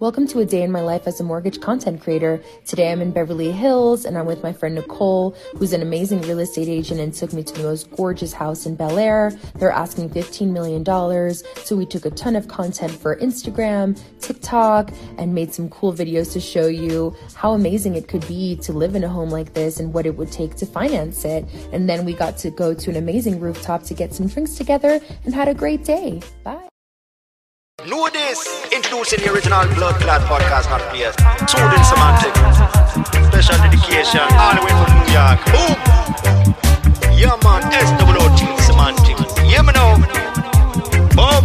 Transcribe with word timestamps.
Welcome 0.00 0.26
to 0.28 0.40
a 0.40 0.46
day 0.46 0.62
in 0.62 0.72
my 0.72 0.80
life 0.80 1.06
as 1.06 1.20
a 1.20 1.24
mortgage 1.24 1.60
content 1.60 2.00
creator. 2.00 2.42
Today 2.64 2.90
I'm 2.90 3.02
in 3.02 3.10
Beverly 3.10 3.52
Hills 3.52 4.06
and 4.06 4.16
I'm 4.16 4.24
with 4.24 4.42
my 4.42 4.50
friend 4.50 4.74
Nicole, 4.74 5.36
who's 5.58 5.74
an 5.74 5.82
amazing 5.82 6.22
real 6.22 6.38
estate 6.38 6.68
agent 6.68 7.00
and 7.00 7.12
took 7.12 7.34
me 7.34 7.42
to 7.42 7.52
the 7.52 7.64
most 7.64 7.90
gorgeous 7.90 8.32
house 8.32 8.64
in 8.64 8.76
Bel 8.76 8.98
Air. 8.98 9.30
They're 9.56 9.70
asking 9.70 10.08
$15 10.08 10.52
million. 10.52 10.86
So 11.64 11.76
we 11.76 11.84
took 11.84 12.06
a 12.06 12.10
ton 12.12 12.34
of 12.34 12.48
content 12.48 12.92
for 12.92 13.16
Instagram, 13.16 14.00
TikTok, 14.22 14.90
and 15.18 15.34
made 15.34 15.52
some 15.52 15.68
cool 15.68 15.92
videos 15.92 16.32
to 16.32 16.40
show 16.40 16.66
you 16.66 17.14
how 17.34 17.52
amazing 17.52 17.94
it 17.94 18.08
could 18.08 18.26
be 18.26 18.56
to 18.62 18.72
live 18.72 18.94
in 18.94 19.04
a 19.04 19.08
home 19.10 19.28
like 19.28 19.52
this 19.52 19.80
and 19.80 19.92
what 19.92 20.06
it 20.06 20.16
would 20.16 20.32
take 20.32 20.54
to 20.54 20.64
finance 20.64 21.26
it. 21.26 21.44
And 21.74 21.90
then 21.90 22.06
we 22.06 22.14
got 22.14 22.38
to 22.38 22.50
go 22.50 22.72
to 22.72 22.88
an 22.88 22.96
amazing 22.96 23.38
rooftop 23.38 23.82
to 23.82 23.92
get 23.92 24.14
some 24.14 24.28
drinks 24.28 24.54
together 24.54 24.98
and 25.26 25.34
had 25.34 25.48
a 25.48 25.52
great 25.52 25.84
day. 25.84 26.22
Bye. 26.42 26.69
Know 27.86 28.10
this. 28.10 28.38
Introducing 28.72 29.20
the 29.24 29.32
original 29.32 29.64
Blood 29.74 29.94
Clot 30.02 30.20
podcast, 30.28 30.68
not 30.68 30.82
players. 30.92 31.14
Soothing 31.48 31.84
semantic. 31.88 32.34
Special 33.32 33.56
dedication. 33.56 34.20
All 34.36 34.52
the 34.52 34.60
way 34.60 34.74
from 34.76 34.92
New 35.00 35.08
York. 35.16 35.40
Boom. 35.48 35.76
Yeah, 37.16 37.40
man. 37.40 37.62
SWOT 37.72 38.36
semantic. 38.60 39.16
Yeah, 39.48 39.62
me 39.62 39.72
know. 39.72 39.96
Boom. 41.16 41.44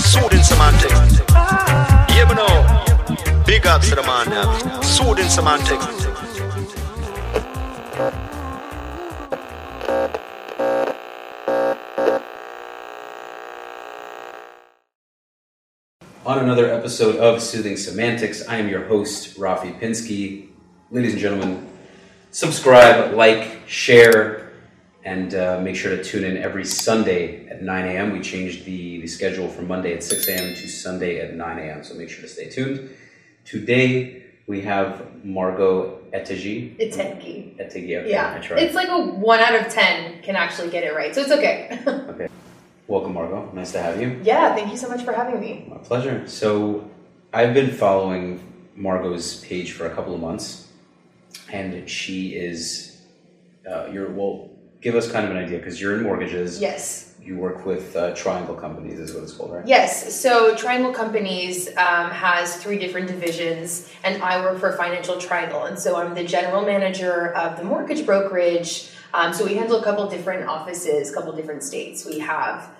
Soothing 0.00 0.42
semantic. 0.42 0.90
Yeah, 2.10 2.26
me 2.26 2.34
know. 2.34 3.44
Big 3.46 3.66
ups 3.68 3.88
to 3.90 3.94
the 3.94 4.02
man. 4.02 4.26
Yeah. 4.28 4.80
Soothing 4.80 5.28
semantic. 5.28 5.78
On 16.26 16.40
another 16.40 16.68
episode 16.74 17.14
of 17.18 17.40
Soothing 17.40 17.76
Semantics, 17.76 18.48
I 18.48 18.56
am 18.56 18.68
your 18.68 18.82
host, 18.82 19.38
Rafi 19.38 19.78
Pinsky. 19.78 20.48
Ladies 20.90 21.12
and 21.12 21.20
gentlemen, 21.20 21.68
subscribe, 22.32 23.14
like, 23.14 23.60
share, 23.68 24.50
and 25.04 25.32
uh, 25.36 25.60
make 25.60 25.76
sure 25.76 25.96
to 25.96 26.02
tune 26.02 26.24
in 26.24 26.36
every 26.36 26.64
Sunday 26.64 27.46
at 27.46 27.62
9 27.62 27.84
a.m. 27.86 28.12
We 28.12 28.20
changed 28.22 28.64
the, 28.64 29.00
the 29.02 29.06
schedule 29.06 29.48
from 29.48 29.68
Monday 29.68 29.94
at 29.94 30.02
6 30.02 30.26
a.m. 30.26 30.56
to 30.56 30.68
Sunday 30.68 31.20
at 31.20 31.34
9 31.34 31.58
a.m., 31.60 31.84
so 31.84 31.94
make 31.94 32.10
sure 32.10 32.22
to 32.22 32.28
stay 32.28 32.50
tuned. 32.50 32.90
Today, 33.44 34.24
we 34.48 34.62
have 34.62 35.24
Margot 35.24 36.00
Etegi. 36.12 36.76
Iteki. 36.76 37.56
Etegi, 37.56 38.00
okay, 38.00 38.10
Yeah. 38.10 38.42
I. 38.42 38.54
It's 38.58 38.74
like 38.74 38.88
a 38.88 38.98
one 38.98 39.38
out 39.38 39.54
of 39.54 39.72
ten 39.72 40.20
can 40.22 40.34
actually 40.34 40.70
get 40.70 40.82
it 40.82 40.92
right, 40.92 41.14
so 41.14 41.20
it's 41.20 41.30
okay. 41.30 41.80
okay. 41.86 42.26
Welcome, 42.88 43.14
Margot. 43.14 43.50
Nice 43.52 43.72
to 43.72 43.82
have 43.82 44.00
you. 44.00 44.20
yeah, 44.22 44.54
thank 44.54 44.70
you 44.70 44.76
so 44.76 44.88
much 44.88 45.02
for 45.02 45.12
having 45.12 45.40
me. 45.40 45.66
My 45.68 45.78
pleasure. 45.78 46.26
So, 46.28 46.88
I've 47.32 47.52
been 47.52 47.72
following 47.72 48.40
Margot's 48.76 49.44
page 49.44 49.72
for 49.72 49.86
a 49.86 49.90
couple 49.94 50.14
of 50.14 50.20
months, 50.20 50.68
and 51.52 51.88
she 51.90 52.36
is, 52.36 53.02
uh, 53.68 53.86
you're, 53.86 54.10
well, 54.10 54.50
give 54.80 54.94
us 54.94 55.10
kind 55.10 55.24
of 55.24 55.32
an 55.32 55.36
idea 55.36 55.58
because 55.58 55.80
you're 55.80 55.96
in 55.96 56.04
mortgages. 56.04 56.60
Yes. 56.60 57.14
You 57.20 57.36
work 57.38 57.66
with 57.66 57.96
uh, 57.96 58.14
Triangle 58.14 58.54
Companies, 58.54 59.00
is 59.00 59.12
what 59.12 59.24
it's 59.24 59.32
called, 59.32 59.50
right? 59.52 59.66
Yes, 59.66 60.14
so 60.14 60.54
Triangle 60.54 60.92
Companies 60.92 61.66
um, 61.76 62.12
has 62.12 62.54
three 62.62 62.78
different 62.78 63.08
divisions, 63.08 63.90
and 64.04 64.22
I 64.22 64.40
work 64.40 64.60
for 64.60 64.70
Financial 64.76 65.18
Triangle, 65.18 65.64
and 65.64 65.76
so 65.76 65.96
I'm 65.96 66.14
the 66.14 66.22
general 66.22 66.62
manager 66.64 67.32
of 67.34 67.56
the 67.56 67.64
mortgage 67.64 68.06
brokerage. 68.06 68.90
Um, 69.12 69.32
so 69.32 69.44
we 69.44 69.54
handle 69.54 69.80
a 69.80 69.82
couple 69.82 70.08
different 70.08 70.46
offices, 70.48 71.10
a 71.10 71.14
couple 71.14 71.32
different 71.32 71.64
states. 71.64 72.06
We 72.06 72.20
have 72.20 72.75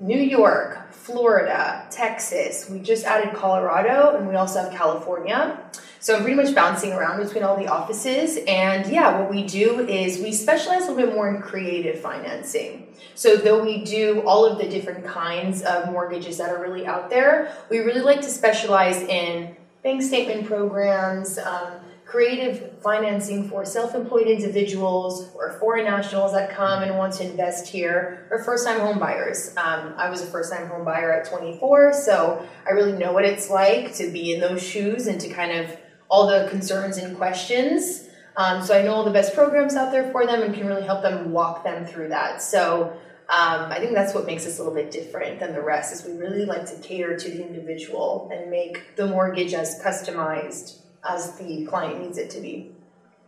New 0.00 0.18
York, 0.18 0.92
Florida, 0.92 1.86
Texas. 1.90 2.70
We 2.70 2.78
just 2.78 3.04
added 3.04 3.34
Colorado, 3.34 4.16
and 4.16 4.28
we 4.28 4.36
also 4.36 4.62
have 4.62 4.72
California. 4.72 5.60
So 5.98 6.14
I'm 6.14 6.22
pretty 6.22 6.36
much 6.36 6.54
bouncing 6.54 6.92
around 6.92 7.24
between 7.24 7.42
all 7.42 7.56
the 7.56 7.66
offices. 7.66 8.38
And 8.46 8.90
yeah, 8.92 9.20
what 9.20 9.28
we 9.28 9.44
do 9.44 9.80
is 9.88 10.20
we 10.22 10.32
specialize 10.32 10.86
a 10.86 10.92
little 10.92 11.06
bit 11.06 11.14
more 11.14 11.28
in 11.28 11.42
creative 11.42 12.00
financing. 12.00 12.86
So 13.16 13.36
though 13.36 13.60
we 13.60 13.84
do 13.84 14.20
all 14.20 14.46
of 14.46 14.58
the 14.58 14.68
different 14.68 15.04
kinds 15.04 15.62
of 15.62 15.90
mortgages 15.90 16.38
that 16.38 16.50
are 16.50 16.62
really 16.62 16.86
out 16.86 17.10
there, 17.10 17.52
we 17.68 17.78
really 17.80 18.00
like 18.00 18.20
to 18.20 18.30
specialize 18.30 19.02
in 19.02 19.56
bank 19.82 20.02
statement 20.02 20.46
programs, 20.46 21.38
um, 21.38 21.72
creative 22.08 22.80
financing 22.80 23.46
for 23.48 23.66
self-employed 23.66 24.26
individuals 24.26 25.28
or 25.34 25.52
foreign 25.60 25.84
nationals 25.84 26.32
that 26.32 26.48
come 26.50 26.82
and 26.82 26.96
want 26.96 27.12
to 27.12 27.22
invest 27.22 27.68
here 27.68 28.26
or 28.30 28.42
first-time 28.42 28.80
home 28.80 28.98
buyers 28.98 29.54
um, 29.58 29.92
i 29.98 30.08
was 30.08 30.22
a 30.22 30.26
first-time 30.26 30.66
home 30.68 30.84
buyer 30.86 31.12
at 31.12 31.28
24 31.28 31.92
so 31.92 32.42
i 32.66 32.70
really 32.70 32.92
know 32.92 33.12
what 33.12 33.26
it's 33.26 33.50
like 33.50 33.94
to 33.94 34.10
be 34.10 34.32
in 34.32 34.40
those 34.40 34.62
shoes 34.62 35.06
and 35.06 35.20
to 35.20 35.28
kind 35.28 35.52
of 35.52 35.76
all 36.08 36.26
the 36.26 36.48
concerns 36.48 36.96
and 36.96 37.16
questions. 37.16 38.08
Um, 38.36 38.64
so 38.64 38.78
i 38.78 38.82
know 38.82 38.94
all 38.94 39.04
the 39.04 39.10
best 39.10 39.34
programs 39.34 39.74
out 39.74 39.92
there 39.92 40.10
for 40.12 40.26
them 40.26 40.42
and 40.42 40.54
can 40.54 40.66
really 40.66 40.84
help 40.84 41.02
them 41.02 41.32
walk 41.32 41.64
them 41.64 41.86
through 41.86 42.08
that. 42.08 42.42
So 42.42 42.96
um, 43.30 43.70
I 43.70 43.78
think 43.78 43.92
that's 43.92 44.14
what 44.14 44.24
makes 44.24 44.46
us 44.46 44.58
a 44.58 44.62
little 44.62 44.74
bit 44.74 44.90
different 44.90 45.38
than 45.38 45.52
the 45.52 45.60
rest 45.60 45.92
is 45.92 46.04
we 46.06 46.16
really 46.16 46.46
like 46.46 46.64
to 46.66 46.76
cater 46.76 47.14
to 47.14 47.30
the 47.30 47.46
individual 47.46 48.30
and 48.32 48.50
make 48.50 48.96
the 48.96 49.06
mortgage 49.06 49.52
as 49.52 49.82
customized 49.82 50.78
as 51.08 51.36
the 51.38 51.64
client 51.66 52.00
needs 52.02 52.18
it 52.18 52.30
to 52.30 52.40
be. 52.40 52.70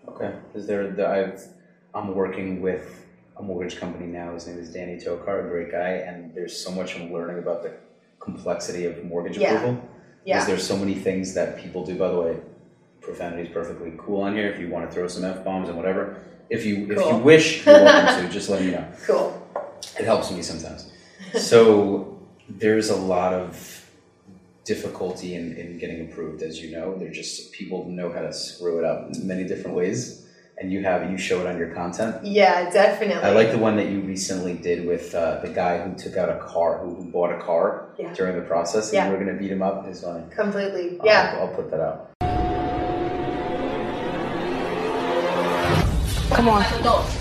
Okay. 0.08 0.34
Is 0.54 0.66
there, 0.66 0.90
the, 0.90 1.06
I've, 1.08 1.44
I'm 1.94 2.14
working 2.14 2.60
with 2.60 3.06
a 3.36 3.42
mortgage 3.42 3.78
company 3.78 4.06
now. 4.06 4.34
His 4.34 4.46
name 4.46 4.58
is 4.58 4.72
Danny 4.72 4.96
Tokar, 4.96 5.46
a 5.46 5.48
great 5.48 5.70
guy, 5.70 5.90
and 6.06 6.34
there's 6.34 6.56
so 6.56 6.70
much 6.70 6.96
I'm 6.96 7.12
learning 7.12 7.38
about 7.38 7.62
the 7.62 7.72
complexity 8.18 8.86
of 8.86 9.02
mortgage 9.04 9.38
Yeah. 9.38 9.54
approval. 9.54 9.88
Yeah. 10.24 10.36
Because 10.36 10.46
there's 10.48 10.66
so 10.66 10.76
many 10.76 10.94
things 10.94 11.32
that 11.34 11.58
people 11.58 11.84
do. 11.84 11.96
By 11.96 12.08
the 12.08 12.20
way, 12.20 12.36
profanity 13.00 13.42
is 13.42 13.48
perfectly 13.48 13.94
cool 13.98 14.22
on 14.22 14.34
here. 14.34 14.48
If 14.50 14.60
you 14.60 14.68
want 14.68 14.88
to 14.88 14.94
throw 14.94 15.08
some 15.08 15.24
f 15.24 15.42
bombs 15.44 15.68
and 15.68 15.78
whatever, 15.78 16.20
if 16.50 16.66
you 16.66 16.90
if 16.92 16.98
you 16.98 17.16
wish, 17.16 17.64
you're 17.64 17.74
welcome 17.82 18.26
to. 18.26 18.32
Just 18.32 18.50
let 18.50 18.60
me 18.62 18.72
know. 18.72 18.86
Cool. 19.06 19.36
It 19.98 20.04
helps 20.04 20.30
me 20.30 20.42
sometimes. 20.42 20.90
So 21.38 22.18
there's 22.50 22.90
a 22.90 22.96
lot 22.96 23.32
of 23.32 23.79
difficulty 24.64 25.34
in, 25.34 25.56
in 25.56 25.78
getting 25.78 26.10
approved, 26.10 26.42
as 26.42 26.60
you 26.62 26.70
know. 26.76 26.96
They're 26.96 27.10
just 27.12 27.52
people 27.52 27.88
know 27.88 28.12
how 28.12 28.20
to 28.20 28.32
screw 28.32 28.78
it 28.78 28.84
up 28.84 29.10
in 29.14 29.26
many 29.26 29.44
different 29.44 29.76
ways, 29.76 30.26
and 30.58 30.70
you 30.72 30.82
have 30.82 31.10
you 31.10 31.16
show 31.18 31.40
it 31.40 31.46
on 31.46 31.58
your 31.58 31.74
content. 31.74 32.24
Yeah, 32.24 32.70
definitely. 32.70 33.22
I 33.22 33.30
like 33.32 33.50
the 33.50 33.58
one 33.58 33.76
that 33.76 33.88
you 33.88 34.00
recently 34.00 34.54
did 34.54 34.86
with 34.86 35.14
uh, 35.14 35.40
the 35.40 35.48
guy 35.48 35.78
who 35.82 35.94
took 35.94 36.16
out 36.16 36.28
a 36.28 36.38
car, 36.38 36.78
who, 36.78 36.94
who 36.94 37.04
bought 37.10 37.32
a 37.32 37.38
car 37.42 37.90
Yeah. 37.98 38.12
during 38.14 38.36
the 38.36 38.42
process, 38.46 38.88
and 38.88 38.94
Yeah. 38.94 39.06
you 39.06 39.12
were 39.12 39.22
going 39.24 39.34
to 39.34 39.40
beat 39.40 39.50
him 39.50 39.62
up. 39.62 39.86
It's 39.86 40.02
funny. 40.02 40.24
completely. 40.34 40.98
I'll- 41.00 41.06
Yeah. 41.06 41.38
I'll, 41.40 41.48
put 41.48 41.70
that 41.70 41.80
out. 41.80 42.06
Come 46.30 46.48
on, 46.48 46.62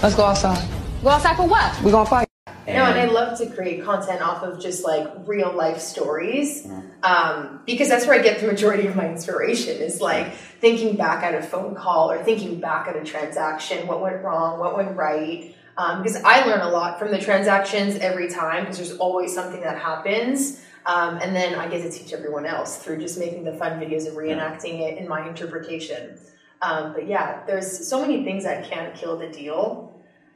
let's 0.03 0.16
go 0.16 0.23
outside. 0.25 0.63
Go 1.03 1.09
outside 1.09 1.35
for 1.35 1.47
what? 1.47 1.81
We're 1.83 1.91
gonna 1.91 2.06
fight. 2.09 2.28
No, 2.74 2.85
and 2.85 3.00
I 3.00 3.06
love 3.06 3.38
to 3.40 3.47
create 3.47 3.84
content 3.84 4.22
off 4.22 4.44
of 4.44 4.59
just 4.59 4.84
like 4.84 5.07
real 5.25 5.52
life 5.52 5.80
stories 5.80 6.68
um, 7.03 7.62
because 7.66 7.90
that's 7.90 8.06
where 8.06 8.19
I 8.19 8.24
get 8.24 8.40
the 8.41 8.47
majority 8.47 8.88
of 8.88 8.96
my 8.96 9.09
inspiration 9.09 9.81
is 9.81 10.02
like 10.02 10.34
thinking 10.34 10.96
back 10.96 11.24
at 11.24 11.35
a 11.35 11.41
phone 11.41 11.75
call 11.75 12.12
or 12.12 12.24
thinking 12.24 12.59
back 12.59 12.88
at 12.88 12.96
a 12.96 13.03
transaction, 13.03 13.88
what 13.88 14.02
went 14.02 14.24
wrong, 14.24 14.59
what 14.59 14.75
went 14.75 14.96
right. 14.96 15.56
Um, 15.78 16.03
because 16.03 16.22
I 16.24 16.46
learn 16.46 16.62
a 16.62 16.69
lot 16.69 17.00
from 17.00 17.12
the 17.12 17.19
transactions 17.19 17.96
every 17.97 18.30
time 18.30 18.63
because 18.63 18.78
there's 18.78 18.97
always 18.97 19.34
something 19.34 19.62
that 19.62 19.78
happens. 19.78 20.62
Um, 20.86 21.18
and 21.22 21.36
then 21.36 21.56
I 21.56 21.68
get 21.69 21.84
to 21.84 21.90
teach 21.90 22.13
everyone 22.13 22.46
else 22.46 22.78
through 22.78 23.00
just 23.00 23.18
making 23.18 23.44
the 23.44 23.53
fun 23.53 23.80
videos 23.80 24.07
and 24.07 24.18
reenacting 24.18 24.80
it 24.81 24.97
in 24.97 25.07
my 25.07 25.28
interpretation. 25.28 26.18
Um, 26.62 26.94
but 26.94 27.07
yeah, 27.07 27.46
there's 27.46 27.88
so 27.88 28.01
many 28.01 28.24
things 28.24 28.44
that 28.44 28.69
can't 28.69 28.94
kill 28.96 29.18
the 29.18 29.28
deal. 29.28 29.88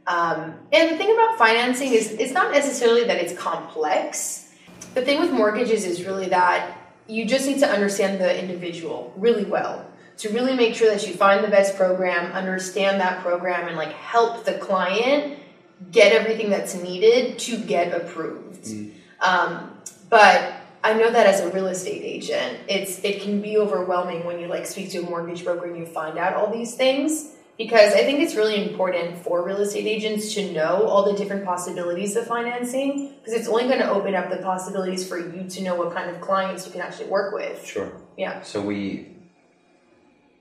Um, 0.06 0.56
and 0.72 0.92
the 0.92 0.98
thing 0.98 1.14
about 1.14 1.38
financing 1.38 1.94
is 1.94 2.12
it's 2.12 2.34
not 2.34 2.52
necessarily 2.52 3.06
that 3.06 3.18
it's 3.18 3.34
complex. 3.34 4.52
The 4.94 5.02
thing 5.02 5.20
with 5.20 5.32
mortgages 5.32 5.86
is 5.86 6.06
really 6.06 6.30
that 6.30 6.78
you 7.08 7.26
just 7.26 7.48
need 7.48 7.60
to 7.60 7.68
understand 7.68 8.20
the 8.20 8.40
individual 8.40 9.14
really 9.18 9.46
well 9.46 9.90
to 10.18 10.30
really 10.30 10.56
make 10.56 10.76
sure 10.76 10.90
that 10.90 11.08
you 11.08 11.14
find 11.14 11.44
the 11.44 11.50
best 11.50 11.76
program, 11.76 12.32
understand 12.34 13.02
that 13.02 13.22
program, 13.22 13.68
and 13.68 13.76
like 13.76 13.92
help 13.94 14.46
the 14.46 14.54
client 14.54 15.40
get 15.92 16.14
everything 16.14 16.50
that's 16.50 16.76
needed 16.76 17.40
to 17.40 17.58
get 17.58 17.94
approved. 17.94 18.68
Um, 19.20 19.72
but 20.10 20.54
I 20.84 20.94
know 20.94 21.10
that 21.12 21.26
as 21.26 21.40
a 21.40 21.50
real 21.52 21.68
estate 21.68 22.04
agent, 22.04 22.60
it's 22.68 23.04
it 23.04 23.22
can 23.22 23.42
be 23.42 23.58
overwhelming 23.58 24.26
when 24.26 24.40
you 24.40 24.48
like 24.48 24.66
speak 24.66 24.92
to 24.92 25.00
a 25.00 25.02
mortgage 25.02 25.44
broker 25.44 25.66
and 25.66 25.78
you 25.78 25.86
find 25.86 26.18
out 26.18 26.34
all 26.34 26.52
these 26.52 26.76
things 26.76 27.32
because 27.58 27.94
I 27.94 28.04
think 28.04 28.20
it's 28.20 28.36
really 28.36 28.68
important 28.68 29.20
for 29.24 29.44
real 29.46 29.58
estate 29.58 29.86
agents 29.86 30.34
to 30.34 30.52
know 30.52 30.84
all 30.88 31.04
the 31.12 31.18
different 31.18 31.46
possibilities 31.46 32.16
of 32.16 32.26
financing 32.26 33.14
because 33.20 33.34
it's 33.34 33.48
only 33.48 33.66
going 33.66 33.80
to 33.80 33.90
open 33.90 34.16
up 34.16 34.30
the 34.30 34.38
possibilities 34.38 35.08
for 35.08 35.18
you 35.20 35.48
to 35.50 35.62
know 35.64 35.76
what 35.76 35.94
kind 35.94 36.10
of 36.10 36.20
clients 36.20 36.66
you 36.66 36.72
can 36.72 36.82
actually 36.82 37.08
work 37.08 37.34
with. 37.34 37.64
Sure. 37.66 37.92
Yeah. 38.18 38.42
So 38.42 38.62
we, 38.62 39.08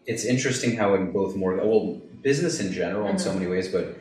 it's 0.07 0.25
interesting 0.25 0.77
how 0.77 0.95
in 0.95 1.13
both 1.13 1.37
mortgage, 1.37 1.65
well, 1.67 2.01
business 2.23 2.61
in 2.61 2.73
general 2.73 3.07
in 3.09 3.17
Mm-hmm. 3.17 3.25
so 3.25 3.35
many 3.35 3.47
ways, 3.47 3.69
but 3.69 3.99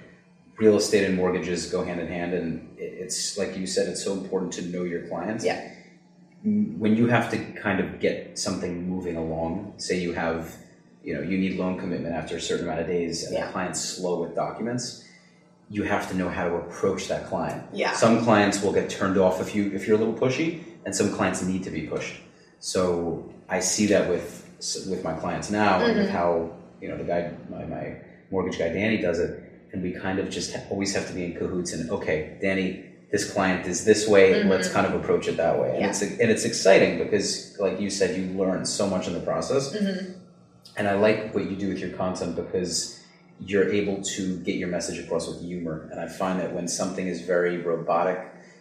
real 0.58 0.78
estate 0.78 1.04
and 1.06 1.16
mortgages 1.16 1.70
go 1.72 1.84
hand 1.84 2.00
in 2.00 2.08
hand. 2.08 2.34
And 2.34 2.76
it's 2.78 3.38
like 3.38 3.58
you 3.58 3.68
said, 3.68 3.88
it's 3.90 4.04
so 4.04 4.14
important 4.14 4.54
to 4.54 4.62
know 4.64 4.84
your 4.84 5.08
clients. 5.08 5.44
Yeah. 5.44 5.70
when 6.44 6.96
you 6.96 7.08
have 7.08 7.30
to 7.32 7.38
kind 7.62 7.80
of 7.80 8.00
get 8.00 8.40
something 8.40 8.88
moving 8.90 9.16
along, 9.16 9.74
say 9.78 10.00
you 10.00 10.14
have, 10.14 10.56
you 11.04 11.14
know, 11.16 11.22
you 11.22 11.38
need 11.38 11.58
loan 11.58 11.80
commitment 11.80 12.14
after 12.16 12.36
a 12.38 12.42
certain 12.42 12.66
amount 12.66 12.82
of 12.82 12.88
days, 12.88 13.24
and 13.26 13.34
Yeah. 13.34 13.46
the 13.48 13.52
client's 13.52 13.80
slow 13.80 14.22
with 14.22 14.36
documents, 14.36 15.04
you 15.70 15.84
have 15.84 16.10
to 16.10 16.16
know 16.16 16.30
how 16.30 16.48
to 16.50 16.56
approach 16.56 17.08
that 17.08 17.26
client. 17.28 17.64
Yeah. 17.74 17.94
Some 17.94 18.24
clients 18.24 18.62
will 18.62 18.74
get 18.74 18.90
turned 18.90 19.18
off 19.18 19.40
if 19.42 19.56
you 19.56 19.72
if 19.74 19.88
you're 19.88 19.96
a 19.96 20.00
little 20.00 20.14
pushy, 20.14 20.50
and 20.86 20.96
some 20.96 21.10
clients 21.18 21.42
need 21.44 21.64
to 21.64 21.70
be 21.72 21.84
pushed. 21.88 22.16
So 22.60 23.32
I 23.50 23.60
see 23.60 23.86
that 23.88 24.10
with 24.10 24.46
with 24.90 25.04
my 25.04 25.14
clients 25.14 25.50
now, 25.50 25.80
and 25.80 25.92
Mm-hmm. 25.92 26.00
with 26.02 26.10
how 26.10 26.52
you 26.82 26.88
know 26.90 26.98
the 26.98 27.04
guy, 27.04 27.32
my, 27.50 27.66
my 27.66 27.96
mortgage 28.32 28.58
guy 28.60 28.70
Danny 28.70 28.98
does 28.98 29.20
it, 29.20 29.32
and 29.72 29.82
we 29.82 29.92
kind 29.92 30.20
of 30.20 30.30
just 30.30 30.56
always 30.70 30.94
have 30.96 31.08
to 31.08 31.14
be 31.14 31.24
in 31.26 31.34
cahoots. 31.34 31.74
And 31.74 31.90
okay, 31.90 32.38
Danny, 32.42 32.86
this 33.12 33.32
client 33.34 33.66
is 33.66 33.84
this 33.86 34.08
way. 34.08 34.44
Let's 34.44 34.70
kind 34.70 34.86
of 34.86 34.94
approach 34.94 35.28
it 35.28 35.38
that 35.38 35.60
way, 35.60 35.70
and 35.70 35.76
Mm-hmm. 35.78 36.04
Yeah. 36.04 36.10
it's 36.10 36.20
and 36.22 36.30
it's 36.34 36.46
exciting 36.46 36.98
because, 37.04 37.56
like 37.60 37.80
you 37.80 37.90
said, 37.90 38.16
you 38.18 38.26
learn 38.38 38.66
so 38.66 38.88
much 38.88 39.08
in 39.08 39.14
the 39.14 39.22
process. 39.32 39.74
Mm-hmm. 39.74 40.20
And 40.78 40.88
I 40.88 40.94
like 40.96 41.34
what 41.34 41.50
you 41.50 41.56
do 41.56 41.70
with 41.70 41.80
your 41.80 41.92
content 41.92 42.36
because 42.36 43.00
you're 43.46 43.70
able 43.72 44.02
to 44.04 44.38
get 44.40 44.56
your 44.56 44.68
message 44.70 45.00
across 45.00 45.28
with 45.28 45.42
humor. 45.42 45.88
And 45.92 46.00
I 46.00 46.08
find 46.08 46.40
that 46.40 46.54
when 46.54 46.68
something 46.68 47.08
is 47.08 47.22
very 47.22 47.58
robotic, 47.58 48.20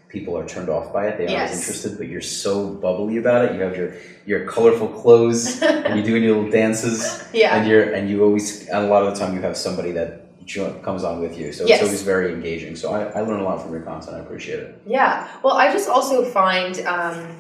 people 0.09 0.37
are 0.37 0.47
turned 0.49 0.69
off 0.69 0.93
by 0.93 1.07
it. 1.09 1.19
They 1.19 1.25
aren't 1.25 1.51
Yes. 1.51 1.59
interested, 1.61 1.99
but 1.99 2.09
you're 2.09 2.21
so 2.21 2.69
bubbly 2.69 3.17
about 3.19 3.45
it. 3.45 3.55
You 3.55 3.61
have 3.61 3.77
your 3.77 3.95
your 4.27 4.45
colorful 4.47 4.89
clothes, 4.89 5.63
and 5.87 5.95
you're 5.97 6.05
doing 6.05 6.23
your 6.25 6.35
little 6.37 6.51
dances, 6.51 7.23
Yeah. 7.33 7.57
and 7.57 7.69
you're 7.69 7.93
and 7.93 8.11
you 8.11 8.25
always 8.25 8.69
and 8.69 8.87
a 8.87 8.89
lot 8.89 9.05
of 9.07 9.15
the 9.15 9.21
time 9.21 9.35
you 9.37 9.43
have 9.43 9.57
somebody 9.57 9.93
that 9.93 10.27
comes 10.83 11.05
on 11.05 11.21
with 11.21 11.39
you. 11.39 11.53
So 11.53 11.65
Yes. 11.65 11.79
it's 11.79 11.87
always 11.89 12.03
very 12.03 12.33
engaging. 12.33 12.75
So 12.75 12.93
I, 12.93 13.05
I 13.19 13.21
learn 13.21 13.39
a 13.39 13.45
lot 13.45 13.63
from 13.63 13.71
your 13.73 13.83
content. 13.83 14.17
I 14.17 14.21
appreciate 14.21 14.59
it. 14.59 14.83
Yeah. 14.85 15.29
Well, 15.45 15.55
I 15.55 15.71
just 15.73 15.89
also 15.89 16.25
find, 16.25 16.81
um, 16.87 17.37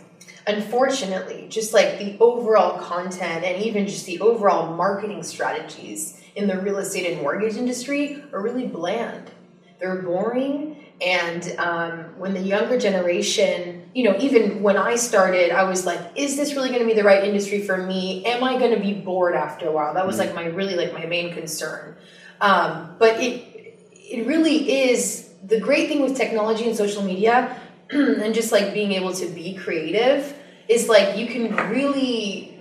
unfortunately, 0.54 1.46
just 1.48 1.72
like 1.72 1.98
the 1.98 2.16
overall 2.20 2.78
content 2.78 3.44
and 3.44 3.62
even 3.62 3.86
just 3.86 4.06
the 4.06 4.20
overall 4.20 4.74
marketing 4.74 5.22
strategies 5.22 6.20
in 6.34 6.48
the 6.48 6.58
real 6.58 6.78
estate 6.78 7.10
and 7.10 7.22
mortgage 7.22 7.56
industry 7.56 8.22
are 8.32 8.40
really 8.40 8.66
bland. 8.66 9.30
They're 9.78 10.02
boring. 10.02 10.76
And 11.00 11.54
um, 11.58 12.18
when 12.18 12.34
the 12.34 12.40
younger 12.40 12.78
generation, 12.78 13.90
you 13.94 14.04
know, 14.04 14.16
even 14.18 14.62
when 14.62 14.76
I 14.76 14.96
started, 14.96 15.50
I 15.50 15.64
was 15.64 15.86
like, 15.86 15.98
is 16.14 16.36
this 16.36 16.54
really 16.54 16.68
going 16.68 16.80
to 16.80 16.86
be 16.86 16.92
the 16.92 17.04
right 17.04 17.24
industry 17.24 17.62
for 17.62 17.78
me? 17.78 18.24
Am 18.26 18.44
I 18.44 18.58
going 18.58 18.74
to 18.74 18.80
be 18.80 18.92
bored 18.92 19.34
after 19.34 19.66
a 19.66 19.72
while? 19.72 19.94
That 19.94 20.06
was 20.06 20.18
like 20.18 20.34
my 20.34 20.44
really 20.46 20.74
like 20.74 20.92
my 20.92 21.06
main 21.06 21.32
concern. 21.32 21.96
Um, 22.40 22.96
but 22.98 23.20
it 23.20 23.46
it 23.92 24.26
really 24.26 24.90
is 24.90 25.30
the 25.46 25.58
great 25.58 25.88
thing 25.88 26.02
with 26.02 26.16
technology 26.16 26.66
and 26.66 26.76
social 26.76 27.02
media 27.02 27.58
and 27.90 28.34
just 28.34 28.52
like 28.52 28.74
being 28.74 28.92
able 28.92 29.12
to 29.14 29.26
be 29.26 29.54
creative 29.54 30.34
is 30.70 30.88
like 30.88 31.18
you 31.18 31.26
can 31.26 31.54
really 31.70 32.56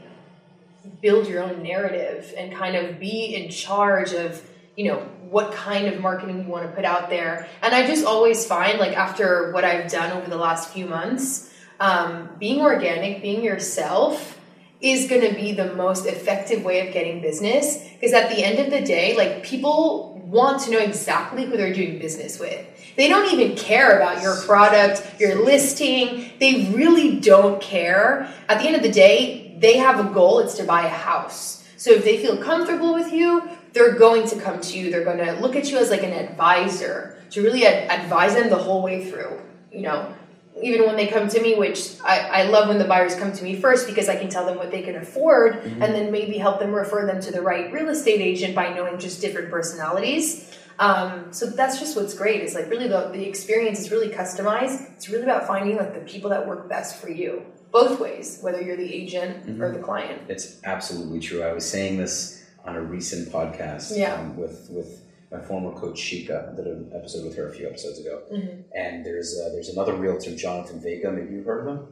build 1.00 1.28
your 1.28 1.44
own 1.44 1.62
narrative 1.62 2.34
and 2.36 2.52
kind 2.54 2.76
of 2.76 3.00
be 3.00 3.36
in 3.36 3.52
charge 3.52 4.14
of 4.14 4.44
you 4.76 4.92
know 4.92 4.98
what 5.30 5.54
kind 5.54 5.88
of 5.88 6.02
marketing 6.02 6.44
you 6.44 6.50
want 6.50 6.68
to 6.68 6.76
put 6.76 6.84
out 6.84 7.10
there. 7.10 7.48
And 7.62 7.74
i 7.76 7.86
just 7.86 8.06
always 8.06 8.46
find 8.46 8.80
like 8.80 8.98
after 8.98 9.52
what 9.52 9.64
i've 9.64 9.92
done 9.92 10.12
over 10.18 10.30
the 10.30 10.38
last 10.38 10.74
few 10.74 10.88
months 10.88 11.54
um, 11.80 12.30
being 12.40 12.60
organic 12.60 13.22
being 13.22 13.44
yourself 13.44 14.38
is 14.82 15.08
going 15.08 15.22
to 15.22 15.36
be 15.36 15.54
the 15.54 15.74
most 15.76 16.06
effective 16.06 16.64
way 16.64 16.88
of 16.88 16.94
getting 16.94 17.22
business. 17.22 17.86
Because 17.94 18.14
at 18.14 18.30
the 18.30 18.44
end 18.44 18.60
of 18.60 18.72
the 18.72 18.82
day 18.82 19.16
like 19.16 19.44
people 19.44 20.20
want 20.26 20.62
to 20.64 20.72
know 20.72 20.80
exactly 20.80 21.46
who 21.46 21.58
they're 21.58 21.74
doing 21.74 22.00
business 22.00 22.40
with 22.40 22.66
they 23.00 23.08
don't 23.08 23.32
even 23.34 23.56
care 23.56 23.96
about 23.98 24.22
your 24.22 24.36
product 24.42 25.20
your 25.20 25.44
listing. 25.44 26.32
They 26.40 26.72
really 26.76 27.20
don't 27.20 27.62
care. 27.62 28.30
At 28.48 28.60
the 28.60 28.68
end 28.68 28.76
of 28.76 28.84
the 28.84 28.92
day 28.92 29.58
they 29.60 29.78
have 29.78 30.00
a 30.00 30.14
goal. 30.14 30.40
It's 30.40 30.56
to 30.56 30.64
buy 30.64 30.86
a 30.86 30.90
house. 30.90 31.64
So 31.78 31.92
if 31.92 32.04
they 32.04 32.18
feel 32.18 32.38
comfortable 32.38 32.94
with 32.94 33.12
you 33.12 33.50
they're 33.72 33.94
going 33.94 34.28
to 34.28 34.40
come 34.40 34.60
to 34.60 34.80
you. 34.80 34.90
They're 34.90 35.04
going 35.04 35.20
to 35.20 35.34
look 35.34 35.56
at 35.56 35.70
you 35.70 35.78
as 35.78 35.92
like 35.92 36.02
an 36.02 36.12
advisor 36.12 37.22
to 37.30 37.44
really 37.44 37.68
ad- 37.68 38.02
advise 38.02 38.34
them 38.34 38.50
the 38.50 38.58
whole 38.58 38.82
way 38.82 39.10
through 39.10 39.40
you 39.72 39.82
know? 39.82 40.14
Even 40.62 40.86
when 40.86 40.98
they 40.98 41.08
come 41.08 41.30
to 41.30 41.42
me, 41.42 41.56
which 41.56 41.96
I, 42.04 42.20
I 42.20 42.44
love 42.44 42.68
when 42.68 42.80
the 42.80 42.86
buyers 42.86 43.16
come 43.16 43.32
to 43.32 43.44
me 43.44 43.56
first 43.56 43.88
because 43.88 44.10
I 44.10 44.18
can 44.18 44.30
tell 44.30 44.46
them 44.46 44.58
what 44.58 44.72
they 44.72 44.82
can 44.82 44.96
afford 44.98 45.54
mm-hmm. 45.54 45.82
and 45.82 45.96
then 45.96 46.12
maybe 46.12 46.38
help 46.38 46.60
them 46.60 46.74
refer 46.74 47.06
them 47.06 47.22
to 47.22 47.32
the 47.32 47.42
right 47.42 47.72
real 47.72 47.88
estate 47.88 48.20
agent 48.20 48.56
by 48.56 48.74
knowing 48.74 49.00
just 49.00 49.22
different 49.22 49.50
personalities. 49.50 50.54
Um, 50.80 51.34
so 51.34 51.46
that's 51.48 51.78
just 51.80 51.96
what's 51.98 52.14
great. 52.14 52.42
It's 52.42 52.56
like 52.56 52.70
really 52.70 52.88
the, 52.88 53.10
the 53.12 53.24
experience 53.28 53.80
is 53.80 53.92
really 53.92 54.10
customized. 54.10 54.90
It's 54.96 55.10
really 55.10 55.24
about 55.24 55.46
finding 55.46 55.76
like 55.78 55.94
the 55.94 56.00
people 56.02 56.30
that 56.30 56.48
work 56.48 56.70
best 56.70 56.96
for 57.02 57.10
you, 57.10 57.44
both 57.72 58.00
ways, 58.00 58.40
whether 58.42 58.62
you're 58.62 58.78
the 58.78 58.94
agent 58.94 59.62
or 59.62 59.72
the 59.72 59.80
client. 59.80 60.22
It's 60.30 60.60
absolutely 60.64 61.20
true. 61.20 61.44
I 61.44 61.52
was 61.52 61.70
saying 61.70 61.98
this 61.98 62.46
on 62.64 62.76
a 62.76 62.82
recent 62.82 63.30
podcast 63.30 63.98
Yeah. 63.98 64.16
um, 64.16 64.38
with 64.38 64.70
with 64.70 65.02
my 65.32 65.40
former 65.42 65.72
coach 65.74 66.00
Shika. 66.00 66.52
I 66.52 66.56
did 66.56 66.66
an 66.66 66.92
episode 66.96 67.26
with 67.26 67.36
her 67.36 67.50
a 67.50 67.54
few 67.54 67.68
episodes 67.68 68.00
ago. 68.00 68.24
Mm-hmm. 68.34 68.62
And 68.74 69.06
there's 69.06 69.38
uh, 69.40 69.50
there's 69.50 69.70
another 69.70 69.94
realtor, 69.94 70.36
Jonathan 70.36 70.80
Vega. 70.80 71.12
Maybe 71.12 71.36
you've 71.36 71.46
heard 71.46 71.68
of 71.68 71.78
him. 71.78 71.88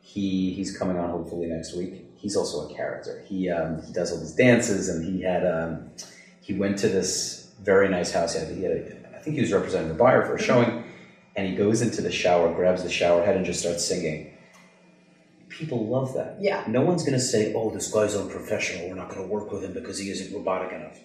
He 0.00 0.52
he's 0.54 0.76
coming 0.76 0.96
on 0.96 1.10
hopefully 1.10 1.46
next 1.46 1.76
week. 1.76 2.06
He's 2.16 2.34
also 2.36 2.68
a 2.68 2.74
character. 2.74 3.22
He 3.26 3.50
um, 3.50 3.82
he 3.82 3.92
does 3.92 4.10
all 4.10 4.18
these 4.18 4.32
dances, 4.34 4.88
and 4.88 5.04
he 5.04 5.22
had 5.22 5.46
um, 5.46 5.90
he 6.40 6.54
went 6.54 6.78
to 6.78 6.88
this 6.88 7.41
very 7.62 7.88
nice 7.88 8.12
house. 8.12 8.34
He 8.34 8.40
had, 8.40 8.56
he 8.56 8.62
had 8.62 8.72
a, 8.72 9.16
I 9.16 9.18
think 9.20 9.36
he 9.36 9.42
was 9.42 9.52
representing 9.52 9.88
the 9.88 9.94
buyer 9.94 10.24
for 10.26 10.36
a 10.36 10.42
showing, 10.42 10.84
and 11.36 11.48
he 11.48 11.54
goes 11.54 11.82
into 11.82 12.02
the 12.02 12.10
shower, 12.10 12.52
grabs 12.52 12.82
the 12.82 12.90
shower 12.90 13.24
head, 13.24 13.36
and 13.36 13.46
just 13.46 13.60
starts 13.60 13.86
singing. 13.86 14.36
People 15.48 15.86
love 15.86 16.14
that. 16.14 16.36
Yeah. 16.40 16.64
No 16.66 16.80
one's 16.80 17.02
going 17.02 17.14
to 17.14 17.20
say, 17.20 17.52
"Oh, 17.54 17.70
this 17.70 17.90
guy's 17.92 18.16
unprofessional. 18.16 18.88
We're 18.88 18.96
not 18.96 19.10
going 19.10 19.22
to 19.22 19.28
work 19.28 19.52
with 19.52 19.62
him 19.62 19.74
because 19.74 19.98
he 19.98 20.10
isn't 20.10 20.34
robotic 20.34 20.72
enough." 20.72 20.98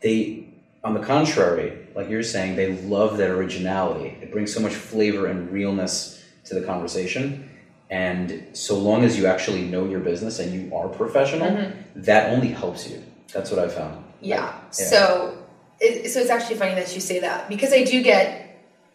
They, 0.00 0.48
on 0.82 0.94
the 0.94 1.00
contrary, 1.00 1.88
like 1.94 2.08
you're 2.08 2.22
saying, 2.22 2.56
they 2.56 2.76
love 2.82 3.16
that 3.18 3.30
originality. 3.30 4.16
It 4.22 4.30
brings 4.30 4.52
so 4.52 4.60
much 4.60 4.74
flavor 4.74 5.26
and 5.26 5.50
realness 5.50 6.22
to 6.44 6.54
the 6.54 6.64
conversation. 6.64 7.50
And 7.90 8.56
so 8.56 8.78
long 8.78 9.04
as 9.04 9.18
you 9.18 9.26
actually 9.26 9.62
know 9.62 9.86
your 9.86 10.00
business 10.00 10.38
and 10.38 10.52
you 10.52 10.74
are 10.74 10.88
professional, 10.88 11.72
that 11.96 12.30
only 12.30 12.48
helps 12.48 12.88
you. 12.88 13.02
That's 13.32 13.50
what 13.50 13.60
I 13.60 13.68
found. 13.68 13.96
Mm-hmm. 13.96 14.24
Yeah. 14.24 14.70
So, 14.70 15.43
it, 15.84 16.10
so 16.10 16.20
it's 16.20 16.30
actually 16.30 16.56
funny 16.56 16.74
that 16.74 16.94
you 16.94 17.00
say 17.00 17.20
that 17.20 17.48
because 17.48 17.72
I 17.72 17.84
do 17.84 18.02
get 18.02 18.40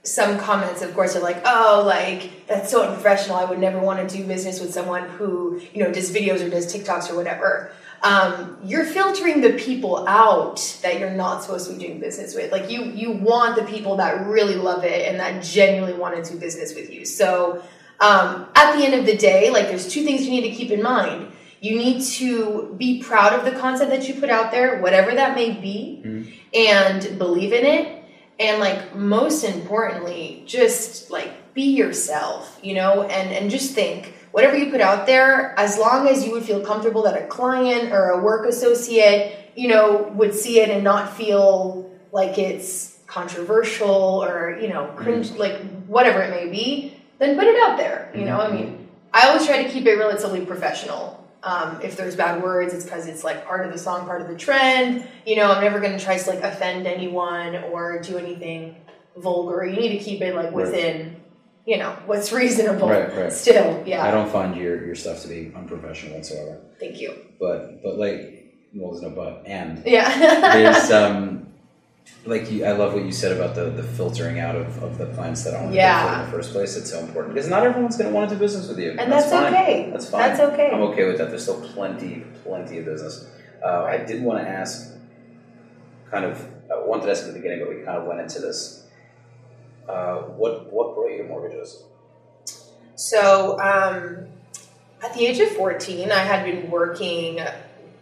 some 0.04 0.40
comments. 0.40 0.82
Of 0.82 0.94
course, 0.94 1.16
are 1.16 1.22
like, 1.22 1.42
"Oh, 1.46 1.84
like 1.86 2.48
that's 2.48 2.72
so 2.72 2.84
unprofessional. 2.88 3.38
I 3.38 3.46
would 3.46 3.60
never 3.60 3.80
want 3.80 4.08
to 4.08 4.18
do 4.18 4.26
business 4.26 4.60
with 4.60 4.74
someone 4.74 5.08
who 5.10 5.62
you 5.74 5.84
know 5.84 5.92
does 5.92 6.12
videos 6.12 6.46
or 6.46 6.50
does 6.50 6.74
TikToks 6.74 7.12
or 7.12 7.16
whatever." 7.16 7.72
Um, 8.02 8.58
you're 8.64 8.86
filtering 8.86 9.42
the 9.42 9.54
people 9.54 10.08
out 10.08 10.78
that 10.84 11.00
you're 11.00 11.12
not 11.12 11.44
supposed 11.44 11.68
to 11.68 11.74
be 11.74 11.86
doing 11.86 12.00
business 12.00 12.34
with. 12.34 12.52
Like 12.52 12.70
you, 12.72 12.84
you 12.86 13.12
want 13.12 13.58
the 13.58 13.64
people 13.64 13.98
that 13.98 14.26
really 14.26 14.56
love 14.56 14.86
it 14.86 15.08
and 15.08 15.20
that 15.20 15.44
genuinely 15.44 15.98
want 15.98 16.24
to 16.24 16.32
do 16.32 16.40
business 16.40 16.74
with 16.74 16.94
you. 16.94 17.06
So, 17.06 17.62
um, 18.00 18.48
at 18.56 18.78
the 18.78 18.86
end 18.86 18.94
of 18.94 19.06
the 19.06 19.18
day, 19.18 19.50
like 19.50 19.68
there's 19.68 19.92
two 19.92 20.06
things 20.06 20.26
you 20.26 20.32
need 20.32 20.50
to 20.50 20.56
keep 20.56 20.72
in 20.72 20.82
mind. 20.82 21.32
You 21.62 21.78
need 21.78 22.02
to 22.04 22.74
be 22.78 23.02
proud 23.04 23.34
of 23.34 23.46
the 23.46 23.60
content 23.60 23.90
that 23.90 24.08
you 24.08 24.16
put 24.16 24.30
out 24.30 24.52
there, 24.52 24.82
whatever 24.82 25.14
that 25.14 25.36
may 25.36 25.52
be, 25.52 26.02
mm-hmm. 26.06 26.32
and 26.54 27.20
believe 27.20 27.54
in 27.54 27.66
it. 27.66 28.04
And 28.40 28.60
like 28.62 28.96
most 28.96 29.44
importantly, 29.44 30.44
just 30.46 31.12
like 31.12 31.54
be 31.54 31.64
yourself, 31.64 32.58
you 32.64 32.74
know, 32.74 33.04
and 33.04 33.34
and 33.34 33.52
just 33.52 33.76
think 33.76 34.14
whatever 34.32 34.56
you 34.56 34.72
put 34.72 34.82
out 34.82 35.06
there, 35.06 35.58
as 35.60 35.78
long 35.78 36.08
as 36.08 36.26
you 36.26 36.32
would 36.32 36.44
feel 36.44 36.62
comfortable 36.62 37.04
that 37.04 37.22
a 37.22 37.28
client 37.28 37.92
or 37.92 38.12
a 38.12 38.22
work 38.22 38.48
associate, 38.48 39.52
you 39.56 39.68
know, 39.68 40.12
would 40.16 40.34
see 40.34 40.62
it 40.62 40.70
and 40.70 40.84
not 40.84 41.16
feel 41.16 41.92
like 42.12 42.38
it's 42.38 43.00
controversial 43.08 44.24
or 44.24 44.58
you 44.62 44.70
know 44.70 44.86
mm-hmm. 44.86 44.98
cringe, 44.98 45.32
like 45.32 45.60
whatever 45.88 46.22
it 46.22 46.30
may 46.30 46.50
be, 46.50 46.96
then 47.18 47.38
put 47.38 47.46
it 47.46 47.60
out 47.62 47.78
there. 47.78 48.12
You 48.16 48.26
know, 48.26 48.40
I 48.40 48.46
mm-hmm. 48.46 48.56
mean, 48.56 48.88
I 49.14 49.28
always 49.28 49.46
try 49.46 49.64
to 49.64 49.70
keep 49.70 49.86
it 49.86 49.96
relatively 49.96 50.46
professional. 50.46 51.18
Um, 51.42 51.80
if 51.82 51.96
there's 51.96 52.16
bad 52.16 52.44
words, 52.44 52.74
it's 52.74 52.84
because 52.84 53.08
it's 53.08 53.24
like 53.24 53.46
part 53.46 53.66
of 53.66 53.72
the 53.72 53.80
song, 53.80 54.06
part 54.06 54.22
of 54.22 54.28
the 54.28 54.36
trend. 54.36 55.08
You 55.26 55.38
know, 55.38 55.52
I'm 55.52 55.64
never 55.64 55.80
going 55.80 55.98
to 55.98 56.04
try 56.04 56.18
to 56.18 56.30
like 56.30 56.42
offend 56.42 56.86
anyone 56.86 57.56
or 57.56 58.02
do 58.02 58.18
anything 58.18 58.76
vulgar. 59.16 59.66
You 59.66 59.80
need 59.80 59.98
to 59.98 60.04
keep 60.04 60.22
it 60.22 60.36
like 60.36 60.52
within, 60.52 61.16
you 61.66 61.78
know, 61.78 61.92
what's 62.06 62.32
reasonable. 62.34 62.90
Right, 62.90 63.16
right. 63.16 63.32
Still, 63.32 63.84
yeah. 63.86 64.04
I 64.04 64.12
don't 64.12 64.30
find 64.30 64.56
your, 64.56 64.86
your 64.86 64.96
stuff 64.96 65.22
to 65.22 65.28
be 65.30 65.52
unprofessional 65.56 66.18
whatsoever. 66.18 66.60
Thank 66.80 67.00
you. 67.00 67.16
But 67.40 67.82
but 67.84 67.98
like 67.98 68.36
well, 68.74 68.92
there's 68.92 69.02
no 69.02 69.10
but 69.12 69.44
and 69.46 69.82
Yeah. 69.86 70.54
there's 70.54 70.92
um 70.92 71.39
like 72.26 72.52
you, 72.52 72.66
I 72.66 72.74
love 72.74 72.94
what 72.94 73.06
you 73.06 73.12
said 73.12 73.32
about 73.32 73.56
the, 73.56 73.70
the 73.70 73.84
filtering 73.84 74.40
out 74.40 74.56
of, 74.56 74.84
of 74.84 74.98
the 74.98 75.08
clients 75.08 75.44
that 75.46 75.54
aren't 75.54 75.74
Yeah. 75.74 76.20
in 76.20 76.26
the 76.26 76.32
first 76.32 76.52
place. 76.52 76.76
It's 76.76 76.92
so 76.92 77.00
important 77.00 77.34
because 77.34 77.50
not 77.50 77.66
everyone's 77.66 77.98
going 77.98 78.10
to 78.10 78.16
want 78.16 78.30
to 78.30 78.36
do 78.36 78.40
business 78.40 78.68
with 78.68 78.78
you, 78.80 78.92
And 79.00 79.12
that's 79.12 79.30
fine. 79.32 79.54
okay. 79.54 79.90
That's 79.92 80.10
fine. 80.10 80.22
That's 80.22 80.40
okay. 80.42 80.70
I'm 80.74 80.82
okay 80.82 81.06
with 81.08 81.18
that. 81.20 81.30
There's 81.30 81.44
still 81.44 81.62
plenty, 81.62 82.24
plenty 82.44 82.80
of 82.80 82.86
business. 82.86 83.26
Uh, 83.64 83.84
I 83.84 83.98
did 83.98 84.22
want 84.24 84.40
to 84.44 84.48
ask, 84.48 84.94
kind 86.12 86.26
of, 86.26 86.46
I 86.72 86.78
wanted 86.86 87.06
to 87.06 87.12
ask 87.12 87.22
at 87.24 87.28
the 87.28 87.34
beginning, 87.34 87.60
but 87.60 87.70
we 87.70 87.84
kind 87.84 87.98
of 87.98 88.06
went 88.06 88.20
into 88.20 88.40
this. 88.40 88.84
Uh, 89.88 90.18
what 90.38 90.72
what 90.72 90.94
brought 90.94 91.10
you 91.12 91.18
to 91.20 91.24
mortgages? 91.24 91.84
So, 92.96 93.60
um, 93.60 94.28
At 95.02 95.14
the 95.14 95.26
age 95.26 95.40
of 95.40 95.50
14, 95.52 96.12
I 96.12 96.20
had 96.20 96.44
been 96.46 96.70
working, 96.70 97.40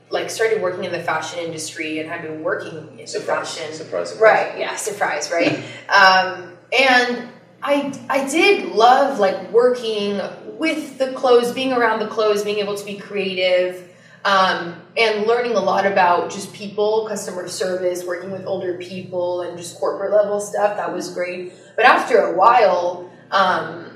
like 0.10 0.30
started 0.30 0.62
working 0.62 0.84
in 0.84 0.92
the 0.92 1.00
fashion 1.00 1.40
industry 1.40 2.00
and 2.00 2.10
had 2.10 2.22
been 2.22 2.42
working 2.44 3.00
in 3.00 3.08
Surprise. 3.08 3.56
the 3.56 3.62
fashion. 3.62 3.74
Surprise, 3.74 4.10
surprise. 4.10 4.22
Right, 4.22 4.60
yeah, 4.60 4.76
surprise, 4.76 5.32
right? 5.32 5.58
um, 5.90 6.58
and 6.78 7.30
I, 7.62 7.94
I 8.10 8.28
did 8.30 8.70
love 8.70 9.20
like 9.20 9.52
working 9.52 10.22
with 10.58 10.98
the 10.98 11.12
clothes, 11.14 11.52
being 11.52 11.74
around 11.74 12.00
the 12.00 12.08
clothes, 12.08 12.44
being 12.44 12.60
able 12.60 12.76
to 12.76 12.86
be 12.86 12.98
creative, 12.98 13.84
um, 14.26 14.76
and 14.96 15.26
learning 15.28 15.54
a 15.54 15.60
lot 15.60 15.86
about 15.86 16.32
just 16.32 16.54
people, 16.54 17.08
customer 17.08 17.48
service, 17.48 18.04
working 18.04 18.32
with 18.32 18.46
older 18.46 18.78
people, 18.78 19.42
and 19.42 19.58
just 19.58 19.80
corporate 19.80 20.12
level 20.12 20.40
stuff. 20.40 20.78
That 20.78 20.94
was 20.94 21.14
great. 21.14 21.54
But 21.76 21.86
after 21.86 22.18
a 22.20 22.36
while, 22.36 23.12
um, 23.32 23.87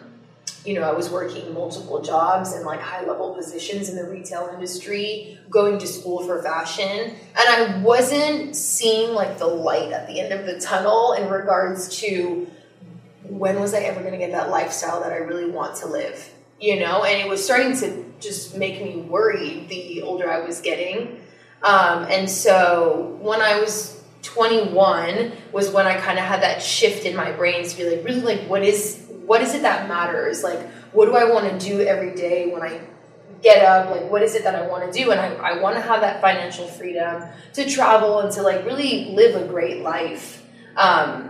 you 0.66 0.76
know, 0.76 0.84
I 0.84 0.92
was 0.92 1.10
working 1.10 1.54
multiple 1.54 2.02
jobs 2.02 2.54
and 2.54 2.66
like 2.66 2.80
high 2.80 3.04
level 3.04 3.34
positions 3.34 3.90
in 3.90 3.96
the 3.96 4.06
retail 4.06 4.50
industry, 4.54 5.40
going 5.50 5.80
to 5.80 5.88
school 5.88 6.26
for 6.26 6.42
fashion, 6.44 6.88
and 7.00 7.18
I 7.36 7.82
wasn't 7.82 8.56
seeing 8.56 9.14
like 9.14 9.40
the 9.40 9.48
light 9.48 9.92
at 9.92 10.08
the 10.08 10.20
end 10.20 10.34
of 10.34 10.46
the 10.46 10.60
tunnel 10.60 11.14
in 11.14 11.30
regards 11.30 12.00
to 12.00 12.48
when 13.24 13.60
was 13.60 13.74
I 13.74 13.80
ever 13.80 14.02
going 14.02 14.12
to 14.12 14.20
get 14.20 14.32
that 14.32 14.50
lifestyle 14.50 15.02
that 15.02 15.12
I 15.12 15.18
really 15.18 15.50
want 15.50 15.78
to 15.78 15.88
live, 15.88 16.32
you 16.60 16.80
know? 16.80 17.04
And 17.04 17.20
it 17.20 17.28
was 17.28 17.44
starting 17.44 17.76
to 17.78 18.06
just 18.20 18.58
make 18.58 18.84
me 18.84 18.98
worried 18.98 19.70
the 19.70 20.02
older 20.02 20.30
I 20.30 20.42
was 20.42 20.62
getting. 20.62 21.20
Um, 21.64 22.04
and 22.04 22.30
so 22.30 23.18
when 23.22 23.42
I 23.42 23.60
was 23.60 24.04
21 24.24 25.32
was 25.52 25.72
when 25.72 25.88
I 25.88 25.98
kind 26.00 26.20
of 26.20 26.26
had 26.26 26.42
that 26.42 26.62
shift 26.62 27.06
in 27.06 27.16
my 27.16 27.32
brain 27.32 27.68
to 27.68 27.78
be 27.78 27.90
like, 27.90 28.04
really, 28.04 28.22
like, 28.22 28.42
what 28.42 28.64
is 28.64 29.11
what 29.32 29.42
is 29.42 29.56
it 29.56 29.62
that 29.62 29.88
matters? 29.88 30.44
Like, 30.44 30.60
what 30.92 31.06
do 31.06 31.16
I 31.16 31.24
want 31.24 31.50
to 31.50 31.58
do 31.58 31.80
every 31.80 32.14
day 32.14 32.52
when 32.52 32.62
I 32.62 32.82
get 33.42 33.64
up? 33.64 33.90
Like, 33.90 34.12
what 34.12 34.22
is 34.22 34.36
it 34.36 34.44
that 34.44 34.56
I 34.56 34.68
want 34.68 34.92
to 34.92 35.00
do? 35.00 35.12
And 35.12 35.22
I, 35.22 35.28
I 35.36 35.62
want 35.62 35.78
to 35.78 35.82
have 35.82 36.02
that 36.02 36.20
financial 36.20 36.68
freedom 36.68 37.24
to 37.54 37.70
travel 37.70 38.20
and 38.20 38.32
to 38.34 38.42
like 38.42 38.66
really 38.66 39.06
live 39.06 39.42
a 39.42 39.48
great 39.48 39.84
life. 39.84 40.46
Um, 40.76 41.30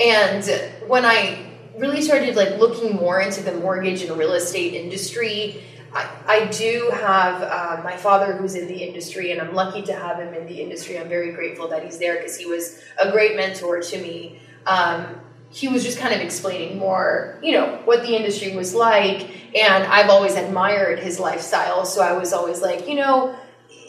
and 0.00 0.44
when 0.88 1.04
I 1.04 1.52
really 1.76 2.02
started 2.02 2.34
like 2.34 2.58
looking 2.58 2.96
more 2.96 3.20
into 3.20 3.44
the 3.44 3.54
mortgage 3.54 4.02
and 4.02 4.18
real 4.18 4.32
estate 4.32 4.74
industry, 4.74 5.62
I, 5.94 6.10
I 6.26 6.44
do 6.46 6.90
have 6.94 7.42
uh, 7.42 7.80
my 7.84 7.96
father 7.96 8.32
who's 8.32 8.56
in 8.56 8.66
the 8.66 8.82
industry, 8.82 9.30
and 9.30 9.40
I'm 9.40 9.54
lucky 9.54 9.82
to 9.82 9.92
have 9.92 10.18
him 10.18 10.34
in 10.34 10.46
the 10.46 10.60
industry. 10.60 10.98
I'm 10.98 11.08
very 11.08 11.30
grateful 11.30 11.68
that 11.68 11.84
he's 11.84 11.98
there 11.98 12.16
because 12.16 12.36
he 12.36 12.46
was 12.46 12.82
a 13.00 13.12
great 13.12 13.36
mentor 13.36 13.82
to 13.82 14.02
me. 14.02 14.40
Um, 14.66 15.20
he 15.50 15.68
was 15.68 15.84
just 15.84 15.98
kind 15.98 16.14
of 16.14 16.20
explaining 16.20 16.78
more, 16.78 17.38
you 17.42 17.52
know, 17.52 17.80
what 17.84 18.02
the 18.02 18.14
industry 18.14 18.54
was 18.54 18.74
like, 18.74 19.56
and 19.56 19.84
I've 19.84 20.10
always 20.10 20.34
admired 20.34 20.98
his 20.98 21.18
lifestyle. 21.18 21.84
So 21.84 22.02
I 22.02 22.12
was 22.12 22.32
always 22.32 22.60
like, 22.60 22.86
you 22.86 22.96
know, 22.96 23.34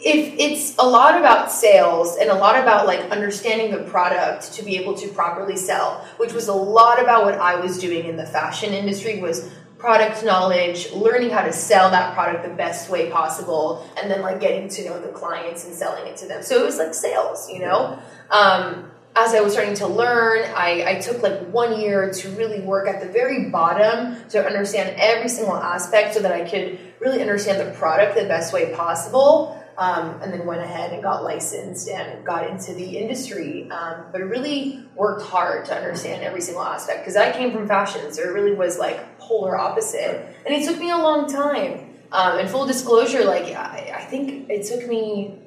if 0.02 0.34
it's 0.38 0.74
a 0.78 0.82
lot 0.82 1.18
about 1.18 1.52
sales 1.52 2.16
and 2.16 2.30
a 2.30 2.34
lot 2.34 2.56
about 2.56 2.86
like 2.86 3.00
understanding 3.10 3.70
the 3.70 3.82
product 3.90 4.52
to 4.54 4.64
be 4.64 4.78
able 4.78 4.94
to 4.94 5.08
properly 5.08 5.56
sell 5.56 6.02
which 6.16 6.32
was 6.32 6.48
a 6.48 6.54
lot 6.54 7.02
about 7.02 7.24
what 7.24 7.34
i 7.34 7.54
was 7.54 7.78
doing 7.78 8.06
in 8.06 8.16
the 8.16 8.24
fashion 8.24 8.72
industry 8.72 9.20
was 9.20 9.50
product 9.76 10.24
knowledge 10.24 10.90
learning 10.92 11.28
how 11.28 11.42
to 11.42 11.52
sell 11.52 11.90
that 11.90 12.14
product 12.14 12.42
the 12.42 12.54
best 12.54 12.88
way 12.88 13.10
possible 13.10 13.86
and 14.00 14.10
then 14.10 14.22
like 14.22 14.40
getting 14.40 14.68
to 14.70 14.84
know 14.86 14.98
the 15.00 15.08
clients 15.08 15.66
and 15.66 15.74
selling 15.74 16.06
it 16.06 16.16
to 16.16 16.26
them 16.26 16.42
so 16.42 16.58
it 16.58 16.64
was 16.64 16.78
like 16.78 16.94
sales 16.94 17.50
you 17.50 17.58
know 17.58 17.98
um, 18.30 18.89
as 19.16 19.34
I 19.34 19.40
was 19.40 19.52
starting 19.52 19.74
to 19.74 19.86
learn, 19.86 20.48
I, 20.54 20.84
I, 20.86 21.00
took 21.00 21.20
like 21.22 21.40
one 21.48 21.80
year 21.80 22.12
to 22.12 22.28
really 22.30 22.60
work 22.60 22.86
at 22.86 23.00
the 23.00 23.08
very 23.08 23.50
bottom 23.50 24.16
to 24.28 24.44
understand 24.44 24.94
every 24.98 25.28
single 25.28 25.56
aspect 25.56 26.14
so 26.14 26.20
that 26.20 26.30
I 26.30 26.48
could 26.48 26.78
really 27.00 27.20
understand 27.20 27.60
the 27.60 27.76
product 27.76 28.14
the 28.14 28.24
best 28.24 28.52
way 28.52 28.72
possible 28.72 29.60
um, 29.78 30.20
and 30.22 30.32
then 30.32 30.46
went 30.46 30.60
ahead 30.60 30.92
and 30.92 31.02
got 31.02 31.24
licensed 31.24 31.88
and 31.88 32.24
got 32.24 32.48
into 32.48 32.72
the 32.74 32.98
industry. 32.98 33.68
Um, 33.70 34.04
but 34.12 34.20
really 34.20 34.84
worked 34.94 35.22
hard 35.22 35.64
to 35.66 35.74
understand 35.74 36.22
every 36.22 36.40
single 36.40 36.62
aspect 36.62 37.00
because 37.00 37.16
I 37.16 37.32
came 37.32 37.52
from 37.52 37.66
fashion, 37.66 38.12
so 38.12 38.22
it 38.22 38.28
really 38.28 38.52
was 38.52 38.78
like 38.78 39.18
polar 39.18 39.56
opposite. 39.56 40.36
And 40.46 40.54
it 40.54 40.68
took 40.68 40.78
me 40.78 40.90
a 40.90 40.98
long 40.98 41.30
time. 41.30 41.88
Um, 42.12 42.38
and 42.38 42.48
full 42.48 42.66
disclosure, 42.66 43.24
like 43.24 43.54
I, 43.54 43.92
I 43.96 44.04
think 44.04 44.50
it 44.50 44.66
took 44.66 44.88
me 44.88 45.38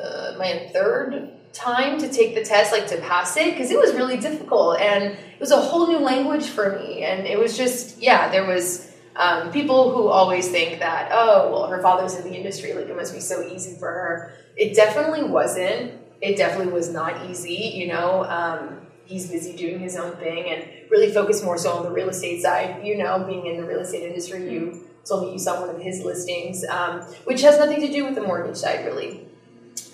uh, 0.00 0.34
my 0.38 0.68
third 0.72 1.33
time 1.54 1.98
to 2.00 2.08
take 2.08 2.34
the 2.34 2.44
test, 2.44 2.72
like 2.72 2.88
to 2.88 2.98
pass 2.98 3.36
it, 3.36 3.52
because 3.52 3.70
it 3.70 3.78
was 3.78 3.94
really 3.94 4.18
difficult 4.18 4.80
and 4.80 5.04
it 5.04 5.40
was 5.40 5.52
a 5.52 5.60
whole 5.60 5.86
new 5.86 5.98
language 5.98 6.46
for 6.46 6.78
me. 6.78 7.04
And 7.04 7.26
it 7.26 7.38
was 7.38 7.56
just, 7.56 7.98
yeah, 7.98 8.28
there 8.30 8.44
was 8.44 8.92
um, 9.16 9.52
people 9.52 9.92
who 9.92 10.08
always 10.08 10.48
think 10.48 10.80
that, 10.80 11.10
oh, 11.12 11.50
well, 11.50 11.66
her 11.68 11.80
father's 11.80 12.14
in 12.16 12.24
the 12.24 12.36
industry, 12.36 12.74
like 12.74 12.86
it 12.86 12.96
must 12.96 13.14
be 13.14 13.20
so 13.20 13.46
easy 13.46 13.78
for 13.78 13.86
her. 13.86 14.32
It 14.56 14.74
definitely 14.74 15.22
wasn't. 15.22 15.92
It 16.20 16.36
definitely 16.36 16.72
was 16.72 16.90
not 16.90 17.30
easy, 17.30 17.72
you 17.74 17.88
know. 17.88 18.24
Um, 18.24 18.86
he's 19.04 19.30
busy 19.30 19.54
doing 19.54 19.78
his 19.78 19.96
own 19.96 20.16
thing 20.16 20.48
and 20.48 20.64
really 20.90 21.12
focused 21.12 21.44
more 21.44 21.58
so 21.58 21.72
on 21.72 21.84
the 21.84 21.90
real 21.90 22.08
estate 22.08 22.42
side, 22.42 22.84
you 22.84 22.96
know, 22.96 23.22
being 23.24 23.46
in 23.46 23.56
the 23.60 23.64
real 23.66 23.80
estate 23.80 24.02
industry. 24.02 24.50
You 24.50 24.88
told 25.04 25.26
me 25.26 25.32
you 25.32 25.38
saw 25.38 25.60
one 25.60 25.74
of 25.74 25.80
his 25.80 26.02
listings, 26.02 26.64
um, 26.64 27.02
which 27.24 27.42
has 27.42 27.58
nothing 27.58 27.80
to 27.80 27.92
do 27.92 28.04
with 28.04 28.14
the 28.14 28.22
mortgage 28.22 28.56
side, 28.56 28.84
really. 28.86 29.23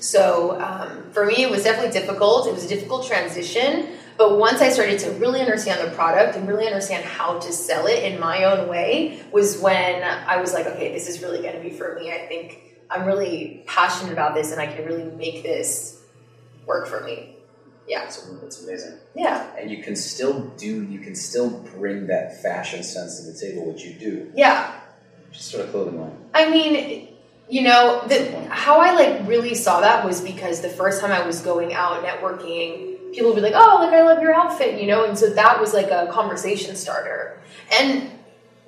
So 0.01 0.61
um, 0.61 1.11
for 1.13 1.25
me, 1.27 1.43
it 1.43 1.51
was 1.51 1.65
definitely 1.65 1.93
difficult. 1.93 2.49
It 2.49 2.55
was 2.55 2.65
a 2.65 2.69
difficult 2.69 3.07
transition. 3.07 3.89
But 4.17 4.39
once 4.39 4.61
I 4.61 4.69
started 4.69 4.99
to 5.01 5.13
really 5.13 5.41
understand 5.41 5.87
the 5.87 5.95
product 5.95 6.37
and 6.37 6.47
really 6.47 6.67
understand 6.67 7.05
how 7.05 7.39
to 7.39 7.53
sell 7.53 7.87
it 7.87 8.03
in 8.03 8.21
my 8.21 8.45
own 8.45 8.69
way, 8.69 9.23
was 9.33 9.59
when 9.59 10.03
I 10.03 10.41
was 10.41 10.53
like, 10.53 10.67
okay, 10.67 10.93
this 10.93 11.09
is 11.09 11.23
really 11.23 11.41
going 11.41 11.55
to 11.55 11.61
be 11.61 11.71
for 11.71 11.95
me. 11.95 12.13
I 12.13 12.27
think 12.27 12.59
I'm 12.91 13.07
really 13.07 13.63
passionate 13.67 14.13
about 14.13 14.35
this 14.35 14.53
and 14.53 14.61
I 14.61 14.67
can 14.67 14.85
really 14.85 15.05
make 15.05 15.43
this 15.43 16.03
work 16.67 16.87
for 16.87 17.01
me. 17.01 17.37
Yeah. 17.89 18.05
It's, 18.05 18.29
it's 18.43 18.63
amazing. 18.63 18.99
Yeah. 19.15 19.47
And 19.57 19.71
you 19.71 19.83
can 19.83 19.97
still 19.97 20.49
do, 20.59 20.83
you 20.85 20.99
can 20.99 21.15
still 21.15 21.51
bring 21.51 22.07
that 22.09 22.43
fashion 22.43 22.83
sense 22.83 23.21
to 23.21 23.33
the 23.33 23.39
table, 23.39 23.73
which 23.73 23.85
you 23.85 23.95
do. 23.95 24.33
Yeah. 24.35 24.81
Just 25.33 25.49
sort 25.49 25.65
of 25.65 25.71
clothing 25.71 25.99
line. 25.99 26.17
I 26.35 26.51
mean, 26.51 27.10
you 27.51 27.63
know, 27.63 28.07
the, 28.07 28.49
how 28.49 28.81
I 28.81 28.93
like 28.93 29.27
really 29.27 29.55
saw 29.55 29.81
that 29.81 30.05
was 30.05 30.21
because 30.21 30.61
the 30.61 30.69
first 30.69 31.01
time 31.01 31.11
I 31.11 31.27
was 31.27 31.41
going 31.41 31.75
out 31.75 32.03
networking, 32.03 33.13
people 33.13 33.31
would 33.31 33.37
be 33.37 33.43
like, 33.43 33.55
"Oh, 33.57 33.79
like 33.81 33.93
I 33.93 34.03
love 34.03 34.23
your 34.23 34.33
outfit," 34.33 34.81
you 34.81 34.87
know, 34.87 35.05
and 35.05 35.19
so 35.19 35.31
that 35.31 35.61
was 35.61 35.75
like 35.75 35.91
a 35.91 36.09
conversation 36.13 36.77
starter. 36.77 37.41
And 37.73 38.11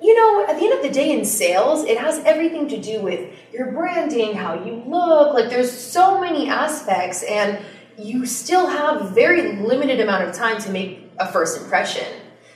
you 0.01 0.13
know, 0.15 0.45
at 0.45 0.59
the 0.59 0.65
end 0.65 0.73
of 0.73 0.83
the 0.83 0.89
day 0.89 1.17
in 1.17 1.23
sales, 1.23 1.85
it 1.85 1.97
has 1.97 2.19
everything 2.25 2.67
to 2.67 2.77
do 2.77 3.01
with 3.01 3.33
your 3.53 3.71
branding, 3.71 4.33
how 4.33 4.61
you 4.65 4.83
look. 4.85 5.33
Like 5.33 5.49
there's 5.49 5.71
so 5.71 6.19
many 6.19 6.49
aspects 6.49 7.23
and 7.23 7.63
you 7.97 8.25
still 8.25 8.67
have 8.67 9.11
very 9.11 9.55
limited 9.55 10.01
amount 10.01 10.27
of 10.27 10.35
time 10.35 10.59
to 10.63 10.69
make 10.71 11.09
a 11.19 11.31
first 11.31 11.61
impression. 11.61 12.05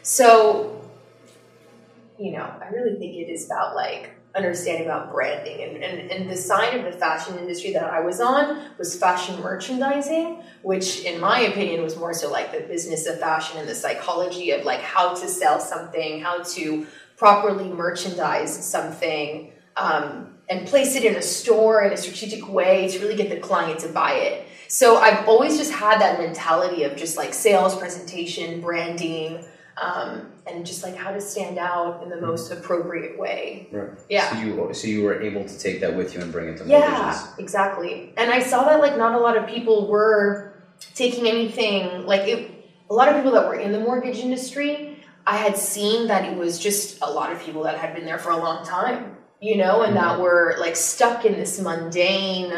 So, 0.02 0.82
you 2.20 2.34
know, 2.34 2.44
I 2.44 2.68
really 2.68 2.98
think 3.00 3.16
it 3.16 3.32
is 3.32 3.46
about 3.46 3.76
like 3.76 4.17
understanding 4.38 4.86
about 4.86 5.12
branding 5.12 5.64
and, 5.64 5.84
and, 5.84 6.12
and 6.12 6.30
the 6.30 6.36
sign 6.36 6.78
of 6.78 6.86
the 6.86 6.98
fashion 6.98 7.38
industry 7.38 7.74
that 7.74 7.84
I 7.84 8.00
was 8.00 8.22
on 8.22 8.62
was 8.78 8.96
fashion 8.96 9.42
merchandising, 9.42 10.42
which 10.62 11.04
in 11.04 11.20
my 11.20 11.40
opinion 11.42 11.82
was 11.82 11.98
more 11.98 12.14
so 12.14 12.32
like 12.32 12.52
the 12.52 12.62
business 12.68 13.08
of 13.08 13.20
fashion 13.20 13.58
and 13.58 13.68
the 13.68 13.76
psychology 13.76 14.52
of 14.52 14.64
like 14.64 14.82
how 14.82 15.14
to 15.16 15.28
sell 15.28 15.60
something, 15.60 16.22
how 16.22 16.44
to 16.44 16.86
properly 17.18 17.70
merchandise 17.70 18.66
something, 18.66 19.52
um, 19.76 20.36
and 20.50 20.68
place 20.68 20.96
it 20.96 21.04
in 21.04 21.16
a 21.16 21.22
store 21.22 21.84
in 21.84 21.92
a 21.92 21.98
strategic 21.98 22.48
way 22.48 22.88
to 22.88 23.00
really 23.00 23.16
get 23.16 23.30
the 23.30 23.40
client 23.40 23.80
to 23.80 23.90
buy 23.90 24.14
it. 24.14 24.48
So 24.70 24.98
I've 24.98 25.28
always 25.28 25.58
just 25.58 25.72
had 25.72 26.00
that 26.02 26.20
mentality 26.20 26.84
of 26.84 26.96
just 26.96 27.18
like 27.18 27.34
sales, 27.34 27.76
presentation, 27.76 28.62
branding, 28.62 29.44
um, 29.82 30.32
and 30.50 30.66
just 30.66 30.84
like 30.84 30.96
how 30.96 31.12
to 31.12 31.20
stand 31.22 31.58
out 31.58 32.04
in 32.04 32.10
the 32.10 32.20
most 32.20 32.52
appropriate 32.52 33.18
way. 33.18 33.68
Right. 33.72 33.90
Yeah. 34.10 34.32
So 34.32 34.40
you 34.40 34.74
so 34.74 34.88
you 34.88 35.04
were 35.04 35.22
able 35.22 35.44
to 35.46 35.60
take 35.60 35.80
that 35.82 35.96
with 35.96 36.14
you 36.14 36.22
and 36.22 36.32
bring 36.32 36.50
it 36.50 36.58
to 36.58 36.66
Yeah, 36.66 36.80
mortgages. 36.90 37.40
exactly. 37.40 38.14
And 38.18 38.32
I 38.32 38.40
saw 38.42 38.64
that 38.66 38.80
like 38.80 38.98
not 38.98 39.14
a 39.16 39.20
lot 39.20 39.38
of 39.38 39.48
people 39.48 39.88
were 39.88 40.54
taking 40.96 41.28
anything 41.28 42.06
like 42.06 42.28
it. 42.28 42.52
A 42.90 42.94
lot 42.94 43.10
of 43.10 43.16
people 43.16 43.32
that 43.34 43.46
were 43.48 43.56
in 43.56 43.72
the 43.72 43.80
mortgage 43.80 44.20
industry, 44.20 45.04
I 45.26 45.38
had 45.38 45.58
seen 45.58 46.08
that 46.08 46.24
it 46.24 46.38
was 46.38 46.58
just 46.58 47.02
a 47.02 47.12
lot 47.12 47.32
of 47.34 47.42
people 47.42 47.64
that 47.64 47.78
had 47.78 47.94
been 47.94 48.06
there 48.06 48.18
for 48.18 48.32
a 48.32 48.38
long 48.38 48.66
time, 48.66 49.18
you 49.42 49.58
know, 49.58 49.82
and 49.82 49.96
that 49.98 50.20
were 50.22 50.56
like 50.60 50.76
stuck 50.78 51.26
in 51.26 51.34
this 51.34 51.60
mundane, 51.60 52.54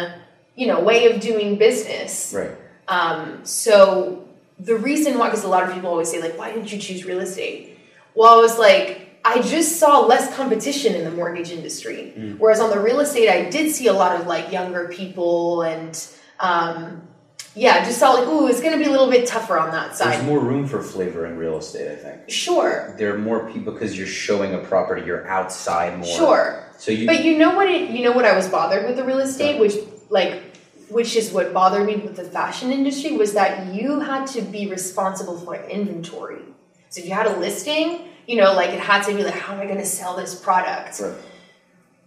you 0.55 0.67
know, 0.67 0.79
way 0.81 1.11
of 1.11 1.19
doing 1.19 1.57
business. 1.57 2.33
Right. 2.35 2.51
Um, 2.87 3.43
so 3.43 4.27
the 4.59 4.75
reason 4.75 5.17
why, 5.17 5.29
because 5.29 5.43
a 5.43 5.47
lot 5.47 5.63
of 5.67 5.73
people 5.73 5.89
always 5.89 6.11
say 6.11 6.21
like, 6.21 6.37
why 6.37 6.51
didn't 6.51 6.71
you 6.71 6.77
choose 6.77 7.05
real 7.05 7.21
estate? 7.21 7.78
Well, 8.15 8.37
I 8.37 8.41
was 8.41 8.57
like, 8.59 9.19
I 9.23 9.41
just 9.41 9.79
saw 9.79 9.99
less 10.05 10.35
competition 10.35 10.95
in 10.95 11.03
the 11.03 11.11
mortgage 11.11 11.51
industry. 11.51 12.35
Whereas 12.37 12.59
on 12.59 12.69
the 12.69 12.79
real 12.79 12.99
estate, 12.99 13.29
I 13.29 13.49
did 13.49 13.73
see 13.73 13.87
a 13.87 13.93
lot 13.93 14.19
of 14.19 14.27
like 14.27 14.51
younger 14.51 14.87
people 14.87 15.61
and 15.63 16.07
um, 16.39 17.07
yeah, 17.55 17.83
just 17.83 17.99
saw 17.99 18.11
like, 18.13 18.27
ooh, 18.27 18.47
it's 18.47 18.61
going 18.61 18.71
to 18.71 18.77
be 18.77 18.85
a 18.85 18.91
little 18.91 19.09
bit 19.09 19.27
tougher 19.27 19.57
on 19.57 19.71
that 19.71 19.95
side. 19.95 20.13
There's 20.13 20.25
more 20.25 20.39
room 20.39 20.67
for 20.67 20.81
flavor 20.81 21.25
in 21.25 21.37
real 21.37 21.57
estate, 21.57 21.91
I 21.91 21.95
think. 21.95 22.29
Sure, 22.29 22.95
There 22.97 23.13
are 23.13 23.17
more 23.17 23.51
people 23.51 23.73
because 23.73 23.97
you're 23.97 24.07
showing 24.07 24.53
a 24.53 24.59
property, 24.59 25.05
you're 25.05 25.27
outside 25.27 25.97
more. 25.97 26.07
sure. 26.07 26.65
So 26.77 26.91
you 26.91 27.05
But 27.07 27.25
you 27.25 27.37
know 27.37 27.55
what 27.55 27.67
it 27.67 27.89
you 27.89 28.03
know 28.05 28.13
what 28.13 28.23
I 28.23 28.33
was 28.35 28.47
bothered 28.47 28.85
with 28.85 28.95
the 28.95 29.03
real 29.03 29.19
estate, 29.19 29.59
which 29.59 29.75
like 30.09 30.41
which 30.89 31.15
is 31.17 31.31
what 31.31 31.53
bothered 31.53 31.85
me 31.85 31.97
with 31.97 32.15
the 32.15 32.23
fashion 32.23 32.71
industry 32.71 33.17
was 33.17 33.33
that 33.33 33.73
you 33.73 33.99
had 33.99 34.25
to 34.27 34.41
be 34.41 34.67
responsible 34.67 35.37
for 35.37 35.55
inventory. 35.55 36.41
So 36.89 37.01
if 37.01 37.07
you 37.07 37.13
had 37.13 37.27
a 37.27 37.37
listing, 37.37 38.07
you 38.27 38.37
know, 38.37 38.53
like 38.53 38.69
it 38.71 38.79
had 38.79 39.03
to 39.03 39.15
be 39.15 39.23
like, 39.23 39.33
how 39.33 39.53
am 39.53 39.61
I 39.61 39.65
gonna 39.65 39.85
sell 39.85 40.15
this 40.15 40.35
product? 40.35 40.99
Right. 40.99 41.13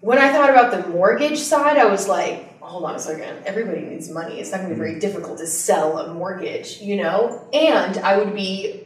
When 0.01 0.19
I 0.19 0.33
thought 0.33 0.51
about 0.51 0.73
the 0.73 0.89
mortgage 0.89 1.39
side, 1.39 1.77
I 1.79 1.87
was 1.87 2.09
like, 2.09 2.61
hold 2.61 2.85
on 2.85 2.97
a 2.97 2.99
second, 2.99 3.45
everybody 3.47 3.83
needs 3.83 4.09
money. 4.09 4.41
It's 4.41 4.51
not 4.51 4.59
gonna 4.59 4.71
be 4.71 4.75
very 4.75 4.99
difficult 4.99 5.39
to 5.39 5.47
sell 5.47 5.99
a 5.99 6.13
mortgage, 6.13 6.81
you 6.81 6.97
know? 6.97 7.47
And 7.53 7.99
I 7.99 8.19
would 8.19 8.35
be 8.35 8.85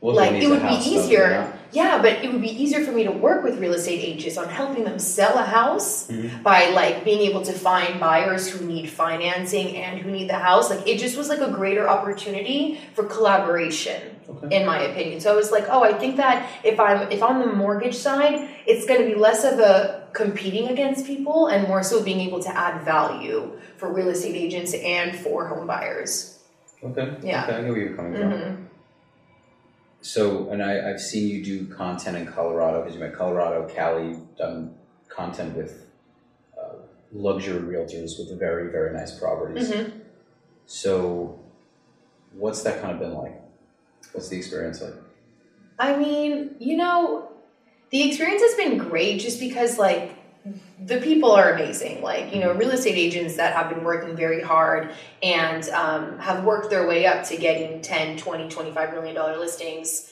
well, 0.00 0.16
like 0.16 0.32
it 0.32 0.48
would 0.48 0.62
be 0.62 0.66
house, 0.66 0.84
don't 0.84 0.94
they, 0.94 1.04
easier 1.04 1.30
now? 1.30 1.32
yeah 1.32 1.56
but 2.02 2.24
it 2.24 2.32
would 2.32 2.42
be 2.42 2.48
easier 2.62 2.84
for 2.84 2.92
me 2.92 3.04
to 3.04 3.10
work 3.12 3.44
with 3.44 3.58
real 3.58 3.74
estate 3.74 4.00
agents 4.02 4.36
on 4.36 4.48
helping 4.48 4.84
them 4.84 4.98
sell 4.98 5.38
a 5.38 5.42
house 5.42 6.08
Mm-hmm. 6.10 6.42
by 6.42 6.70
like 6.70 7.04
being 7.04 7.20
able 7.30 7.42
to 7.42 7.52
find 7.52 8.00
buyers 8.00 8.48
who 8.50 8.66
need 8.66 8.88
financing 8.90 9.76
and 9.76 10.00
who 10.00 10.10
need 10.10 10.28
the 10.28 10.38
house 10.38 10.68
like 10.70 10.86
it 10.86 10.98
just 10.98 11.16
was 11.16 11.28
like 11.28 11.40
a 11.40 11.50
greater 11.50 11.88
opportunity 11.88 12.80
for 12.94 13.04
collaboration 13.04 14.16
Okay. 14.30 14.60
in 14.60 14.66
my 14.66 14.78
opinion 14.82 15.20
so 15.20 15.32
i 15.32 15.34
was 15.36 15.50
like 15.50 15.64
oh 15.68 15.82
i 15.82 15.92
think 15.92 16.16
that 16.16 16.48
if 16.64 16.78
i'm 16.78 17.10
if 17.10 17.20
on 17.20 17.40
the 17.40 17.46
mortgage 17.46 17.96
side 17.96 18.48
it's 18.64 18.86
going 18.86 19.00
to 19.00 19.06
be 19.06 19.16
less 19.16 19.42
of 19.44 19.58
a 19.58 20.06
competing 20.12 20.68
against 20.68 21.04
people 21.04 21.48
and 21.48 21.66
more 21.66 21.82
so 21.82 22.00
being 22.02 22.20
able 22.20 22.40
to 22.40 22.48
add 22.56 22.82
value 22.84 23.58
for 23.76 23.92
real 23.92 24.08
estate 24.08 24.36
agents 24.36 24.72
and 24.74 25.16
for 25.16 25.48
home 25.48 25.66
buyers 25.66 26.38
Okay. 26.82 27.06
Yeah. 27.22 27.44
Okay, 27.44 27.56
I 27.56 27.60
get 27.62 27.70
where 27.72 27.78
you're 27.78 27.94
coming 27.96 28.14
from. 28.14 28.69
So, 30.02 30.48
and 30.50 30.62
I, 30.62 30.90
I've 30.90 31.00
seen 31.00 31.28
you 31.28 31.44
do 31.44 31.66
content 31.66 32.16
in 32.16 32.26
Colorado 32.26 32.80
because 32.80 32.94
you 32.94 33.00
met 33.00 33.14
Colorado, 33.14 33.68
Cali, 33.68 34.18
done 34.38 34.74
content 35.08 35.56
with 35.56 35.86
uh, 36.58 36.76
luxury 37.12 37.60
realtors 37.60 38.18
with 38.18 38.38
very, 38.38 38.70
very 38.70 38.94
nice 38.94 39.18
properties. 39.18 39.70
Mhm. 39.70 40.00
So, 40.66 41.38
what's 42.32 42.62
that 42.62 42.80
kind 42.80 42.94
of 42.94 43.00
been 43.00 43.14
like? 43.14 43.40
What's 44.12 44.28
the 44.28 44.38
experience 44.38 44.80
like? 44.80 44.94
I 45.78 45.96
mean, 45.96 46.56
you 46.58 46.76
know, 46.76 47.30
the 47.90 48.08
experience 48.08 48.42
has 48.42 48.54
been 48.54 48.78
great 48.78 49.20
just 49.20 49.40
because, 49.40 49.78
like, 49.78 50.16
the 50.84 50.98
people 51.00 51.32
are 51.32 51.52
amazing. 51.52 52.02
Like, 52.02 52.34
you 52.34 52.40
know, 52.40 52.52
real 52.52 52.70
estate 52.70 52.96
agents 52.96 53.36
that 53.36 53.54
have 53.54 53.68
been 53.68 53.84
working 53.84 54.16
very 54.16 54.42
hard 54.42 54.90
and 55.22 55.68
um, 55.70 56.18
have 56.18 56.44
worked 56.44 56.70
their 56.70 56.86
way 56.86 57.06
up 57.06 57.24
to 57.26 57.36
getting 57.36 57.82
10, 57.82 58.16
20, 58.16 58.48
25 58.48 58.94
million 58.94 59.14
dollar 59.14 59.38
listings 59.38 60.10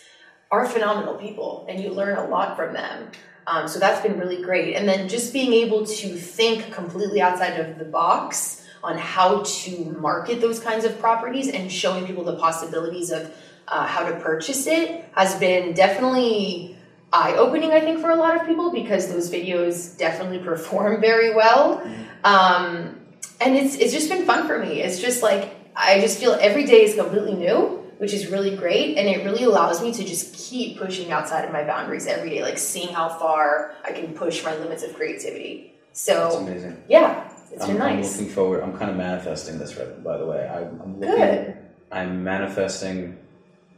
are 0.50 0.66
phenomenal 0.66 1.14
people, 1.14 1.66
and 1.68 1.78
you 1.80 1.90
learn 1.90 2.16
a 2.16 2.26
lot 2.26 2.56
from 2.56 2.72
them. 2.72 3.10
Um, 3.46 3.68
so 3.68 3.78
that's 3.78 4.00
been 4.02 4.18
really 4.18 4.42
great. 4.42 4.74
And 4.74 4.88
then 4.88 5.08
just 5.08 5.32
being 5.32 5.52
able 5.52 5.84
to 5.86 6.16
think 6.16 6.72
completely 6.72 7.20
outside 7.20 7.58
of 7.60 7.78
the 7.78 7.84
box 7.84 8.66
on 8.82 8.96
how 8.96 9.42
to 9.42 9.84
market 9.98 10.40
those 10.40 10.60
kinds 10.60 10.84
of 10.84 10.98
properties 10.98 11.48
and 11.48 11.70
showing 11.70 12.06
people 12.06 12.24
the 12.24 12.36
possibilities 12.36 13.10
of 13.10 13.34
uh, 13.66 13.86
how 13.86 14.08
to 14.08 14.18
purchase 14.20 14.66
it 14.66 15.04
has 15.14 15.34
been 15.38 15.74
definitely 15.74 16.77
eye 17.12 17.34
opening, 17.36 17.72
I 17.72 17.80
think, 17.80 18.00
for 18.00 18.10
a 18.10 18.16
lot 18.16 18.36
of 18.40 18.46
people 18.46 18.70
because 18.70 19.08
those 19.08 19.30
videos 19.30 19.96
definitely 19.96 20.38
perform 20.38 21.00
very 21.10 21.34
well. 21.34 21.80
Um, 22.24 23.00
and 23.40 23.56
it's, 23.56 23.76
it's 23.76 23.92
just 23.92 24.08
been 24.08 24.24
fun 24.26 24.46
for 24.46 24.58
me. 24.58 24.82
It's 24.82 25.00
just 25.00 25.22
like, 25.22 25.54
I 25.76 26.00
just 26.00 26.18
feel 26.18 26.36
every 26.40 26.64
day 26.64 26.82
is 26.82 26.94
completely 26.96 27.34
new, 27.34 27.84
which 27.98 28.12
is 28.12 28.26
really 28.28 28.56
great. 28.56 28.96
And 28.98 29.08
it 29.08 29.24
really 29.24 29.44
allows 29.44 29.80
me 29.82 29.92
to 29.92 30.04
just 30.04 30.34
keep 30.34 30.78
pushing 30.78 31.12
outside 31.12 31.44
of 31.44 31.52
my 31.52 31.62
boundaries 31.64 32.06
every 32.06 32.30
day, 32.30 32.42
like 32.42 32.58
seeing 32.58 32.92
how 32.92 33.08
far 33.08 33.74
I 33.84 33.92
can 33.92 34.12
push 34.14 34.44
my 34.44 34.54
limits 34.56 34.82
of 34.82 34.94
creativity. 34.94 35.72
That's 35.88 36.00
So, 36.00 36.38
amazing. 36.38 36.82
yeah, 36.88 37.30
it's 37.52 37.62
I'm, 37.64 37.72
been 37.74 37.82
I'm 37.82 37.96
nice. 37.96 38.18
looking 38.18 38.32
forward. 38.34 38.62
I'm 38.62 38.76
kind 38.76 38.90
of 38.90 38.96
manifesting 38.96 39.58
this 39.58 39.76
right. 39.76 40.02
By 40.04 40.18
the 40.18 40.26
way, 40.26 40.48
I'm, 40.48 40.80
I'm 40.82 41.00
looking. 41.00 41.16
Good. 41.16 41.56
I'm 41.90 42.22
manifesting 42.24 43.16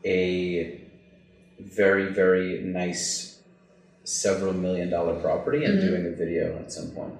a 0.04 0.79
very, 1.64 2.12
very 2.12 2.60
nice 2.62 3.40
several 4.04 4.52
million 4.52 4.90
dollar 4.90 5.20
property 5.20 5.64
and 5.64 5.78
Mhm. 5.78 5.86
doing 5.88 6.06
a 6.06 6.10
video 6.10 6.56
at 6.58 6.72
some 6.72 6.90
point. 6.90 7.14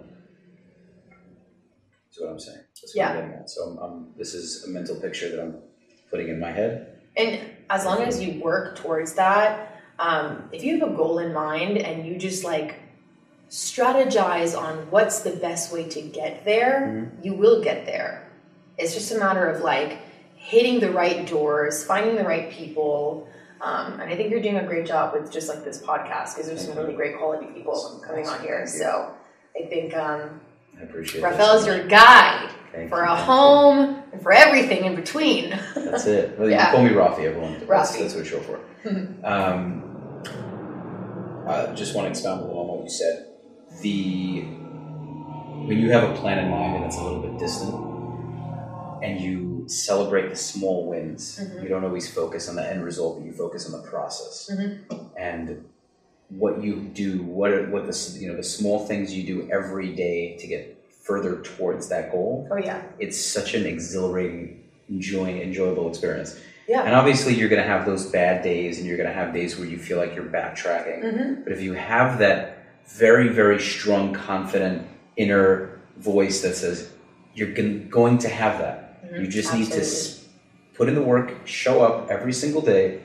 That's 2.06 2.20
what 2.20 2.30
I'm 2.30 2.40
saying. 2.40 2.58
That's 2.80 2.94
what 2.94 2.96
Yeah. 2.96 3.08
I'm 3.10 3.16
getting 3.16 3.32
at. 3.40 3.50
So 3.50 3.62
I'm, 3.62 3.78
I'm, 3.78 4.06
this 4.16 4.34
is 4.34 4.64
a 4.64 4.70
mental 4.70 4.96
picture 4.96 5.28
that 5.30 5.40
I'm 5.40 5.56
putting 6.10 6.28
in 6.28 6.40
my 6.40 6.50
head. 6.50 6.98
And 7.16 7.40
as 7.68 7.84
long 7.84 8.02
as 8.02 8.20
you 8.22 8.40
work 8.42 8.76
towards 8.76 9.14
that, 9.14 9.80
um, 9.98 10.48
if 10.52 10.64
you 10.64 10.78
have 10.80 10.90
a 10.90 10.94
goal 10.96 11.18
in 11.18 11.32
mind 11.32 11.78
and 11.78 12.06
you 12.06 12.16
just 12.18 12.42
like 12.44 12.76
strategize 13.50 14.56
on 14.58 14.90
what's 14.90 15.20
the 15.20 15.30
best 15.32 15.72
way 15.72 15.88
to 15.88 16.00
get 16.00 16.44
there, 16.44 17.12
you 17.22 17.34
will 17.34 17.62
get 17.62 17.84
there. 17.86 18.26
It's 18.78 18.94
just 18.94 19.12
a 19.12 19.18
matter 19.18 19.46
of 19.46 19.62
like 19.62 19.98
hitting 20.36 20.80
the 20.80 20.90
right 20.90 21.26
doors, 21.26 21.84
finding 21.84 22.16
the 22.16 22.24
right 22.24 22.50
people. 22.50 23.28
Um, 23.62 24.00
and 24.00 24.10
I 24.10 24.16
think 24.16 24.30
you're 24.30 24.40
doing 24.40 24.56
a 24.56 24.64
great 24.64 24.86
job 24.86 25.12
with 25.12 25.30
just 25.30 25.48
like 25.48 25.64
this 25.64 25.80
podcast 25.82 26.34
because 26.34 26.46
there's 26.46 26.64
some 26.66 26.76
really 26.78 26.94
great 26.94 27.18
quality 27.18 27.46
people 27.52 28.02
coming 28.06 28.26
on 28.26 28.40
here. 28.40 28.66
So 28.66 29.12
I 29.54 29.66
think 29.68 29.94
um, 29.94 30.40
I 30.78 30.84
appreciate 30.84 31.22
Rafael 31.22 31.58
is 31.58 31.66
your 31.66 31.86
guide 31.86 32.48
Thank 32.72 32.88
for 32.88 33.04
you, 33.04 33.10
a 33.10 33.14
home 33.16 34.02
and 34.12 34.22
for 34.22 34.32
everything 34.32 34.84
in 34.86 34.94
between. 34.96 35.50
That's 35.74 36.06
it. 36.06 36.38
Well, 36.38 36.48
Yeah. 36.48 36.70
you 36.70 36.76
call 36.76 36.84
me 36.84 36.90
Rafi, 36.90 37.24
everyone. 37.26 37.52
That's, 37.52 37.64
Rafi. 37.64 38.00
that's 38.00 38.14
what 38.14 38.20
it's 38.20 38.30
short 38.30 38.44
for. 38.44 38.60
um, 39.26 39.84
I 41.46 41.72
just 41.74 41.94
want 41.94 42.06
to 42.06 42.10
expound 42.10 42.40
a 42.42 42.44
little 42.46 42.62
on 42.62 42.68
what 42.78 42.84
you 42.84 42.90
said. 42.90 43.26
The 43.82 44.42
when 45.66 45.78
you 45.78 45.90
have 45.92 46.08
a 46.08 46.14
plan 46.14 46.38
in 46.38 46.50
mind 46.50 46.76
and 46.76 46.84
it's 46.86 46.96
a 46.96 47.02
little 47.02 47.20
bit 47.20 47.38
distant, 47.38 47.74
and 49.02 49.20
you 49.20 49.49
celebrate 49.68 50.28
the 50.28 50.36
small 50.36 50.86
wins, 50.86 51.38
Mhm. 51.40 51.62
you 51.62 51.68
don't 51.68 51.84
always 51.84 52.08
focus 52.10 52.48
on 52.48 52.56
the 52.56 52.66
end 52.66 52.84
result, 52.84 53.18
but 53.18 53.26
you 53.26 53.32
focus 53.32 53.66
on 53.66 53.72
the 53.80 53.86
process 53.88 54.50
Mhm. 54.52 54.78
and 55.18 55.64
what 56.28 56.62
you 56.62 56.76
do. 56.94 57.22
What 57.22 57.50
are, 57.52 57.66
what 57.70 57.86
the 57.86 58.18
you 58.18 58.28
know 58.28 58.36
the 58.36 58.42
small 58.42 58.86
things 58.86 59.12
you 59.12 59.24
do 59.26 59.48
every 59.52 59.94
day 59.94 60.36
to 60.38 60.46
get 60.46 60.76
further 61.02 61.36
towards 61.42 61.88
that 61.88 62.12
goal 62.12 62.46
Oh 62.52 62.56
yeah, 62.56 62.82
it's 63.00 63.20
such 63.20 63.54
an 63.54 63.66
exhilarating, 63.66 64.62
enjoying, 64.88 65.40
enjoyable 65.40 65.88
experience. 65.88 66.38
yeah. 66.68 66.82
And 66.84 66.94
obviously, 66.94 67.34
you're 67.34 67.48
going 67.48 67.62
to 67.62 67.66
have 67.68 67.84
those 67.84 68.06
bad 68.06 68.42
days, 68.42 68.78
and 68.78 68.86
you're 68.86 68.96
going 68.96 69.08
to 69.08 69.14
have 69.14 69.32
days 69.34 69.58
where 69.58 69.66
you 69.66 69.76
feel 69.78 69.98
like 69.98 70.14
you're 70.14 70.24
backtracking. 70.24 71.02
Mhm. 71.02 71.42
But 71.44 71.52
if 71.52 71.60
you 71.62 71.72
have 71.72 72.18
that 72.20 72.58
very, 72.86 73.28
very 73.28 73.58
strong, 73.58 74.12
confident 74.14 74.86
inner 75.16 75.70
voice 75.96 76.42
that 76.42 76.54
says 76.54 76.90
you're 77.34 77.52
going 77.52 78.18
to 78.18 78.28
have 78.28 78.58
that, 78.60 78.89
you 79.12 79.26
just 79.26 79.52
need 79.54 79.70
to 79.72 79.84
put 80.74 80.88
in 80.88 80.94
the 80.94 81.02
work, 81.02 81.46
show 81.46 81.82
up 81.82 82.10
every 82.10 82.32
single 82.32 82.60
day, 82.62 83.00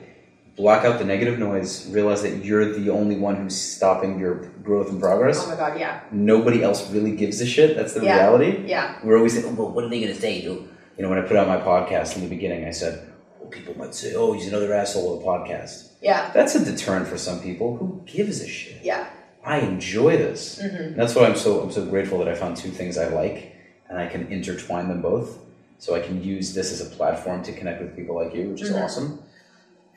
block 0.56 0.84
out 0.84 0.98
the 0.98 1.04
negative 1.04 1.38
noise, 1.38 1.86
realize 1.90 2.22
that 2.22 2.44
you're 2.44 2.72
the 2.72 2.88
only 2.90 3.16
one 3.16 3.36
who's 3.36 3.54
stopping 3.60 4.18
your 4.18 4.34
growth 4.62 4.88
and 4.90 5.00
progress. 5.00 5.44
Oh 5.44 5.50
my 5.50 5.56
god, 5.56 5.78
yeah, 5.78 6.00
Nobody 6.10 6.62
else 6.62 6.90
really 6.90 7.14
gives 7.14 7.40
a 7.40 7.46
shit. 7.46 7.76
That's 7.76 7.92
the 7.92 8.02
Yeah. 8.04 8.16
reality 8.16 8.64
yeah, 8.66 8.98
we're 9.04 9.16
always 9.16 9.34
saying, 9.34 9.46
oh, 9.46 9.52
well, 9.54 9.70
what 9.72 9.84
are 9.84 9.88
they 9.88 10.00
going 10.00 10.14
to 10.14 10.20
say? 10.20 10.40
You 10.40 10.68
know, 10.98 11.10
when 11.10 11.18
I 11.18 11.22
put 11.22 11.36
out 11.36 11.46
my 11.46 11.58
podcast 11.58 12.16
in 12.16 12.22
the 12.22 12.28
beginning, 12.28 12.64
I 12.64 12.70
said, 12.70 13.06
well, 13.38 13.50
people 13.50 13.76
might 13.76 13.94
say, 13.94 14.14
oh, 14.14 14.32
he's 14.32 14.48
another 14.48 14.72
asshole 14.72 15.16
with 15.18 15.22
a 15.22 15.28
podcast. 15.28 15.88
yeah, 16.00 16.30
That's 16.32 16.54
a 16.54 16.64
deterrent 16.64 17.06
for 17.06 17.18
some 17.18 17.40
people. 17.40 17.76
Who 17.76 18.02
gives 18.06 18.40
a 18.40 18.48
shit? 18.48 18.82
yeah. 18.82 19.06
I 19.44 19.60
enjoy 19.60 20.16
this. 20.16 20.60
Mhm. 20.60 20.96
That's 20.96 21.14
why 21.14 21.26
I'm 21.26 21.36
so 21.36 21.60
I'm 21.60 21.70
so 21.70 21.84
grateful 21.84 22.18
that 22.18 22.26
I 22.28 22.34
found 22.34 22.56
two 22.56 22.70
things 22.70 22.98
I 22.98 23.06
like, 23.06 23.52
and 23.88 23.96
I 23.96 24.06
can 24.08 24.26
intertwine 24.32 24.88
them 24.88 25.00
both. 25.02 25.38
So 25.78 25.94
I 25.94 26.00
can 26.00 26.22
use 26.22 26.54
this 26.54 26.72
as 26.72 26.80
a 26.80 26.96
platform 26.96 27.42
to 27.44 27.52
connect 27.52 27.80
with 27.82 27.94
people 27.96 28.14
like 28.16 28.34
you, 28.34 28.50
which 28.50 28.62
is 28.62 28.70
Mhm. 28.70 28.82
awesome. 28.82 29.18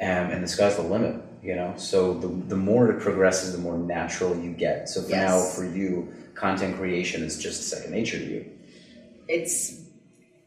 Um, 0.01 0.31
and 0.31 0.43
the 0.43 0.47
sky's 0.47 0.75
the 0.77 0.81
limit, 0.81 1.15
you 1.43 1.55
know. 1.55 1.73
So 1.77 2.13
the 2.13 2.27
the 2.27 2.55
more 2.55 2.89
it 2.89 2.99
progresses, 2.99 3.51
the 3.51 3.57
more 3.57 3.77
natural 3.77 4.35
you 4.37 4.51
get. 4.51 4.87
So 4.89 5.01
for 5.01 5.11
now, 5.11 5.41
for 5.41 5.65
you, 5.65 6.13
content 6.35 6.77
creation 6.77 7.23
is 7.23 7.37
just 7.37 7.67
second 7.69 7.91
nature 7.91 8.17
to 8.17 8.25
you. 8.25 8.45
It's 9.27 9.81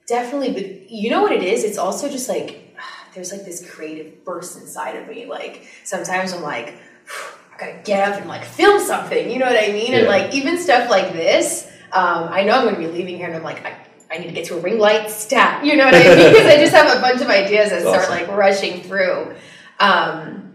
definitely, 0.07 0.53
but 0.53 0.91
you 0.91 1.11
know 1.11 1.23
what 1.23 1.33
it 1.33 1.43
is? 1.43 1.65
It's 1.65 1.79
also 1.79 2.09
just 2.09 2.29
like 2.29 2.75
there's 3.15 3.31
like 3.31 3.45
this 3.45 3.69
creative 3.71 4.25
burst 4.25 4.59
inside 4.59 4.97
of 4.97 5.07
me. 5.09 5.27
Like 5.27 5.67
sometimes 5.85 6.33
I'm 6.33 6.43
like, 6.43 6.75
I 7.55 7.59
gotta 7.59 7.79
get 7.85 8.09
up 8.11 8.19
and 8.21 8.29
like 8.29 8.45
film 8.45 8.81
something. 8.81 9.31
You 9.31 9.39
know 9.39 9.47
what 9.47 9.63
I 9.63 9.73
mean? 9.73 9.93
And 9.95 10.07
like 10.07 10.35
even 10.35 10.59
stuff 10.59 10.89
like 10.91 11.13
this, 11.13 11.67
um, 11.93 12.29
I 12.31 12.43
know 12.45 12.55
I'm 12.59 12.65
gonna 12.65 12.79
be 12.79 12.87
leaving 12.89 13.17
here, 13.19 13.27
and 13.27 13.37
I'm 13.37 13.43
like, 13.43 13.65
I, 13.67 13.77
I 14.13 14.19
need 14.19 14.27
to 14.29 14.33
get 14.33 14.45
to 14.47 14.57
a 14.57 14.61
ring 14.61 14.79
light 14.79 15.11
stat. 15.11 15.65
You 15.65 15.77
know 15.77 15.87
what 15.87 15.95
I 15.95 15.99
mean? 16.17 16.33
Because 16.33 16.47
I 16.47 16.57
just 16.57 16.73
have 16.75 16.97
a 16.97 17.01
bunch 17.01 17.21
of 17.23 17.29
ideas 17.29 17.71
that 17.71 17.83
That's 17.83 18.05
start 18.05 18.11
awesome. 18.11 18.29
like 18.29 18.37
rushing 18.37 18.83
through. 18.83 19.35
Um, 19.81 20.55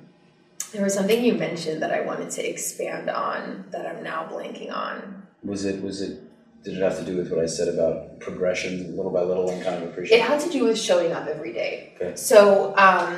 there 0.72 0.84
was 0.84 0.94
something 0.94 1.24
you 1.24 1.34
mentioned 1.34 1.82
that 1.82 1.92
I 1.92 2.02
wanted 2.02 2.30
to 2.32 2.48
expand 2.48 3.10
on 3.10 3.66
that 3.72 3.86
I'm 3.88 4.04
now 4.04 4.28
blanking 4.32 4.72
on. 4.72 5.24
Was 5.44 5.66
it 5.66 5.82
was 5.82 6.02
it 6.02 6.22
did 6.64 6.76
it 6.78 6.82
have 6.82 6.98
to 7.00 7.06
do 7.06 7.16
with 7.18 7.32
what 7.32 7.40
I 7.40 7.46
said 7.46 7.68
about 7.70 8.20
progression 8.20 8.96
little 8.96 9.12
by 9.12 9.22
little 9.22 9.50
and 9.50 9.64
kind 9.64 9.82
of 9.82 9.90
appreciate 9.90 10.18
It 10.18 10.24
had 10.24 10.40
to 10.42 10.50
do 10.50 10.66
with 10.66 10.78
showing 10.78 11.14
up 11.14 11.28
every 11.28 11.54
day. 11.54 11.94
Okay. 11.96 12.16
So, 12.16 12.76
um, 12.78 13.18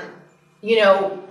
you 0.61 0.77
know, 0.77 1.23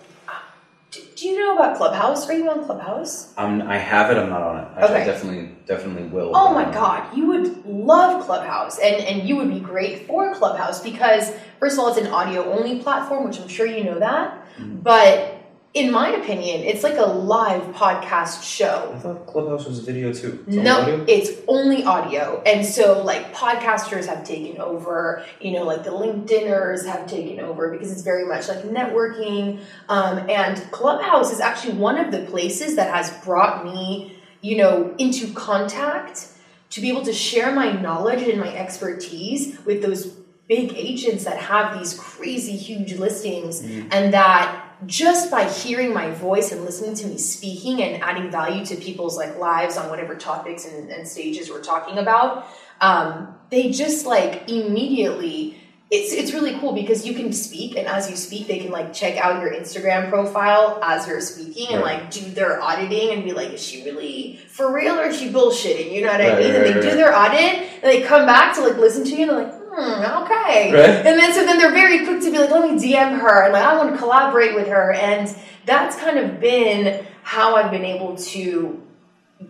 Do, 0.90 1.00
do 1.16 1.28
you 1.28 1.38
know 1.38 1.54
about 1.54 1.76
Clubhouse? 1.76 2.28
Are 2.28 2.32
you 2.32 2.48
on 2.48 2.64
Clubhouse? 2.64 3.34
Um, 3.36 3.60
I 3.62 3.76
have 3.76 4.10
it. 4.10 4.16
I'm 4.16 4.30
not 4.30 4.42
on 4.42 4.58
it. 4.58 4.68
Actually, 4.76 4.84
Okay. 4.84 5.02
I 5.02 5.04
definitely, 5.04 5.50
definitely 5.66 6.04
will. 6.04 6.32
Oh 6.34 6.52
my 6.54 6.64
god, 6.72 7.14
you 7.16 7.26
would 7.26 7.66
love 7.66 8.24
Clubhouse 8.24 8.78
and, 8.78 8.96
and 8.96 9.28
you 9.28 9.36
would 9.36 9.50
be 9.50 9.60
great 9.60 10.06
for 10.06 10.34
Clubhouse 10.34 10.82
because 10.82 11.30
first 11.60 11.74
of 11.74 11.80
all 11.80 11.88
it's 11.88 11.98
an 11.98 12.06
audio 12.06 12.50
only 12.52 12.80
platform, 12.80 13.28
which 13.28 13.38
I'm 13.38 13.48
sure 13.48 13.66
you 13.66 13.84
know 13.84 13.98
that. 13.98 14.42
Mm. 14.56 14.82
But 14.82 15.37
in 15.78 15.92
my 15.92 16.08
opinion, 16.08 16.62
it's 16.64 16.82
like 16.82 16.96
a 16.96 17.06
live 17.06 17.62
podcast 17.72 18.42
show. 18.42 18.92
I 18.94 18.98
thought 18.98 19.26
Clubhouse 19.28 19.64
was 19.64 19.78
video 19.78 20.12
too. 20.12 20.44
It's 20.48 20.56
No, 20.56 20.80
audio? 20.80 21.04
it's 21.06 21.30
only 21.46 21.84
audio. 21.84 22.42
And 22.44 22.66
so 22.66 23.00
like 23.04 23.32
podcasters 23.32 24.06
have 24.06 24.24
taken 24.24 24.60
over, 24.60 25.24
you 25.40 25.52
know, 25.52 25.62
like 25.62 25.84
the 25.84 25.90
LinkedIners 25.90 26.84
have 26.84 27.06
taken 27.06 27.38
over 27.38 27.70
because 27.70 27.92
it's 27.92 28.02
very 28.02 28.26
much 28.26 28.48
like 28.48 28.64
networking. 28.64 29.60
Um, 29.88 30.28
and 30.28 30.58
Clubhouse 30.72 31.32
is 31.32 31.38
actually 31.38 31.74
one 31.74 31.96
of 31.96 32.10
the 32.10 32.22
places 32.22 32.74
that 32.74 32.92
has 32.92 33.10
brought 33.24 33.64
me, 33.64 34.16
you 34.40 34.56
know, 34.56 34.96
into 34.98 35.32
contact 35.32 36.26
to 36.70 36.80
be 36.80 36.88
able 36.90 37.04
to 37.04 37.12
share 37.12 37.54
my 37.54 37.70
knowledge 37.70 38.22
and 38.22 38.40
my 38.40 38.52
expertise 38.52 39.64
with 39.64 39.80
those 39.80 40.06
big 40.48 40.72
agents 40.74 41.24
that 41.24 41.38
have 41.38 41.78
these 41.78 41.94
crazy 41.94 42.56
huge 42.56 42.94
listings 42.94 43.60
and 43.60 44.12
that 44.12 44.64
just 44.86 45.30
by 45.30 45.44
hearing 45.48 45.92
my 45.92 46.10
voice 46.10 46.52
and 46.52 46.62
listening 46.64 46.94
to 46.94 47.06
me 47.06 47.18
speaking 47.18 47.82
and 47.82 48.02
adding 48.02 48.30
value 48.30 48.64
to 48.66 48.76
people's 48.76 49.16
like 49.16 49.36
lives 49.38 49.76
on 49.76 49.88
whatever 49.90 50.14
topics 50.14 50.64
and, 50.66 50.90
and 50.90 51.06
stages 51.08 51.50
we're 51.50 51.62
talking 51.62 51.98
about 51.98 52.46
um, 52.80 53.34
they 53.50 53.70
just 53.70 54.06
like 54.06 54.48
immediately 54.48 55.56
it's 55.90 56.12
it's 56.12 56.34
really 56.34 56.52
cool 56.60 56.74
because 56.74 57.06
you 57.06 57.14
can 57.14 57.32
speak 57.32 57.74
and 57.74 57.86
as 57.88 58.10
you 58.10 58.14
speak 58.16 58.46
they 58.46 58.58
can 58.58 58.70
like 58.70 58.92
check 58.92 59.16
out 59.16 59.40
your 59.42 59.52
Instagram 59.54 60.10
profile 60.10 60.78
as 60.82 61.08
you're 61.08 61.20
speaking 61.20 61.68
and 61.70 61.82
Right. 61.82 62.02
like 62.02 62.10
do 62.10 62.20
their 62.30 62.60
auditing 62.62 63.10
and 63.14 63.24
be 63.24 63.32
like 63.32 63.52
is 63.54 63.62
she 63.62 63.82
really 63.84 64.36
for 64.48 64.70
real 64.72 64.98
or 64.98 65.06
is 65.06 65.18
she 65.18 65.30
bullshitting? 65.30 65.90
You 65.90 66.02
know 66.02 66.12
what 66.12 66.20
I 66.20 66.28
Right, 66.34 66.38
mean? 66.44 66.54
And 66.54 66.62
right, 66.64 66.74
they 66.74 66.80
do 66.90 66.94
their 66.94 67.16
audit 67.16 67.40
and 67.40 67.82
they 67.84 68.02
come 68.02 68.26
back 68.26 68.54
to 68.56 68.60
like 68.60 68.76
listen 68.76 69.02
to 69.04 69.10
you 69.16 69.22
and 69.22 69.30
they're 69.30 69.44
like 69.44 69.57
hmm 69.78 70.22
okay 70.24 70.72
Right. 70.72 71.06
and 71.06 71.18
then 71.18 71.32
so 71.32 71.44
then 71.44 71.58
they're 71.58 71.70
very 71.72 72.04
quick 72.04 72.20
to 72.22 72.30
be 72.30 72.38
like 72.38 72.50
let 72.50 72.68
me 72.68 72.76
DM 72.78 73.20
her 73.20 73.44
and 73.44 73.52
like 73.52 73.62
I 73.62 73.76
want 73.76 73.92
to 73.92 73.98
collaborate 73.98 74.54
with 74.54 74.68
her 74.68 74.92
and 74.92 75.34
that's 75.66 75.96
kind 75.96 76.18
of 76.18 76.40
been 76.40 77.06
how 77.22 77.56
I've 77.56 77.70
been 77.70 77.84
able 77.84 78.16
to 78.16 78.82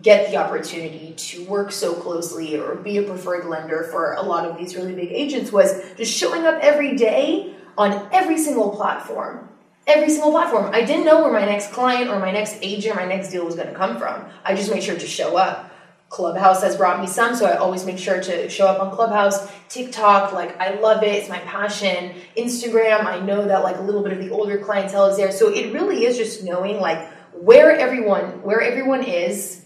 get 0.03 0.29
the 0.29 0.37
opportunity 0.37 1.13
to 1.17 1.43
work 1.45 1.71
so 1.71 1.93
closely 1.93 2.57
or 2.59 2.75
be 2.75 2.97
a 2.97 3.03
preferred 3.03 3.45
lender 3.45 3.83
for 3.91 4.13
a 4.13 4.21
lot 4.21 4.45
of 4.45 4.57
these 4.57 4.75
really 4.75 4.93
big 4.93 5.11
agents 5.11 5.51
was 5.51 5.81
just 5.97 6.13
showing 6.15 6.45
up 6.45 6.59
every 6.61 6.95
day 6.95 7.53
on 7.77 8.07
every 8.11 8.37
single 8.37 8.69
platform. 8.69 9.47
Every 9.87 10.09
single 10.11 10.29
platform. 10.29 10.69
I 10.73 10.83
didn't 10.83 11.05
know 11.05 11.23
where 11.23 11.33
my 11.33 11.45
next 11.45 11.71
client 11.71 12.11
or 12.11 12.19
my 12.19 12.31
next 12.31 12.57
agent, 12.61 12.95
my 12.95 13.05
next 13.05 13.31
deal 13.31 13.43
was 13.43 13.55
going 13.55 13.69
to 13.69 13.73
come 13.73 13.97
from. 13.97 14.25
I 14.43 14.53
just 14.53 14.69
made 14.71 14.83
sure 14.83 14.95
to 14.97 15.07
show 15.07 15.35
up. 15.37 15.68
Clubhouse 16.09 16.63
has 16.63 16.75
brought 16.75 16.99
me 16.99 17.07
some, 17.07 17.35
so 17.35 17.45
I 17.45 17.57
always 17.57 17.85
make 17.85 17.97
sure 17.99 18.19
to 18.21 18.49
show 18.49 18.67
up 18.67 18.81
on 18.81 18.91
Clubhouse. 18.91 19.51
TikTok, 19.69 20.33
like 20.33 20.59
I 20.59 20.79
love 20.79 21.03
it, 21.03 21.09
it's 21.09 21.29
my 21.29 21.39
passion. 21.39 22.15
Instagram, 22.37 23.05
I 23.05 23.19
know 23.19 23.47
that 23.47 23.63
like 23.63 23.77
a 23.77 23.81
little 23.81 24.03
bit 24.03 24.13
of 24.13 24.19
the 24.19 24.31
older 24.31 24.57
clientele 24.57 25.05
is 25.05 25.17
there. 25.17 25.31
So 25.31 25.49
it 25.49 25.71
really 25.73 26.05
is 26.05 26.17
just 26.17 26.43
knowing 26.43 26.79
like 26.79 27.07
where 27.33 27.71
everyone 27.71 28.41
where 28.43 28.61
everyone 28.61 29.03
is 29.03 29.63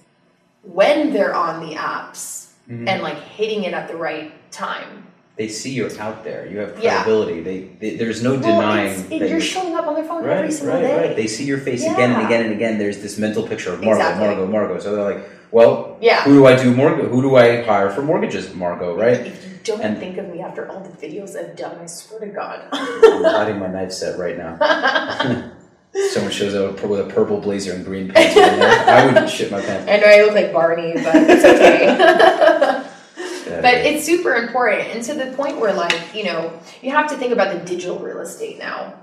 when 0.63 1.13
they're 1.13 1.34
on 1.36 1.67
the 1.67 1.75
apps 1.75 2.41
Mm-hmm. 2.69 2.88
and 2.88 3.03
like 3.03 3.17
hitting 3.17 3.65
it 3.65 3.73
at 3.73 3.89
the 3.89 3.97
right 3.97 4.32
time. 4.49 5.06
They 5.36 5.48
see 5.48 5.72
you're 5.72 5.89
out 6.00 6.24
there. 6.24 6.46
You 6.48 6.60
have 6.60 6.78
Yeah. 6.80 7.04
credibility. 7.04 7.41
They, 7.41 7.60
they 7.80 7.96
there's 7.98 8.22
no 8.22 8.38
denying 8.38 9.00
it- 9.10 9.19
that 9.19 9.30
you're 9.30 9.41
showing 9.41 9.74
up 9.76 9.88
on 9.88 9.96
their 9.96 10.04
phone 10.04 10.24
Right, 10.24 10.38
every 10.38 10.52
single 10.52 10.76
right, 10.76 10.82
day. 10.84 11.08
right. 11.08 11.15
They 11.15 11.26
see 11.28 11.43
your 11.46 11.58
face 11.58 11.84
again 11.84 12.12
and 12.12 12.24
again 12.26 12.43
and 12.46 12.54
again. 12.54 12.78
There's 12.78 13.00
this 13.02 13.17
mental 13.17 13.48
picture 13.48 13.74
of 13.74 13.82
Margot, 13.84 14.00
Exactly. 14.02 14.28
Margot, 14.28 14.48
Margot. 14.48 14.80
So 14.80 14.96
they're 14.96 15.04
like, 15.15 15.24
well, 15.52 15.98
Yeah. 16.02 16.22
who 16.24 16.34
do 16.36 16.46
I 16.46 16.56
do 16.62 16.72
mortgage? 16.76 17.08
Who 17.10 17.22
do 17.24 17.36
I 17.36 17.63
hire 17.63 17.89
for 17.89 18.04
mortgages, 18.04 18.54
Margot? 18.54 18.96
Right? 18.96 19.22
If 19.26 19.43
you 19.43 19.52
don't 19.63 19.82
And- 19.82 19.98
think 19.98 20.17
of 20.19 20.28
me 20.30 20.41
after 20.41 20.69
all 20.69 20.82
the 20.82 20.89
videos 21.08 21.36
I've 21.36 21.56
done, 21.56 21.78
I 21.82 21.88
swear 21.88 22.19
to 22.19 22.28
God. 22.28 22.60
I'm 22.72 23.24
hiding 23.24 23.58
my 23.60 23.67
knife 23.67 23.91
set 23.91 24.19
right 24.19 24.38
now. 24.38 24.58
Someone 26.12 26.32
shows 26.32 26.54
up 26.56 26.84
with 26.84 27.00
a 27.00 27.04
purple 27.06 27.39
blazer 27.39 27.74
and 27.74 27.84
green 27.86 28.12
pants. 28.12 28.36
with 28.36 28.54
a 28.54 28.58
knife. 28.58 28.88
I 28.88 29.06
wouldn't 29.08 29.30
shit 29.30 29.52
my 29.52 29.62
pants. 29.62 29.89
I 29.89 29.98
know 29.98 30.08
I 30.08 30.22
look 30.26 30.34
like 30.36 30.52
Barney, 30.54 30.93
but 30.93 31.15
it's 31.15 31.43
okay. 31.46 32.84
But 33.62 33.76
it's 33.76 34.06
super 34.06 34.36
important 34.36 34.82
and 34.89 35.04
to 35.04 35.13
the 35.13 35.32
point 35.36 35.60
where 35.60 35.74
like 35.74 36.16
you 36.16 36.24
know 36.24 36.60
you 36.82 36.92
have 36.92 37.10
to 37.10 37.16
think 37.16 37.34
about 37.34 37.54
the 37.58 37.66
digital 37.66 38.00
real 38.00 38.20
estate 38.20 38.60
now. 38.60 38.96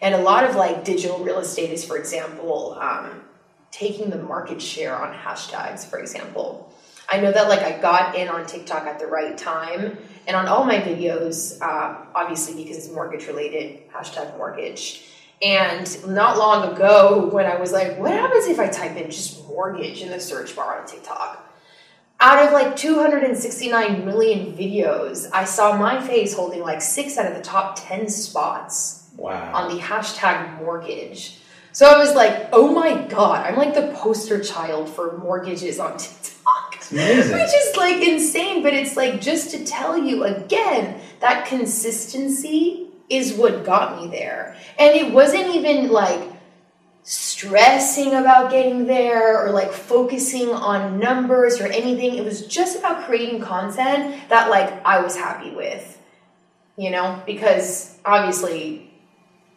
And 0.00 0.14
a 0.14 0.18
lot 0.18 0.44
of 0.44 0.54
like 0.54 0.84
digital 0.84 1.18
real 1.18 1.38
estate 1.38 1.70
is 1.70 1.84
for 1.84 1.96
example 1.96 2.78
um, 2.80 3.22
taking 3.70 4.10
the 4.10 4.18
market 4.18 4.62
share 4.62 4.96
on 4.96 5.14
hashtags 5.14 5.84
for 5.84 5.98
example. 5.98 6.72
I 7.10 7.20
know 7.20 7.32
that 7.32 7.48
like 7.48 7.60
i 7.60 7.80
got 7.80 8.14
in 8.16 8.28
on 8.28 8.46
tiktok 8.46 8.84
at 8.84 8.98
the 8.98 9.06
right 9.06 9.36
time 9.36 9.96
and 10.26 10.36
on 10.36 10.46
all 10.46 10.64
my 10.64 10.78
videos 10.78 11.60
uh, 11.62 12.04
obviously 12.14 12.62
because 12.62 12.76
it's 12.76 12.92
mortgage 12.92 13.26
related 13.26 13.88
hashtag 13.90 14.36
mortgage. 14.36 15.04
And 15.40 16.06
not 16.08 16.36
long 16.36 16.74
ago 16.74 17.30
when 17.32 17.46
i 17.46 17.56
was 17.56 17.72
like 17.72 17.98
what 17.98 18.12
happens 18.12 18.46
if 18.46 18.58
i 18.58 18.68
type 18.68 18.96
in 18.96 19.10
just 19.10 19.46
mortgage 19.48 20.02
in 20.02 20.10
the 20.10 20.20
search 20.20 20.54
bar 20.54 20.80
on 20.80 20.86
tiktok 20.86 21.47
out 22.20 22.46
of 22.46 22.52
like 22.52 22.76
269 22.76 24.04
million 24.04 24.52
videos, 24.52 25.28
I 25.32 25.44
saw 25.44 25.76
my 25.76 26.04
face 26.04 26.34
holding 26.34 26.60
like 26.60 26.82
six 26.82 27.16
out 27.16 27.26
of 27.26 27.36
the 27.36 27.42
top 27.42 27.78
10 27.80 28.08
spots 28.08 29.08
wow. 29.16 29.52
on 29.54 29.74
the 29.74 29.80
hashtag 29.80 30.58
mortgage. 30.58 31.38
So 31.72 31.86
I 31.86 31.96
was 31.96 32.14
like, 32.14 32.48
oh 32.52 32.72
my 32.72 33.02
god, 33.06 33.46
I'm 33.46 33.56
like 33.56 33.74
the 33.74 33.92
poster 33.94 34.42
child 34.42 34.88
for 34.88 35.16
mortgages 35.18 35.78
on 35.78 35.96
TikTok. 35.98 36.90
amazing. 36.90 37.34
Which 37.34 37.54
is 37.54 37.76
like 37.76 38.02
insane, 38.02 38.62
but 38.64 38.74
it's 38.74 38.96
like 38.96 39.20
just 39.20 39.52
to 39.52 39.64
tell 39.64 39.96
you 39.96 40.24
again 40.24 41.00
that 41.20 41.46
consistency 41.46 42.88
is 43.08 43.34
what 43.34 43.64
got 43.64 44.00
me 44.00 44.08
there. 44.08 44.56
And 44.78 44.96
it 44.96 45.12
wasn't 45.12 45.54
even 45.54 45.90
like 45.90 46.20
stressing 47.08 48.14
about 48.14 48.50
getting 48.50 48.86
there 48.86 49.42
or 49.46 49.50
like 49.50 49.72
focusing 49.72 50.50
on 50.50 50.98
numbers 50.98 51.58
or 51.58 51.66
anything. 51.66 52.16
It 52.16 52.24
was 52.24 52.46
just 52.46 52.78
about 52.78 53.06
creating 53.06 53.40
content 53.40 54.28
that 54.28 54.50
like 54.50 54.84
I 54.84 55.00
was 55.00 55.16
happy 55.16 55.50
with. 55.50 55.94
You 56.76 56.90
know, 56.90 57.20
because 57.26 57.98
obviously 58.04 58.90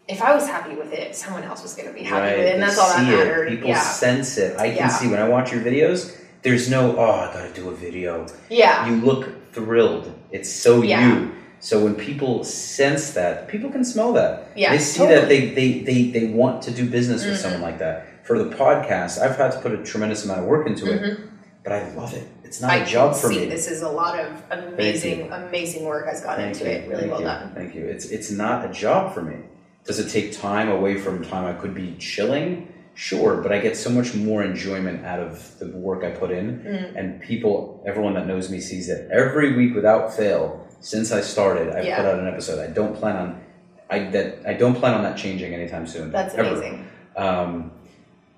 if 0.08 0.22
I 0.22 0.34
was 0.34 0.48
happy 0.48 0.76
with 0.76 0.94
it, 0.94 1.16
someone 1.16 1.44
else 1.44 1.62
was 1.62 1.74
going 1.76 1.88
to 1.90 1.94
be 1.94 2.04
happy 2.04 2.22
right. 2.26 2.38
with 2.38 2.48
it, 2.48 2.54
and 2.54 2.62
they 2.64 2.66
that's 2.68 2.80
all 2.80 2.88
that 2.88 3.06
see 3.06 3.14
it. 3.14 3.18
mattered. 3.18 3.50
People 3.50 3.70
yeah, 3.70 3.82
sense 3.82 4.38
it. 4.38 4.58
I 4.58 4.70
can 4.70 4.78
Yeah. 4.78 4.88
see 4.88 5.08
when 5.10 5.20
I 5.22 5.28
watch 5.28 5.52
your 5.52 5.62
videos. 5.62 6.18
There's 6.44 6.70
no, 6.72 6.98
oh, 6.98 7.12
I 7.12 7.32
gotta 7.34 7.54
do 7.54 7.70
a 7.70 7.76
video. 7.76 8.26
yeah, 8.50 8.88
You 8.88 8.96
look 8.96 9.54
thrilled. 9.54 10.12
It's 10.32 10.50
so 10.50 10.82
Yeah. 10.82 11.06
you. 11.20 11.32
So 11.62 11.84
when 11.84 11.95
people 11.95 12.43
sense 12.43 13.12
that, 13.12 13.47
people 13.47 13.69
can 13.69 13.86
smell 13.86 14.12
that. 14.13 14.50
Yeah, 14.56 14.71
they 14.71 14.80
see 14.80 15.00
totally. 15.00 15.19
that 15.19 15.30
they, 15.30 15.50
they, 15.50 15.80
they, 15.84 16.02
they 16.12 16.26
want 16.34 16.62
to 16.63 16.71
do 16.71 16.89
business 16.89 17.24
with 17.24 17.36
Mhm. 17.36 17.41
someone 17.41 17.62
like 17.62 17.80
that. 17.80 18.08
For 18.26 18.38
the 18.38 18.50
podcast, 18.56 19.19
I've 19.21 19.38
had 19.38 19.52
to 19.54 19.60
put 19.60 19.71
a 19.71 19.84
tremendous 19.84 20.26
amount 20.26 20.39
of 20.41 20.45
work 20.45 20.65
into 20.67 20.91
it, 20.91 21.19
but 21.63 21.71
I 21.74 21.89
love 21.93 22.13
it. 22.13 22.28
It's 22.43 22.60
not 22.62 22.71
I 22.71 22.78
a 22.78 22.86
job 22.86 23.15
for 23.15 23.30
me. 23.30 23.45
this 23.45 23.67
is 23.69 23.82
a 23.82 23.89
lot 23.89 24.19
of 24.19 24.28
amazing, 24.52 25.32
amazing 25.32 25.86
work 25.86 26.06
has 26.08 26.19
gone 26.21 26.36
Thank 26.36 26.56
into 26.58 26.65
you, 26.65 26.71
it. 26.71 26.88
Really 26.89 27.00
thank 27.02 27.12
well 27.12 27.21
you, 27.21 27.26
done. 27.28 27.52
Thank 27.56 27.76
you. 27.76 27.86
It's 27.86 28.06
it's 28.06 28.30
not 28.32 28.69
a 28.69 28.74
job 28.74 29.13
for 29.13 29.21
me. 29.21 29.38
Does 29.86 29.97
it 30.00 30.10
take 30.10 30.34
time 30.38 30.69
away 30.69 30.97
from 30.97 31.24
time 31.24 31.45
I 31.45 31.54
could 31.54 31.74
be 31.74 31.95
chilling? 31.97 32.67
Sure, 32.93 33.38
but 33.41 33.52
I 33.54 33.60
get 33.60 33.78
so 33.78 33.89
much 33.89 34.13
more 34.13 34.43
enjoyment 34.43 35.06
out 35.06 35.19
of 35.19 35.58
the 35.60 35.67
work 35.67 36.04
I 36.04 36.12
put 36.12 36.30
in, 36.30 36.60
Mm. 36.60 36.95
and 37.00 37.21
people, 37.21 37.82
everyone 37.88 38.13
that 38.15 38.28
knows 38.28 38.50
me 38.52 38.60
sees 38.60 38.89
it 38.89 39.10
every 39.12 39.56
week 39.56 39.74
without 39.74 40.13
fail 40.13 40.60
since 40.82 41.12
I 41.13 41.22
started, 41.22 41.70
I've 41.70 41.86
Yeah. 41.86 41.98
put 41.98 42.06
out 42.06 42.20
an 42.20 42.28
episode. 42.28 42.60
I 42.60 42.67
don't 42.72 42.94
plan 42.96 43.15
on, 43.15 43.41
I 43.89 44.00
that 44.12 44.39
I 44.46 44.54
don't 44.54 44.76
plan 44.76 44.94
on 44.94 45.04
that 45.04 45.15
changing 45.17 45.54
anytime 45.54 45.88
soon. 45.88 46.12
That's 46.12 46.36
ever. 46.36 46.50
amazing. 46.50 46.86
Um, 47.15 47.72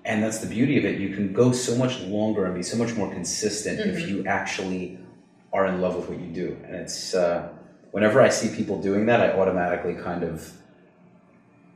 and 0.04 0.22
that's 0.22 0.38
the 0.38 0.46
beauty 0.46 0.78
of 0.78 0.84
it. 0.84 1.00
You 1.00 1.10
can 1.16 1.32
go 1.32 1.50
so 1.52 1.74
much 1.76 2.00
longer 2.02 2.44
and 2.44 2.54
be 2.54 2.62
so 2.62 2.76
much 2.76 2.94
more 2.94 3.10
consistent 3.10 3.80
Mm-hmm. 3.80 3.90
if 3.90 4.08
you 4.08 4.24
actually 4.26 4.98
are 5.52 5.66
in 5.66 5.80
love 5.80 5.96
with 5.96 6.08
what 6.08 6.18
you 6.20 6.26
do. 6.26 6.56
And 6.66 6.74
it's 6.76 7.14
uh, 7.14 7.48
whenever 7.92 8.20
I 8.20 8.28
see 8.28 8.54
people 8.54 8.80
doing 8.82 9.06
that, 9.06 9.20
I 9.20 9.30
automatically 9.38 9.94
kind 9.94 10.22
of 10.22 10.52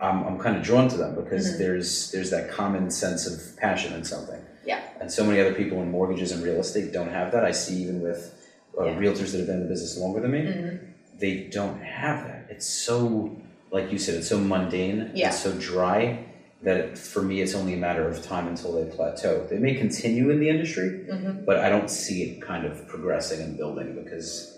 I'm, 0.01 0.23
I'm 0.25 0.39
kind 0.39 0.57
of 0.57 0.63
drawn 0.63 0.89
to 0.89 0.97
them 0.97 1.15
because 1.15 1.47
Mm-hmm. 1.49 1.59
there's 1.59 2.11
there's 2.13 2.31
that 2.31 2.51
common 2.51 2.91
sense 2.91 3.27
of 3.27 3.57
passion 3.57 3.93
in 3.95 4.05
something. 4.05 4.41
Yeah. 4.67 4.81
And 5.01 5.11
so 5.11 5.25
many 5.25 5.41
other 5.41 5.55
people 5.55 5.81
in 5.83 5.91
mortgages 5.91 6.31
and 6.33 6.43
real 6.43 6.61
estate 6.61 6.93
don't 6.93 7.09
have 7.11 7.33
that. 7.33 7.45
I 7.45 7.53
see 7.53 7.77
even 7.83 8.01
with 8.03 8.35
uh, 8.81 8.85
Yeah. 8.85 8.99
realtors 8.99 9.33
that 9.33 9.39
have 9.39 9.47
been 9.47 9.57
in 9.57 9.63
the 9.65 9.69
business 9.69 9.99
longer 9.99 10.21
than 10.21 10.31
me, 10.31 10.41
Mhm. 10.41 10.79
they 11.19 11.49
don't 11.51 11.81
have 11.83 12.27
that. 12.29 12.47
It's 12.51 12.67
so, 12.67 13.37
like 13.73 13.91
you 13.93 13.99
said, 13.99 14.15
it's 14.17 14.29
so 14.29 14.39
mundane. 14.39 15.11
Yeah. 15.15 15.29
It's 15.29 15.41
so 15.41 15.53
dry 15.53 16.21
that 16.63 16.77
it, 16.77 16.99
for 16.99 17.23
me, 17.23 17.41
it's 17.41 17.55
only 17.55 17.75
a 17.75 17.77
matter 17.77 18.07
of 18.09 18.23
time 18.23 18.49
until 18.49 18.73
they 18.73 18.85
plateau. 18.91 19.47
They 19.49 19.59
may 19.59 19.75
continue 19.75 20.31
in 20.31 20.41
the 20.41 20.49
industry, 20.49 21.01
Mhm. 21.09 21.45
but 21.45 21.57
I 21.59 21.69
don't 21.69 21.91
see 21.91 22.23
it 22.25 22.43
kind 22.43 22.65
of 22.67 22.87
progressing 22.89 23.41
and 23.41 23.57
building 23.57 23.95
because 24.03 24.55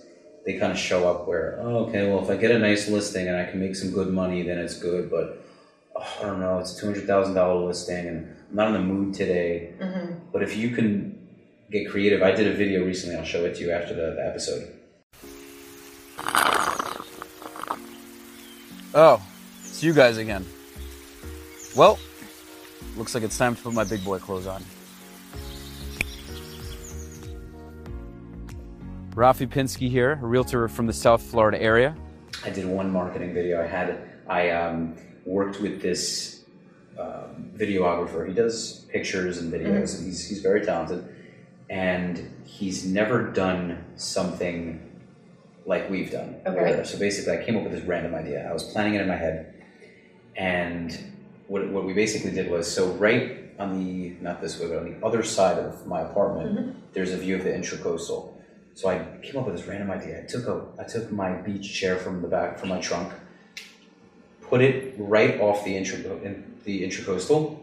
they 0.47 0.55
kind 0.55 0.73
of 0.73 0.79
show 0.79 1.07
up 1.09 1.29
where, 1.29 1.59
oh, 1.63 1.85
okay, 1.85 2.09
well, 2.09 2.23
if 2.23 2.31
I 2.31 2.37
get 2.37 2.51
a 2.51 2.59
nice 2.59 2.89
listing 2.89 3.29
and 3.29 3.37
I 3.37 3.45
can 3.45 3.61
make 3.61 3.77
some 3.77 3.91
good 3.91 4.09
money, 4.09 4.43
then 4.43 4.59
it's 4.59 4.75
good. 4.79 5.11
But 5.11 5.43
oh, 5.95 6.19
I 6.21 6.27
don't 6.27 6.41
know, 6.41 6.59
it's 6.59 6.77
a 6.77 6.81
two 6.81 6.87
hundred 6.87 7.07
thousand 7.07 7.35
dollar 7.35 7.67
listing, 7.67 8.07
and 8.07 8.19
I'm 8.51 8.57
not 8.57 8.69
in 8.69 8.73
the 8.75 8.81
mood 8.81 9.13
today. 9.15 9.71
But 10.33 10.43
if 10.43 10.57
you 10.57 10.71
can 10.71 11.19
get 11.71 11.89
creative, 11.89 12.23
I 12.23 12.33
did 12.33 12.47
a 12.47 12.55
video 12.55 12.85
recently. 12.85 13.17
I'll 13.17 13.25
show 13.25 13.45
it 13.45 13.55
to 13.57 13.63
you 13.63 13.71
after 13.71 13.95
the, 13.95 14.15
the 14.17 14.27
episode. 14.27 14.77
Oh, 18.93 19.23
it's 19.61 19.83
you 19.83 19.93
guys 19.93 20.19
again. 20.19 20.45
Well, 21.77 21.99
looks 22.97 23.15
like 23.15 23.23
it's 23.23 23.39
time 23.39 23.55
to 23.55 23.63
put 23.63 23.73
my 23.73 23.85
big 23.85 24.05
boy 24.05 24.19
clothes 24.19 24.47
on. 24.47 24.65
Rafi 29.11 29.47
Pinsky 29.47 29.89
here, 29.89 30.19
a 30.23 30.27
realtor 30.27 30.69
from 30.69 30.87
the 30.87 30.93
South 30.93 31.23
Florida 31.23 31.61
area. 31.61 31.95
I 32.45 32.51
did 32.51 32.65
one 32.65 32.91
marketing 32.91 33.35
video. 33.35 33.63
I 33.63 33.67
had 33.67 34.03
I 34.29 34.51
um, 34.51 34.97
worked 35.25 35.61
with 35.61 35.83
this 35.83 36.45
um, 36.99 37.51
videographer. 37.55 38.27
He 38.27 38.33
does 38.33 38.87
pictures 38.89 39.39
and 39.39 39.53
videos, 39.53 39.97
and 39.97 40.07
he's 40.07 40.27
he's 40.27 40.41
very 40.41 40.65
talented. 40.65 41.05
And 41.71 42.31
he's 42.45 42.85
never 42.85 43.31
done 43.31 43.85
something 43.97 44.91
like 45.65 45.89
we've 45.89 46.11
done. 46.11 46.37
Okay. 46.45 46.83
So 46.85 46.99
basically, 46.99 47.39
I 47.39 47.45
came 47.45 47.57
up 47.57 47.63
with 47.63 47.73
this 47.73 47.85
random 47.85 48.15
idea. 48.15 48.47
I 48.49 48.53
was 48.53 48.65
planning 48.65 48.95
it 48.95 49.01
in 49.01 49.09
my 49.09 49.17
head, 49.17 49.55
and 50.37 50.99
what 51.47 51.69
what 51.69 51.85
we 51.85 51.93
basically 51.93 52.33
did 52.33 52.51
was 52.51 52.71
so 52.71 52.93
right 52.93 53.39
on 53.59 53.79
the 53.79 54.17
not 54.21 54.41
this 54.41 54.59
way, 54.59 54.69
but 54.69 54.79
on 54.79 54.91
the 54.93 55.07
other 55.07 55.23
side 55.23 55.59
of 55.59 55.87
my 55.87 56.01
apartment, 56.01 56.59
mm-hmm. 56.59 56.79
there's 56.93 57.13
a 57.13 57.17
view 57.17 57.37
of 57.37 57.45
the 57.45 57.51
intracoastal. 57.51 58.33
So 58.75 58.89
I 58.89 59.05
came 59.23 59.37
up 59.37 59.47
with 59.47 59.57
this 59.57 59.67
random 59.67 59.91
idea. 59.91 60.23
I 60.23 60.27
took 60.27 60.47
a 60.47 60.67
I 60.79 60.85
took 60.85 61.13
my 61.13 61.33
beach 61.35 61.73
chair 61.73 61.97
from 61.97 62.23
the 62.23 62.29
back 62.29 62.59
from 62.59 62.71
my 62.71 62.81
trunk, 62.81 63.13
put 64.43 64.61
it 64.61 64.95
right 64.99 65.41
off 65.41 65.65
the 65.65 65.77
intra 65.77 65.99
in 65.99 66.57
the 66.65 66.83
intracoastal. 66.83 67.59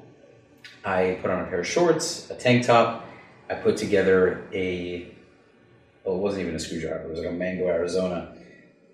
I 0.86 1.17
put 1.22 1.32
on 1.32 1.41
a 1.43 1.48
pair 1.48 1.62
of 1.62 1.67
shorts, 1.67 2.30
a 2.30 2.36
tank 2.36 2.65
top. 2.65 3.07
I 3.50 3.56
put 3.56 3.78
together 3.78 4.48
a 4.54 5.14
well, 6.04 6.16
it 6.16 6.20
wasn't 6.20 6.44
even 6.44 6.56
a 6.56 6.60
screwdriver. 6.60 7.04
It 7.04 7.10
was 7.10 7.20
like 7.20 7.30
a 7.30 7.34
Mango, 7.34 7.68
Arizona. 7.68 8.34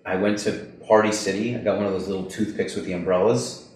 I 0.04 0.16
went 0.16 0.38
to 0.40 0.52
Party 0.86 1.12
City. 1.12 1.54
I 1.54 1.60
got 1.60 1.76
one 1.76 1.86
of 1.86 1.92
those 1.92 2.08
little 2.08 2.26
toothpicks 2.26 2.74
with 2.74 2.86
the 2.86 2.92
umbrellas. 2.92 3.68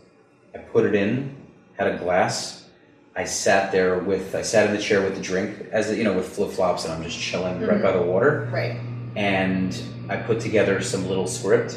I 0.55 0.59
put 0.59 0.85
it 0.85 0.95
in, 0.95 1.37
had 1.79 1.87
a 1.87 1.99
glass. 1.99 2.69
I 3.15 3.25
sat 3.25 3.73
there 3.73 3.99
with 3.99 4.35
I 4.35 4.43
sat 4.43 4.69
in 4.69 4.77
the 4.77 4.81
chair 4.81 5.03
with 5.03 5.17
the 5.17 5.21
drink 5.23 5.69
as 5.73 5.97
you 5.97 6.05
know 6.05 6.15
with 6.15 6.29
flip 6.29 6.51
flops, 6.51 6.85
and 6.85 6.93
I'm 6.93 7.03
just 7.03 7.19
chilling 7.19 7.61
right 7.61 7.83
by 7.83 7.93
the 7.93 7.99
mm-hmm. 7.99 8.09
water 8.09 8.49
Right. 8.53 8.79
and 9.17 9.77
I 10.09 10.17
put 10.17 10.41
together 10.41 10.81
some 10.83 11.09
little 11.09 11.27
script, 11.27 11.77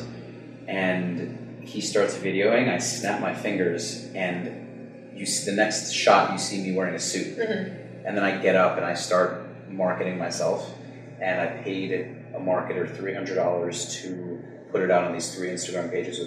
and 0.67 1.63
he 1.63 1.81
starts 1.81 2.15
videoing. 2.15 2.71
I 2.71 2.77
snap 2.77 3.21
my 3.21 3.33
fingers, 3.33 4.05
and 4.13 5.11
you 5.15 5.25
see 5.25 5.49
the 5.49 5.57
next 5.57 5.91
shot 5.91 6.31
you 6.31 6.37
see 6.37 6.61
me 6.61 6.75
wearing 6.75 6.93
a 6.93 6.99
suit, 6.99 7.37
mm-hmm. 7.37 7.80
And 8.05 8.15
then 8.17 8.23
I 8.23 8.37
get 8.37 8.55
up 8.55 8.77
and 8.77 8.85
I 8.85 8.93
start 8.93 9.43
marketing 9.69 10.17
myself, 10.17 10.73
and 11.21 11.39
I 11.41 11.47
paid 11.63 11.91
a 12.35 12.39
marketer 12.39 12.93
three 12.95 13.13
hundred 13.13 13.35
dollars 13.35 14.01
to 14.01 14.41
put 14.71 14.81
it 14.81 14.91
out 14.91 15.03
on 15.03 15.13
these 15.13 15.33
three 15.35 15.49
Instagram 15.49 15.91
pages 15.91 16.19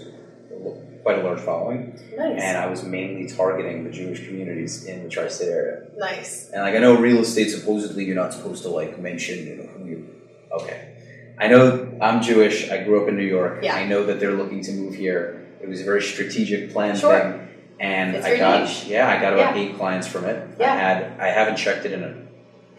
with 0.51 1.03
quite 1.03 1.19
a 1.19 1.23
large 1.23 1.41
following, 1.41 1.99
Nice. 2.17 2.41
and 2.41 2.57
I 2.57 2.67
was 2.67 2.83
mainly 2.83 3.29
targeting 3.29 3.85
the 3.85 3.91
Jewish 3.91 4.27
communities 4.27 4.85
in 4.87 5.03
the 5.03 5.09
tri-state 5.11 5.49
area. 5.49 5.83
nice. 5.99 6.51
And 6.53 6.63
like 6.63 6.75
I 6.75 6.79
know 6.79 6.97
real 6.99 7.19
estate 7.19 7.51
supposedly 7.51 8.05
you're 8.05 8.15
not 8.17 8.33
supposed 8.33 8.63
to 8.63 8.71
like 8.71 8.99
mention 8.99 9.47
you 9.47 9.57
know 9.57 9.65
who 9.65 9.85
you 9.87 10.09
okay. 10.53 10.91
I 11.39 11.49
know 11.49 11.99
I'm 12.01 12.23
Jewish, 12.23 12.71
I 12.71 12.85
grew 12.85 13.03
up 13.03 13.09
in 13.09 13.17
New 13.17 13.25
York. 13.25 13.59
Yeah. 13.63 13.75
I 13.75 13.87
know 13.87 14.07
that 14.07 14.21
they're 14.21 14.33
looking 14.33 14.63
to 14.63 14.73
move 14.73 14.95
here. 14.95 15.47
It 15.61 15.69
was 15.69 15.81
a 15.81 15.85
very 15.85 16.01
strategic 16.03 16.73
plan 16.73 16.97
Sure. 16.97 17.19
thing. 17.19 17.49
And 17.81 18.15
It's 18.15 18.27
I 18.27 18.37
got 18.39 18.63
niche. 18.63 18.85
yeah, 18.87 19.09
I 19.09 19.21
got 19.21 19.33
about 19.35 19.57
Yeah. 19.57 19.63
eight 19.63 19.77
clients 19.77 20.07
from 20.07 20.25
it. 20.27 20.49
Yeah. 20.59 20.73
I 20.73 20.77
had 20.77 21.21
I 21.21 21.29
haven't 21.29 21.57
checked 21.57 21.85
it 21.85 21.93
in 21.93 22.03
a, 22.05 22.15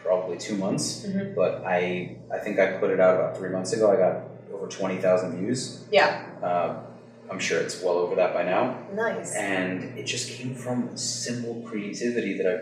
probably 0.01 0.37
two 0.37 0.55
months, 0.55 1.05
Mhm. 1.05 1.35
but 1.35 1.63
I 1.65 2.15
I 2.31 2.37
think 2.39 2.59
I 2.59 2.67
put 2.73 2.89
it 2.91 2.99
out 2.99 3.15
about 3.15 3.37
three 3.37 3.49
months 3.49 3.73
ago. 3.73 3.91
I 3.91 3.97
got 3.97 4.23
over 4.53 4.67
twenty 4.67 4.97
thousand 4.97 5.37
views. 5.37 5.83
Yeah. 5.91 6.21
Uh, 6.41 6.75
I'm 7.29 7.39
sure 7.39 7.59
it's 7.59 7.81
well 7.83 7.95
over 7.97 8.15
that 8.15 8.33
by 8.35 8.43
now 8.43 8.77
Nice. 8.95 9.35
and 9.35 9.97
it 9.97 10.03
just 10.05 10.29
came 10.29 10.53
from 10.53 10.95
simple 10.95 11.55
creativity 11.65 12.37
that 12.37 12.47
I 12.47 12.57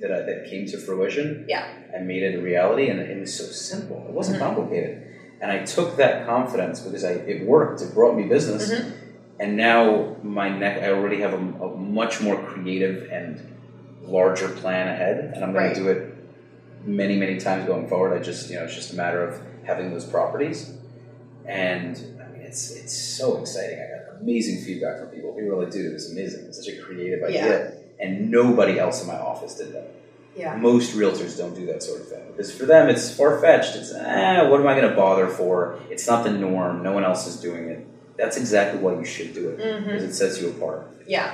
that 0.00 0.10
I, 0.10 0.20
that 0.22 0.46
came 0.50 0.64
to 0.66 0.78
fruition. 0.78 1.44
Yeah. 1.48 1.64
and 1.92 2.06
made 2.06 2.22
it 2.22 2.36
a 2.36 2.40
reality, 2.40 2.88
and 2.88 3.00
it 3.00 3.18
was 3.18 3.34
so 3.34 3.42
simple. 3.44 4.06
It 4.08 4.14
wasn't 4.14 4.36
Mhm. 4.38 4.46
complicated, 4.46 5.02
and 5.40 5.50
I 5.50 5.64
took 5.64 5.96
that 5.96 6.24
confidence 6.24 6.78
because 6.80 7.04
I 7.04 7.14
it 7.32 7.44
worked. 7.44 7.82
It 7.82 7.92
brought 7.92 8.16
me 8.16 8.22
business, 8.24 8.70
Mhm. 8.70 8.92
And 9.40 9.56
now 9.56 10.16
my 10.22 10.48
neck. 10.50 10.82
I 10.82 10.90
already 10.90 11.20
have 11.22 11.32
a, 11.32 11.36
a 11.64 11.76
much 11.76 12.20
more 12.20 12.36
creative 12.50 13.10
and 13.10 13.40
larger 14.02 14.48
plan 14.48 14.86
ahead, 14.88 15.16
and 15.34 15.42
I'm 15.44 15.52
going 15.52 15.66
Right. 15.66 15.74
to 15.74 15.82
do 15.82 15.88
it 15.88 16.14
many 16.84 17.16
many 17.16 17.38
times 17.40 17.66
going 17.66 17.88
forward. 17.88 18.12
I 18.18 18.22
just 18.22 18.48
you 18.50 18.56
know 18.56 18.64
it's 18.64 18.74
just 18.74 18.92
a 18.92 18.96
matter 18.96 19.22
of 19.26 19.40
having 19.64 19.90
those 19.90 20.04
properties, 20.04 20.58
and 21.46 21.96
I 22.24 22.30
mean 22.32 22.42
it's 22.42 22.70
it's 22.70 22.96
so 22.96 23.38
exciting. 23.38 23.78
I 23.78 23.86
got 24.12 24.20
amazing 24.22 24.62
feedback 24.64 24.98
from 24.98 25.08
people. 25.08 25.32
People 25.32 25.52
are 25.52 25.62
like, 25.64 25.72
dude, 25.72 25.86
it 25.86 25.92
was 25.94 26.10
amazing. 26.12 26.44
It's 26.46 26.58
such 26.64 26.72
a 26.74 26.80
creative 26.82 27.22
idea, 27.24 27.72
and 27.98 28.30
nobody 28.30 28.78
else 28.78 29.00
in 29.02 29.08
my 29.08 29.18
office 29.18 29.54
did 29.56 29.72
that. 29.74 29.94
Yeah. 30.36 30.54
Most 30.56 30.94
realtors 30.96 31.36
don't 31.36 31.54
do 31.54 31.66
that 31.66 31.82
sort 31.82 32.00
of 32.02 32.08
thing 32.08 32.22
because 32.30 32.54
for 32.56 32.64
them 32.64 32.88
it's 32.88 33.10
far 33.14 33.40
fetched. 33.40 33.74
It's 33.76 33.92
eh, 33.92 34.48
what 34.48 34.60
am 34.60 34.66
I 34.66 34.74
going 34.78 34.88
to 34.88 34.96
bother 34.96 35.26
for? 35.28 35.78
It's 35.90 36.06
not 36.06 36.24
the 36.24 36.30
norm. 36.30 36.82
No 36.82 36.92
one 36.92 37.04
else 37.04 37.26
is 37.26 37.36
doing 37.40 37.68
it. 37.68 37.86
That's 38.20 38.36
exactly 38.36 38.78
why 38.80 38.92
you 39.00 39.04
should 39.04 39.32
do 39.32 39.48
it 39.48 39.58
Mhm. 39.58 39.84
because 39.86 40.02
it 40.04 40.14
sets 40.14 40.40
you 40.42 40.48
apart. 40.50 40.86
Yeah. 41.06 41.30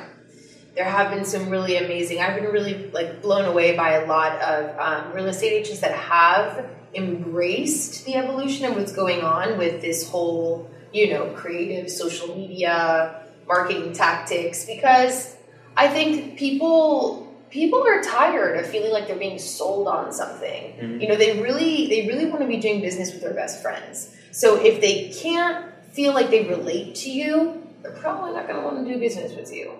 There 0.77 0.85
have 0.85 1.11
been 1.11 1.25
some 1.25 1.49
really 1.51 1.77
amazing. 1.79 2.20
I've 2.20 2.37
been 2.40 2.51
really 2.53 2.90
like 2.92 3.22
blown 3.22 3.44
away 3.46 3.75
by 3.77 3.90
a 3.94 4.07
lot 4.07 4.33
of 4.40 4.61
um, 4.79 5.12
real 5.12 5.27
estate 5.27 5.53
agents 5.53 5.81
that 5.81 5.92
have 5.92 6.64
embraced 6.94 8.05
the 8.07 8.14
evolution 8.14 8.66
of 8.66 8.77
what's 8.77 8.92
going 8.92 9.22
on 9.22 9.59
with 9.59 9.81
this 9.81 10.09
whole, 10.09 10.70
you 10.92 11.11
know, 11.12 11.27
creative 11.35 11.90
social 11.90 12.37
media 12.37 13.22
marketing 13.49 13.92
tactics. 13.92 14.64
Because 14.64 15.35
I 15.77 15.88
think 15.88 16.38
people 16.38 17.25
people 17.51 17.83
are 17.83 18.03
tired 18.03 18.59
of 18.61 18.66
feeling 18.66 18.92
like 18.92 19.07
they're 19.09 19.16
being 19.16 19.38
sold 19.38 19.88
on 19.88 20.12
something. 20.12 20.62
Mhm. 20.81 21.01
You 21.01 21.09
know, 21.09 21.16
they 21.16 21.40
really 21.40 21.88
they 21.88 22.07
really 22.07 22.27
want 22.27 22.42
to 22.42 22.46
be 22.46 22.59
doing 22.59 22.81
business 22.81 23.12
with 23.12 23.22
their 23.22 23.35
best 23.35 23.61
friends. 23.62 24.11
So 24.31 24.57
if 24.62 24.81
they 24.81 25.09
can't 25.09 25.64
feel 25.96 26.12
like 26.12 26.28
they 26.30 26.44
relate 26.46 26.94
to 26.94 27.11
you, 27.11 27.62
they're 27.82 27.92
probably 27.92 28.32
not 28.35 28.46
going 28.46 28.61
to 28.61 28.64
want 28.66 28.87
to 28.87 28.92
do 28.92 29.00
business 29.00 29.35
with 29.35 29.50
you. 29.52 29.72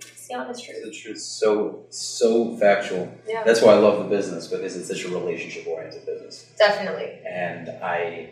It's 0.00 0.28
the 0.28 0.34
honest 0.34 0.62
truth. 0.64 0.84
The 0.84 0.90
truth 0.90 1.16
is 1.16 1.24
so 1.24 1.84
so 1.88 2.56
factual. 2.58 3.10
Yeah, 3.26 3.42
That's 3.44 3.62
why 3.62 3.72
I 3.72 3.76
love 3.78 3.98
the 4.02 4.08
business 4.16 4.46
because 4.48 4.76
it's 4.76 4.88
such 4.88 5.04
a 5.04 5.08
relationship 5.08 5.66
oriented 5.66 6.04
business. 6.04 6.50
definitely. 6.58 7.18
And 7.26 7.70
I, 7.82 8.30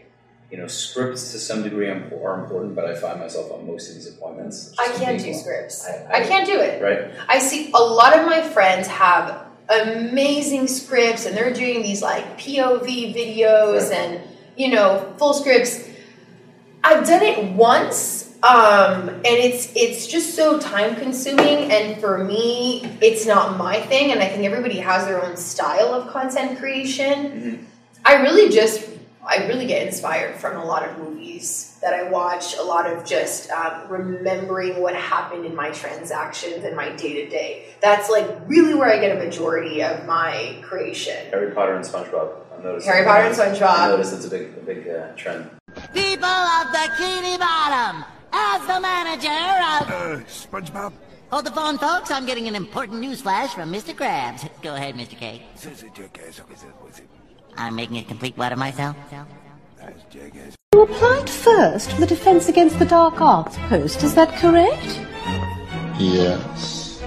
you 0.51 0.59
know, 0.59 0.67
scripts 0.67 1.33
to 1.33 1.39
some 1.39 1.63
degree 1.63 1.89
are 1.89 2.03
are 2.23 2.43
important, 2.45 2.75
but 2.75 2.85
I 2.85 2.95
find 2.95 3.21
myself 3.21 3.51
on 3.53 3.67
most 3.67 3.89
of 3.89 3.95
these 3.95 4.09
appointments. 4.15 4.75
I 4.79 4.89
can't 4.89 5.19
do 5.23 5.33
scripts. 5.33 5.87
I- 5.87 6.07
I, 6.13 6.23
I- 6.23 6.27
can't 6.27 6.47
do 6.47 6.61
it. 6.61 6.83
Right. 6.83 7.11
I 7.29 7.39
see 7.39 7.71
a 7.73 7.79
lot 8.01 8.19
of 8.19 8.27
my 8.27 8.43
friends 8.43 8.87
have 8.89 9.47
amazing 9.71 10.67
scripts 10.67 11.25
and 11.27 11.35
they're 11.37 11.55
doing 11.55 11.81
these 11.83 12.03
like 12.03 12.37
POV 12.39 13.15
videos 13.15 13.89
Right. 13.91 13.99
and 13.99 14.21
you 14.57 14.69
know 14.75 15.15
full 15.17 15.33
scripts. 15.33 15.89
I've 16.85 17.07
done 17.07 17.23
it 17.23 17.53
once 17.55 18.35
um, 18.43 19.09
and 19.09 19.25
it's 19.25 19.73
it's 19.75 20.07
just 20.07 20.35
so 20.35 20.59
time 20.61 20.97
consuming 20.97 21.73
and 21.73 21.99
for 21.99 22.23
me 22.23 22.99
it's 23.01 23.25
not 23.27 23.57
my 23.57 23.81
thing 23.81 24.13
and 24.13 24.21
I 24.21 24.29
think 24.29 24.45
everybody 24.45 24.79
has 24.81 25.07
their 25.07 25.25
own 25.25 25.39
style 25.39 25.95
of 25.95 26.09
content 26.13 26.59
creation. 26.59 27.17
Mhm. 27.17 27.65
I 28.05 28.17
really 28.17 28.51
just 28.51 28.87
I 29.27 29.47
really 29.47 29.65
get 29.67 29.87
inspired 29.87 30.37
from 30.37 30.59
a 30.59 30.65
lot 30.65 30.87
of 30.87 30.99
movies 30.99 31.79
that 31.81 31.95
I 31.95 32.03
watch, 32.11 32.55
a 32.59 32.63
lot 32.63 32.87
of 32.87 33.07
just 33.07 33.51
um, 33.51 33.89
remembering 33.89 34.83
what 34.83 34.95
happened 34.95 35.47
in 35.47 35.55
my 35.57 35.71
transactions 35.71 36.65
and 36.65 36.77
my 36.77 36.91
day 36.91 37.25
to 37.25 37.31
day. 37.31 37.65
That's 37.81 38.11
like 38.11 38.29
really 38.47 38.75
where 38.75 38.93
I 38.93 38.99
get 38.99 39.17
a 39.17 39.25
majority 39.25 39.83
of 39.83 40.05
my 40.05 40.59
creation. 40.61 41.17
Harry 41.31 41.51
Potter 41.55 41.75
and 41.75 41.85
SpongeBob. 41.85 42.29
I've 42.55 42.63
noticed. 42.63 42.87
Harry 42.87 43.07
Potter 43.07 43.25
and 43.25 43.35
SpongeBob. 43.35 43.79
I 43.79 43.89
noticed 43.89 44.13
it's 44.13 44.27
a 44.27 44.31
big 44.31 44.49
a 44.59 44.61
big 44.61 44.87
uh, 44.87 45.13
trend. 45.17 45.49
People 45.95 46.25
of 46.27 46.67
Bikini 46.75 47.39
Bottom, 47.39 48.05
as 48.33 48.61
the 48.67 48.81
manager 48.81 49.29
of... 49.29 49.89
Uh, 49.89 50.25
SpongeBob? 50.27 50.93
Hold 51.31 51.47
the 51.47 51.53
phone, 51.53 51.79
folks. 51.79 52.11
I'm 52.11 52.27
getting 52.27 52.49
an 52.49 52.55
important 52.55 53.01
news 53.01 53.23
flash 53.23 53.55
from 53.55 53.73
Mr. 53.73 53.95
Krabs. 53.95 54.49
Go 54.61 54.75
ahead, 54.75 54.97
Mr. 54.97 55.17
K. 55.17 55.43
Says 55.55 55.85
a 55.85 55.89
jackass. 55.91 56.41
Okay, 56.41 56.55
says 56.57 56.73
what's 56.81 56.99
it? 56.99 57.09
I'm 57.57 57.77
making 57.77 57.99
a 57.99 58.03
complete 58.03 58.37
what 58.37 58.53
of 58.53 58.59
myself? 58.59 58.97
You 60.73 60.83
applied 60.83 61.31
first 61.31 61.93
for 61.93 62.01
the 62.01 62.07
Defense 62.07 62.49
Against 62.49 62.79
the 62.79 62.87
Dark 62.87 63.21
Arts 63.21 63.57
post, 63.69 64.03
is 64.03 64.15
that 64.17 64.35
correct? 64.37 65.01
Yes. 66.01 67.03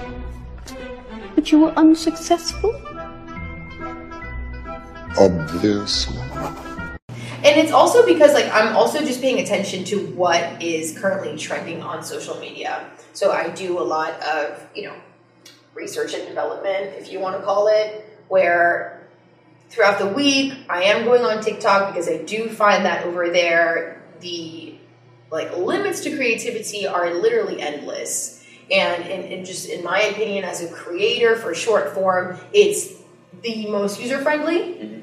But 1.34 1.52
you 1.52 1.60
were 1.60 1.72
unsuccessful? 1.72 2.74
Obviously. 5.18 6.67
And 7.44 7.60
it's 7.60 7.72
also 7.72 8.04
because 8.04 8.34
like 8.34 8.50
I'm 8.52 8.76
also 8.76 9.00
just 9.00 9.20
paying 9.20 9.38
attention 9.40 9.84
to 9.84 10.06
what 10.14 10.62
is 10.62 10.98
currently 10.98 11.36
trending 11.36 11.82
on 11.82 12.02
social 12.02 12.38
media. 12.40 12.88
So 13.12 13.30
I 13.30 13.50
do 13.50 13.78
a 13.78 13.82
lot 13.82 14.20
of 14.22 14.68
you 14.74 14.88
know 14.88 14.94
research 15.74 16.14
and 16.14 16.26
development, 16.26 16.94
if 16.96 17.12
you 17.12 17.20
want 17.20 17.36
to 17.36 17.42
call 17.42 17.68
it, 17.68 18.18
where 18.28 19.06
throughout 19.70 19.98
the 19.98 20.08
week 20.08 20.54
I 20.68 20.84
am 20.84 21.04
going 21.04 21.22
on 21.22 21.42
TikTok 21.42 21.92
because 21.92 22.08
I 22.08 22.22
do 22.24 22.48
find 22.48 22.84
that 22.84 23.04
over 23.04 23.30
there 23.30 24.02
the 24.20 24.74
like 25.30 25.56
limits 25.56 26.00
to 26.00 26.16
creativity 26.16 26.86
are 26.86 27.14
literally 27.14 27.60
endless. 27.60 28.44
And, 28.70 29.04
and, 29.04 29.46
just 29.46 29.68
in 29.70 29.82
my 29.82 29.98
opinion, 30.02 30.44
as 30.44 30.62
a 30.62 30.68
creator 30.70 31.36
for 31.36 31.54
short 31.54 31.94
form, 31.94 32.38
it's 32.52 32.92
the 33.40 33.66
most 33.66 33.98
user 33.98 34.18
friendly. 34.18 34.58
Mm-hmm. 34.58 34.97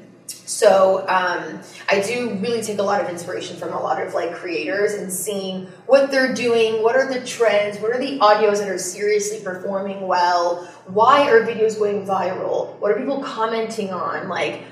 So 0.46 1.00
um, 1.08 1.60
I 1.88 2.00
do 2.00 2.34
really 2.36 2.62
take 2.62 2.78
a 2.78 2.82
lot 2.82 3.00
of 3.00 3.10
inspiration 3.10 3.56
from 3.56 3.72
a 3.72 3.80
lot 3.80 4.00
of 4.00 4.14
like 4.14 4.32
creators 4.32 4.94
and 4.94 5.12
seeing 5.12 5.66
what 5.86 6.12
they're 6.12 6.32
doing, 6.32 6.84
what 6.84 6.94
are 6.94 7.12
the 7.12 7.26
trends, 7.26 7.78
what 7.80 7.90
are 7.90 7.98
the 7.98 8.20
audios 8.20 8.58
that 8.58 8.68
are 8.68 8.78
seriously 8.78 9.40
performing 9.42 10.06
well, 10.06 10.64
why 10.86 11.28
are 11.28 11.40
videos 11.40 11.76
going 11.76 12.06
viral, 12.06 12.78
what 12.78 12.92
are 12.92 12.96
people 12.96 13.24
commenting 13.24 13.92
on, 13.92 14.28
like 14.28 14.62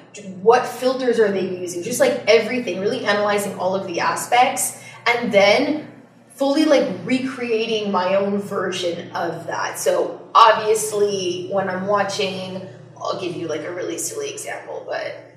what 0.42 0.64
filters 0.64 1.18
are 1.18 1.32
they 1.32 1.58
using, 1.58 1.82
just 1.82 1.98
like 1.98 2.22
everything, 2.28 2.78
really 2.78 3.04
analyzing 3.04 3.58
all 3.58 3.74
of 3.74 3.88
the 3.88 3.98
aspects, 3.98 4.80
and 5.08 5.32
then 5.32 5.90
fully 6.36 6.64
like 6.64 6.88
recreating 7.02 7.90
my 7.90 8.14
own 8.14 8.38
version 8.38 9.10
of 9.10 9.48
that. 9.48 9.76
So 9.80 10.28
obviously, 10.36 11.48
when 11.50 11.68
I'm 11.68 11.88
watching, 11.88 12.62
I'll 12.96 13.20
give 13.20 13.34
you 13.34 13.48
like 13.48 13.62
a 13.62 13.74
really 13.74 13.98
silly 13.98 14.30
example, 14.30 14.84
but 14.86 15.33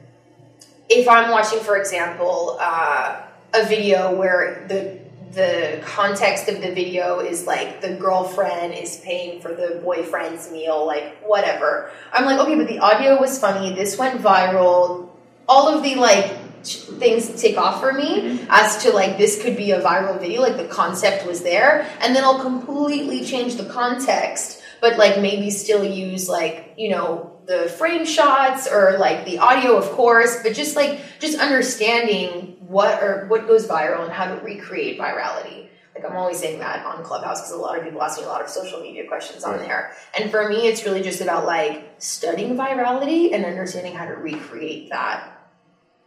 if 0.90 1.08
I'm 1.08 1.32
watching, 1.32 1.60
for 1.60 1.78
example, 1.78 2.58
uh, 2.60 3.22
a 3.54 3.66
video 3.66 4.16
where 4.16 4.66
the 4.68 5.00
the 5.34 5.80
context 5.86 6.48
of 6.48 6.62
the 6.62 6.74
video 6.74 7.20
is 7.20 7.46
like 7.46 7.82
the 7.82 7.94
girlfriend 7.94 8.74
is 8.74 8.98
paying 9.02 9.40
for 9.40 9.54
the 9.54 9.80
boyfriend's 9.84 10.52
meal, 10.52 10.86
like 10.86 11.18
whatever. 11.24 11.92
I'm 12.12 12.26
like, 12.26 12.40
okay, 12.40 12.56
but 12.56 12.68
the 12.68 12.80
audio 12.80 13.20
was 13.20 13.38
funny. 13.38 13.74
This 13.76 13.98
went 13.98 14.22
viral. 14.22 15.10
All 15.48 15.68
of 15.68 15.84
the 15.84 15.96
like 15.96 16.36
things 16.64 17.40
take 17.40 17.58
off 17.58 17.80
for 17.80 17.94
me 17.94 18.40
as 18.50 18.82
to 18.84 18.92
like 18.92 19.18
this 19.18 19.42
could 19.42 19.56
be 19.56 19.72
a 19.72 19.82
viral 19.82 20.20
video. 20.20 20.42
Like 20.42 20.58
the 20.58 20.68
concept 20.68 21.26
was 21.26 21.44
there, 21.44 21.88
and 22.02 22.16
then 22.16 22.24
I'll 22.24 22.42
completely 22.42 23.24
change 23.24 23.56
the 23.56 23.66
context, 23.66 24.57
but 24.82 24.98
like 24.98 25.20
maybe 25.22 25.50
still 25.50 25.84
use 25.84 26.30
like 26.30 26.74
you 26.78 26.90
know 26.90 27.38
the 27.48 27.70
frame 27.70 28.06
shots 28.06 28.68
or 28.68 28.98
like 29.00 29.26
the 29.26 29.40
audio, 29.40 29.78
of 29.78 29.86
course, 29.92 30.44
but 30.44 30.54
just 30.54 30.76
like 30.76 31.00
just 31.20 31.40
understanding 31.40 32.58
what 32.60 33.02
or 33.02 33.26
what 33.28 33.48
goes 33.48 33.66
viral 33.66 34.04
and 34.04 34.12
how 34.12 34.26
to 34.26 34.42
recreate 34.44 35.00
virality. 35.00 35.70
Like 35.96 36.06
I'm 36.06 36.18
always 36.18 36.38
saying 36.38 36.60
that 36.60 36.86
on 36.86 37.04
Clubhouse 37.04 37.42
because 37.42 37.54
a 37.54 37.58
lot 37.58 37.78
of 37.78 37.84
people 37.84 38.04
ask 38.04 38.20
me 38.20 38.26
a 38.26 38.28
lot 38.28 38.42
of 38.42 38.50
social 38.50 38.82
media 38.82 39.08
questions 39.08 39.44
on 39.44 39.58
there. 39.60 39.94
And 40.20 40.30
for 40.30 40.48
me, 40.48 40.68
it's 40.68 40.86
really 40.86 41.02
just 41.02 41.22
about 41.22 41.46
like 41.46 41.96
studying 41.98 42.56
virality 42.56 43.34
and 43.34 43.46
understanding 43.46 43.96
how 43.96 44.06
to 44.06 44.14
recreate 44.14 44.90
that. 44.92 45.34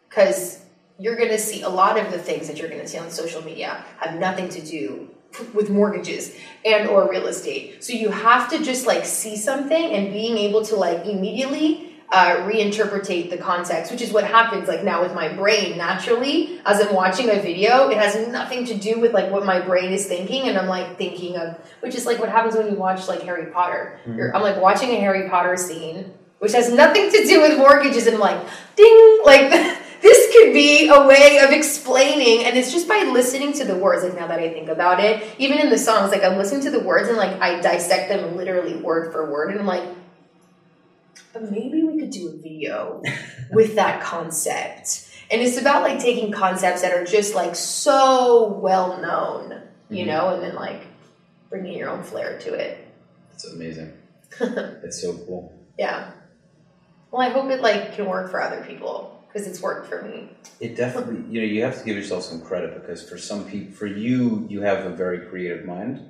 Because 0.08 0.62
you're 0.98 1.16
going 1.16 1.30
to 1.30 1.38
see 1.38 1.62
a 1.62 1.68
lot 1.68 1.98
of 1.98 2.12
the 2.12 2.18
things 2.18 2.46
that 2.46 2.58
you're 2.58 2.68
going 2.68 2.82
to 2.82 2.86
see 2.86 2.98
on 2.98 3.10
social 3.10 3.42
media 3.42 3.84
have 3.98 4.20
nothing 4.20 4.48
to 4.50 4.60
do 4.60 5.08
with 5.54 5.70
mortgages 5.70 6.34
and 6.64 6.88
or 6.88 7.08
real 7.08 7.26
estate. 7.26 7.82
So 7.82 7.92
you 7.92 8.10
have 8.10 8.50
to 8.50 8.62
just 8.62 8.86
like 8.86 9.04
see 9.04 9.36
something 9.36 9.82
and 9.94 10.12
being 10.12 10.36
able 10.38 10.64
to 10.66 10.76
like 10.76 11.06
immediately 11.06 11.86
uh, 12.12 12.38
reinterpretate 12.38 13.30
the 13.30 13.38
context 13.38 13.92
which 13.92 14.02
is 14.02 14.12
what 14.12 14.24
happens 14.24 14.66
like 14.66 14.82
now 14.82 15.00
with 15.00 15.14
my 15.14 15.28
brain 15.28 15.78
naturally. 15.78 16.60
As 16.66 16.80
i'm 16.80 16.92
watching 16.92 17.30
a 17.30 17.40
video 17.40 17.88
it 17.88 17.98
has 17.98 18.26
nothing 18.28 18.64
to 18.64 18.74
do 18.74 18.98
with 18.98 19.12
like 19.12 19.30
what 19.30 19.46
my 19.46 19.60
brain 19.60 19.92
is 19.92 20.06
thinking 20.06 20.48
and 20.48 20.58
i'm 20.58 20.66
like 20.66 20.98
thinking 20.98 21.36
of 21.36 21.56
which 21.78 21.94
is 21.94 22.06
like 22.06 22.18
what 22.18 22.28
happens 22.28 22.56
when 22.56 22.66
you 22.66 22.74
watch 22.74 23.06
like 23.06 23.22
harry 23.22 23.46
potter. 23.52 24.00
Mm-hmm. 24.06 24.34
i'm 24.34 24.42
like 24.42 24.60
watching 24.60 24.90
a 24.90 24.96
harry 24.96 25.28
potter 25.28 25.56
scene 25.56 26.12
which 26.40 26.52
has 26.52 26.72
nothing 26.72 27.12
to 27.12 27.24
do 27.24 27.42
with 27.42 27.56
mortgages 27.56 28.08
and 28.08 28.16
i'm 28.16 28.20
like 28.20 28.44
ding 28.74 29.20
like 29.24 29.52
this 30.00 30.32
could 30.32 30.52
be 30.52 30.88
a 30.88 31.06
way 31.06 31.38
of 31.42 31.50
explaining 31.50 32.44
and 32.44 32.56
it's 32.56 32.72
just 32.72 32.88
by 32.88 33.02
listening 33.12 33.52
to 33.52 33.64
the 33.64 33.76
words 33.76 34.02
like 34.02 34.14
now 34.14 34.26
that 34.26 34.40
i 34.40 34.52
think 34.52 34.68
about 34.68 35.00
it 35.00 35.22
even 35.38 35.58
in 35.58 35.70
the 35.70 35.78
songs 35.78 36.10
like 36.10 36.24
i'm 36.24 36.38
listening 36.38 36.62
to 36.62 36.70
the 36.70 36.80
words 36.80 37.08
and 37.08 37.16
like 37.16 37.40
i 37.40 37.60
dissect 37.60 38.08
them 38.08 38.36
literally 38.36 38.76
word 38.76 39.12
for 39.12 39.30
word 39.30 39.50
and 39.50 39.60
i'm 39.60 39.66
like 39.66 39.84
but 41.32 41.50
maybe 41.50 41.82
we 41.82 41.98
could 41.98 42.10
do 42.10 42.28
a 42.28 42.32
video 42.32 43.02
with 43.52 43.76
that 43.76 44.02
concept. 44.02 45.08
And 45.30 45.40
it's 45.40 45.58
about 45.60 45.82
like 45.82 46.00
taking 46.00 46.32
concepts 46.32 46.82
that 46.82 46.92
are 46.92 47.04
just 47.04 47.34
like 47.34 47.54
so 47.54 48.58
well 48.60 49.00
known 49.00 49.62
you 49.88 50.04
mm-hmm. 50.04 50.08
know 50.08 50.34
and 50.34 50.42
then 50.42 50.54
like 50.54 50.82
bringing 51.48 51.76
your 51.76 51.88
own 51.88 52.02
flair 52.02 52.38
to 52.40 52.54
it. 52.54 52.86
It's 53.32 53.44
amazing. 53.46 53.92
It's 54.40 55.02
so 55.02 55.16
cool. 55.26 55.52
Yeah. 55.78 56.12
Well 57.10 57.22
i 57.22 57.28
hope 57.30 57.50
it 57.50 57.60
like 57.60 57.94
can 57.94 58.06
work 58.06 58.30
for 58.30 58.40
other 58.40 58.64
people 58.64 59.19
because 59.32 59.46
it's 59.46 59.62
worked 59.62 59.88
for 59.88 60.02
me. 60.02 60.30
It 60.58 60.76
definitely, 60.76 61.24
you 61.32 61.40
know, 61.40 61.46
you 61.46 61.62
have 61.62 61.78
to 61.78 61.84
give 61.84 61.96
yourself 61.96 62.24
some 62.24 62.40
credit 62.40 62.74
because 62.74 63.08
for 63.08 63.16
some 63.16 63.44
people, 63.44 63.72
for 63.72 63.86
you, 63.86 64.46
you 64.48 64.62
have 64.62 64.84
a 64.84 64.90
very 64.90 65.26
creative 65.26 65.64
mind. 65.64 66.06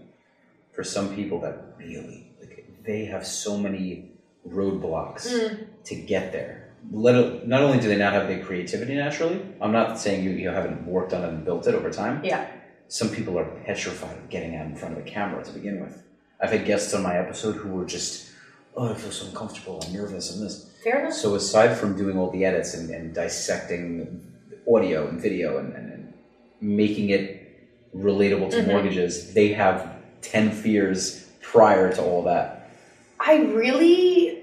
For 0.73 0.85
some 0.85 1.15
people, 1.15 1.41
that 1.41 1.75
really, 1.79 2.33
like, 2.41 2.67
they 2.85 3.05
have 3.05 3.27
so 3.27 3.59
many 3.59 4.13
roadblocks 4.49 5.27
mm. 5.27 5.67
to 5.85 5.95
get 5.95 6.33
there. 6.33 6.69
Let, 6.91 7.47
not 7.47 7.63
only 7.63 7.79
do 7.79 7.89
they 7.89 7.99
not 7.99 8.15
have 8.15 8.29
the 8.29 8.39
creativity 8.39 8.95
naturally, 8.95 9.43
I'm 9.61 9.73
not 9.73 9.99
saying 9.99 10.25
you, 10.25 10.31
you 10.31 10.49
haven't 10.49 10.87
worked 10.87 11.13
on 11.13 11.23
it 11.23 11.29
and 11.29 11.45
built 11.45 11.67
it 11.67 11.75
over 11.75 11.91
time. 11.91 12.25
Yeah. 12.25 12.51
Some 12.89 13.11
people 13.11 13.39
are 13.39 13.45
petrified 13.67 14.17
of 14.17 14.31
getting 14.31 14.57
out 14.57 14.67
in 14.67 14.75
front 14.75 14.97
of 14.97 15.07
a 15.07 15.09
camera 15.09 15.45
to 15.45 15.53
begin 15.53 15.81
with. 15.81 16.03
I've 16.41 16.53
had 16.53 16.65
guests 16.65 16.95
on 16.95 17.03
my 17.03 17.19
episode 17.19 17.57
who 17.57 17.69
were 17.69 17.85
just, 17.85 18.31
oh, 18.75 18.91
I 18.91 18.95
feel 18.95 19.11
so 19.11 19.27
uncomfortable, 19.27 19.83
I'm 19.87 19.93
nervous, 19.93 20.35
and 20.35 20.47
this 20.47 20.70
Fair 20.83 21.01
enough. 21.01 21.13
So 21.15 21.35
aside 21.35 21.77
from 21.77 21.97
doing 21.97 22.19
all 22.19 22.31
the 22.31 22.45
edits 22.45 22.75
and, 22.75 22.91
and 22.91 23.15
dissecting 23.15 24.27
audio 24.73 25.09
and 25.09 25.21
video 25.21 25.59
and, 25.59 25.75
and, 25.75 25.93
and 25.93 26.15
making 26.61 27.11
it 27.11 27.95
relatable 27.95 28.51
to 28.51 28.57
mm-hmm. 28.59 28.71
mortgages, 28.71 29.35
they 29.35 29.49
have 29.49 29.97
ten 30.23 30.51
fears 30.51 31.29
prior 31.43 31.93
to 31.93 32.03
all 32.03 32.23
that. 32.25 32.71
I 33.19 33.43
really 33.43 34.43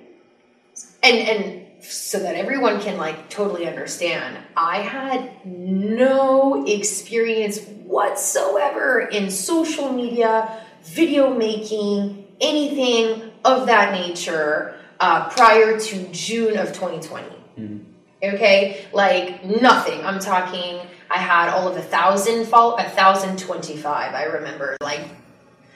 and 1.01 1.17
and 1.17 1.63
so 1.81 2.19
that 2.19 2.35
everyone 2.35 2.81
can 2.81 2.97
like 2.97 3.29
totally 3.29 3.67
understand, 3.67 4.37
I 4.55 4.79
had 4.81 5.45
no 5.45 6.65
experience 6.67 7.61
whatsoever 7.85 8.99
in 8.99 9.31
social 9.31 9.93
media, 9.93 10.63
video 10.83 11.33
making, 11.33 12.27
anything 12.41 13.31
of 13.45 13.67
that 13.67 13.93
nature 13.93 14.76
uh, 14.99 15.29
prior 15.29 15.79
to 15.79 16.07
June 16.11 16.57
of 16.57 16.67
2020. 16.73 17.27
Mm-hmm. 17.57 17.77
Okay, 18.23 18.85
like 18.93 19.43
nothing. 19.43 20.03
I'm 20.03 20.19
talking. 20.19 20.79
I 21.09 21.17
had 21.19 21.49
all 21.49 21.67
of 21.67 21.77
a 21.77 21.81
thousand 21.81 22.45
follow, 22.47 22.75
a 22.75 22.83
thousand 22.83 23.37
twenty-five. 23.37 24.13
I 24.15 24.23
remember, 24.23 24.75
like, 24.81 25.01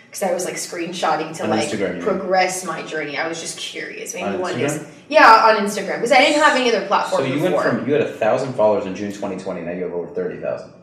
because 0.06 0.24
I 0.24 0.34
was 0.34 0.46
like 0.46 0.56
screenshotting 0.56 1.38
to 1.38 1.44
on 1.44 1.52
like 1.52 1.70
Instagram, 1.70 2.02
progress 2.02 2.66
my 2.66 2.82
journey. 2.82 3.16
I 3.18 3.28
was 3.28 3.40
just 3.40 3.60
curious. 3.60 4.16
Maybe 4.16 4.26
on 4.26 4.40
one 4.40 4.60
is 4.60 4.86
yeah 5.08 5.46
on 5.46 5.64
Instagram 5.64 5.98
because 5.98 6.12
I 6.12 6.18
didn't 6.18 6.42
have 6.42 6.60
any 6.60 6.76
other 6.76 6.88
platform. 6.88 7.22
So 7.22 7.28
you 7.28 7.36
before. 7.36 7.64
went 7.64 7.78
from 7.78 7.88
you 7.88 7.94
had 7.94 8.02
a 8.02 8.12
thousand 8.12 8.54
followers 8.54 8.88
in 8.88 8.96
June 8.96 9.12
2020. 9.12 9.62
Now 9.62 9.72
you 9.72 9.84
have 9.84 9.94
over 9.94 10.12
thirty 10.14 10.42
thousand. 10.42 10.74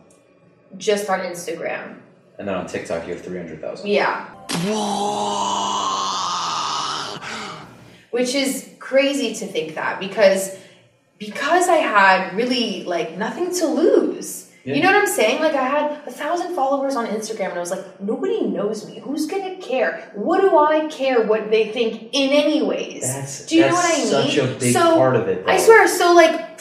Just 0.76 1.10
on 1.10 1.20
Instagram. 1.20 1.98
And 2.38 2.46
then 2.46 2.54
on 2.54 2.68
TikTok 2.68 3.08
you 3.08 3.14
have 3.14 3.24
three 3.24 3.38
hundred 3.38 3.60
thousand. 3.60 3.88
Yeah 3.88 4.28
which 8.10 8.34
is 8.34 8.68
crazy 8.78 9.34
to 9.34 9.46
think 9.46 9.74
that 9.74 10.00
because 10.00 10.56
because 11.18 11.68
I 11.68 11.76
had 11.76 12.36
really 12.36 12.84
like 12.84 13.16
nothing 13.16 13.52
to 13.56 13.66
lose. 13.66 14.50
Yeah. 14.64 14.74
You 14.74 14.82
know 14.82 14.92
what 14.92 15.00
I'm 15.00 15.06
saying? 15.06 15.40
Like 15.40 15.54
I 15.54 15.66
had 15.66 16.06
a 16.06 16.10
thousand 16.10 16.54
followers 16.54 16.94
on 16.94 17.06
Instagram 17.06 17.50
and 17.50 17.54
I 17.54 17.60
was 17.60 17.70
like, 17.70 18.00
nobody 18.00 18.42
knows 18.42 18.86
me. 18.86 19.00
Who's 19.00 19.26
gonna 19.26 19.56
care? 19.56 20.10
What 20.14 20.40
do 20.40 20.58
I 20.58 20.88
care 20.88 21.26
what 21.26 21.50
they 21.50 21.68
think 21.68 22.10
in 22.12 22.30
any 22.30 22.62
ways? 22.62 23.02
That's, 23.02 23.46
do 23.46 23.56
you 23.56 23.62
know 23.62 23.72
what 23.72 23.84
I 23.84 23.98
mean? 23.98 24.06
Such 24.06 24.36
a 24.36 24.58
big 24.58 24.72
so, 24.72 24.96
part 24.96 25.16
of 25.16 25.26
it. 25.28 25.46
Though. 25.46 25.52
I 25.52 25.58
swear, 25.58 25.88
so 25.88 26.12
like 26.14 26.60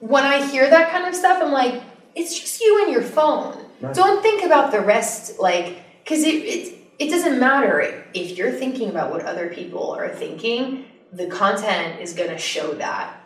when 0.00 0.24
I 0.24 0.44
hear 0.50 0.68
that 0.68 0.90
kind 0.90 1.06
of 1.06 1.14
stuff, 1.14 1.40
I'm 1.42 1.52
like, 1.52 1.82
it's 2.14 2.38
just 2.38 2.60
you 2.60 2.84
and 2.84 2.92
your 2.92 3.02
phone. 3.02 3.56
Right. 3.80 3.94
Don't 3.94 4.22
think 4.22 4.42
about 4.44 4.72
the 4.72 4.80
rest, 4.80 5.38
like, 5.38 5.82
because 6.02 6.24
it, 6.24 6.34
it 6.34 6.79
it 7.00 7.10
doesn't 7.10 7.40
matter 7.40 8.04
if 8.14 8.36
you're 8.36 8.52
thinking 8.52 8.90
about 8.90 9.10
what 9.10 9.22
other 9.24 9.48
people 9.48 9.90
are 9.92 10.08
thinking 10.08 10.84
the 11.12 11.26
content 11.26 12.00
is 12.00 12.12
going 12.12 12.30
to 12.30 12.38
show 12.38 12.74
that 12.74 13.16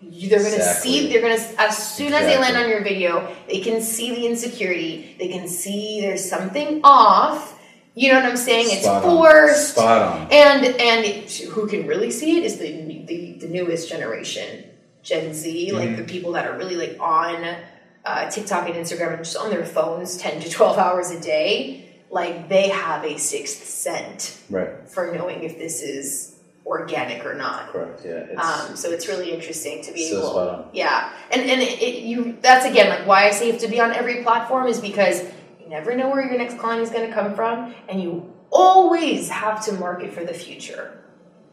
they're 0.00 0.38
going 0.38 0.50
to 0.52 0.56
exactly. 0.56 0.90
see 0.92 1.08
they're 1.12 1.20
going 1.20 1.36
to 1.36 1.60
as 1.60 1.76
soon 1.96 2.08
exactly. 2.08 2.32
as 2.32 2.36
they 2.36 2.38
land 2.40 2.56
on 2.56 2.70
your 2.70 2.82
video 2.82 3.34
they 3.48 3.60
can 3.60 3.82
see 3.82 4.14
the 4.14 4.26
insecurity 4.26 5.16
they 5.18 5.28
can 5.28 5.46
see 5.48 6.00
there's 6.00 6.26
something 6.28 6.80
off 6.84 7.60
you 7.94 8.08
know 8.10 8.14
what 8.20 8.26
i'm 8.28 8.36
saying 8.36 8.66
Spot 8.68 8.96
it's 8.96 9.04
forced 9.04 9.68
Spot 9.72 10.02
on. 10.02 10.28
and 10.30 10.64
and 10.80 11.30
who 11.30 11.66
can 11.66 11.86
really 11.86 12.10
see 12.10 12.38
it 12.38 12.44
is 12.44 12.58
the, 12.58 12.70
the 13.06 13.32
the 13.40 13.48
newest 13.48 13.88
generation 13.88 14.64
Gen 15.02 15.32
Z, 15.34 15.70
like 15.70 15.90
Mhm. 15.90 15.96
the 15.98 16.02
people 16.02 16.32
that 16.32 16.48
are 16.48 16.58
really 16.58 16.74
like 16.74 16.96
on 16.98 17.56
uh, 18.04 18.28
TikTok 18.28 18.66
and 18.68 18.74
Instagram 18.74 19.14
and 19.14 19.24
just 19.24 19.36
on 19.36 19.50
their 19.50 19.64
phones 19.64 20.16
10 20.16 20.40
to 20.40 20.50
12 20.50 20.78
hours 20.78 21.10
a 21.12 21.20
day, 21.20 21.85
like 22.20 22.48
they 22.48 22.68
have 22.68 23.04
a 23.04 23.14
sixth 23.32 23.62
sense 23.86 24.42
Right. 24.50 24.70
for 24.94 25.02
knowing 25.16 25.38
if 25.48 25.54
this 25.58 25.76
is 25.82 26.36
organic 26.64 27.24
or 27.24 27.34
not. 27.34 27.60
Correct. 27.72 28.00
Yeah. 28.04 28.32
It's, 28.32 28.44
Um, 28.46 28.76
so 28.76 28.86
it's 28.94 29.06
really 29.12 29.30
interesting 29.36 29.76
to 29.86 29.90
be 29.92 30.04
So 30.10 30.18
able, 30.18 30.68
yeah, 30.72 30.98
and 31.32 31.42
and 31.52 31.60
it, 31.68 31.74
it, 31.88 31.94
you 32.10 32.18
that's 32.46 32.64
again 32.72 32.88
like 32.94 33.04
why 33.10 33.20
I 33.28 33.30
say 33.36 33.42
you 33.46 33.52
have 33.52 33.60
to 33.66 33.68
be 33.76 33.80
on 33.86 33.90
every 34.00 34.16
platform 34.26 34.64
is 34.72 34.80
because 34.90 35.16
you 35.60 35.68
never 35.78 35.90
know 35.98 36.08
where 36.12 36.22
your 36.28 36.38
next 36.42 36.56
client 36.62 36.82
is 36.86 36.90
going 36.94 37.06
to 37.08 37.14
come 37.20 37.30
from, 37.38 37.54
and 37.88 37.96
you 38.04 38.10
always 38.50 39.28
have 39.42 39.56
to 39.66 39.72
market 39.86 40.08
for 40.16 40.24
the 40.30 40.36
future. 40.46 40.84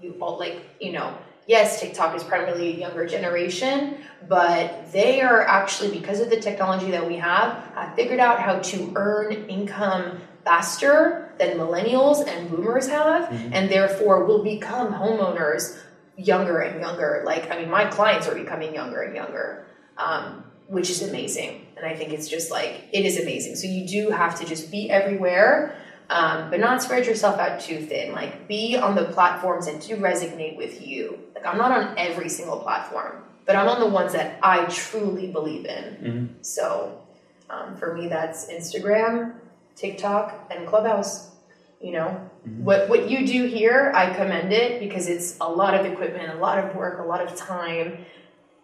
You 0.02 0.10
all 0.22 0.36
like 0.46 0.56
you 0.86 0.92
know 0.98 1.10
yes, 1.46 1.68
TikTok 1.82 2.16
is 2.16 2.24
primarily 2.24 2.68
a 2.74 2.78
younger 2.86 3.06
generation, 3.16 3.98
but 4.30 4.92
they 4.98 5.22
are 5.22 5.42
actually 5.60 5.92
because 6.00 6.20
of 6.24 6.30
the 6.30 6.40
technology 6.40 6.90
that 6.92 7.06
we 7.12 7.18
have, 7.18 7.50
have 7.76 7.94
figured 7.96 8.22
out 8.28 8.38
how 8.40 8.56
to 8.72 8.78
earn 8.96 9.34
income 9.58 10.06
faster 10.44 11.34
than 11.38 11.58
millennials 11.58 12.28
and 12.28 12.50
boomers 12.50 12.88
have, 12.88 13.32
and 13.54 13.70
therefore 13.70 14.26
will 14.26 14.44
become 14.44 14.94
homeowners 14.94 15.78
younger 16.18 16.60
and 16.60 16.80
younger. 16.80 17.24
Like, 17.26 17.50
I 17.52 17.60
mean, 17.60 17.70
my 17.70 17.86
clients 17.86 18.28
are 18.28 18.36
becoming 18.36 18.74
younger 18.74 19.02
and 19.02 19.16
younger, 19.16 19.66
um, 19.98 20.44
which 20.68 20.90
is 20.90 21.02
amazing. 21.02 21.66
And 21.78 21.86
I 21.86 21.96
think 21.96 22.14
it's 22.14 22.28
just 22.28 22.52
like, 22.52 22.84
it 22.92 23.06
is 23.06 23.20
amazing. 23.20 23.56
So 23.56 23.68
you 23.68 23.88
do 23.88 24.10
have 24.12 24.40
to 24.40 24.46
just 24.46 24.72
be 24.72 24.90
everywhere, 24.90 25.76
um, 26.10 26.50
but 26.52 26.60
not 26.60 26.82
spread 26.84 27.06
yourself 27.06 27.40
out 27.40 27.60
too 27.62 27.80
thin. 27.80 28.12
Like, 28.12 28.48
be 28.48 28.78
on 28.78 28.96
the 28.96 29.06
platforms 29.06 29.66
that 29.66 29.82
do 29.82 29.98
resonate 29.98 30.58
with 30.58 30.86
you. 30.86 31.18
Like, 31.34 31.46
I'm 31.46 31.58
not 31.58 31.72
on 31.72 31.98
every 31.98 32.30
single 32.30 32.60
platform, 32.60 33.24
but 33.46 33.56
I'm 33.56 33.68
on 33.68 33.80
the 33.80 33.88
ones 33.88 34.14
that 34.14 34.38
I 34.44 34.66
truly 34.66 35.28
believe 35.32 35.66
in. 35.66 35.84
Mhm. 36.40 36.46
So 36.46 37.00
um, 37.50 37.76
for 37.78 37.94
me, 37.94 38.08
that's 38.08 38.46
Instagram, 38.52 39.34
TikTok, 39.76 40.52
and 40.52 40.68
Clubhouse. 40.68 41.30
You 41.82 41.92
know, 41.92 42.30
what 42.60 42.88
what 42.88 43.10
you 43.10 43.28
do 43.28 43.46
here, 43.46 43.92
I 43.94 44.14
commend 44.14 44.54
it 44.54 44.80
because 44.80 45.08
it's 45.10 45.38
a 45.42 45.50
lot 45.50 45.74
of 45.74 45.86
equipment, 45.86 46.32
a 46.34 46.38
lot 46.38 46.58
of 46.64 46.74
work, 46.76 47.00
a 47.00 47.04
lot 47.04 47.22
of 47.22 47.36
time, 47.36 47.98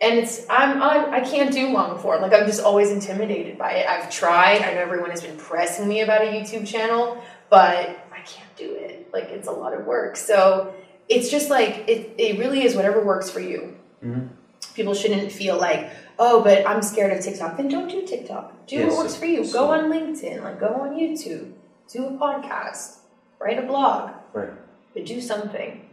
and 0.01 0.18
it's 0.18 0.45
I'm, 0.49 0.82
I'm 0.82 1.14
I 1.14 1.20
can't 1.20 1.51
do 1.51 1.68
long 1.70 1.99
form. 1.99 2.22
Like 2.22 2.32
I'm 2.32 2.45
just 2.45 2.64
always 2.64 2.91
intimidated 2.91 3.57
by 3.57 3.72
it. 3.74 3.89
I've 3.89 4.10
tried. 4.10 4.62
I 4.62 4.74
know 4.74 4.80
everyone 4.80 5.10
has 5.10 5.22
been 5.22 5.36
pressing 5.36 5.86
me 5.88 5.99
about 5.99 6.22
a 6.22 6.28
YouTube 6.28 6.66
channel, 6.66 7.22
but 7.49 7.89
I 8.14 8.20
can't 8.26 8.55
do 8.55 8.74
it. 8.76 9.10
Like 9.12 9.26
it's 9.32 9.49
a 9.49 9.51
lot 9.51 9.74
of 9.74 9.86
work. 9.86 10.16
So 10.16 10.74
it's 11.10 11.30
just 11.30 11.49
like 11.49 11.89
it. 11.89 12.16
It 12.18 12.39
really 12.39 12.64
is 12.64 12.74
whatever 12.74 13.03
works 13.03 13.30
for 13.30 13.41
you 13.41 13.76
Mhm. 14.01 14.30
people 14.76 14.93
shouldn't 14.93 15.30
feel 15.30 15.57
like, 15.57 15.89
oh, 16.20 16.43
but 16.43 16.67
I'm 16.67 16.82
scared 16.82 17.17
of 17.17 17.24
TikTok. 17.24 17.57
Then 17.57 17.67
don't 17.70 17.89
do 17.89 18.05
TikTok. 18.05 18.67
Do 18.67 18.76
Yes, 18.76 18.91
what 18.91 18.99
works 19.05 19.15
for 19.15 19.26
you. 19.26 19.43
so- 19.45 19.53
Go 19.65 19.72
on 19.72 19.89
LinkedIn, 19.89 20.43
like 20.43 20.59
go 20.59 20.67
on 20.67 20.91
YouTube, 20.95 21.53
do 21.91 22.05
a 22.05 22.11
podcast, 22.11 22.97
write 23.39 23.57
a 23.57 23.63
blog, 23.63 24.11
Right. 24.34 24.49
but 24.93 25.05
do 25.05 25.20
something. 25.22 25.86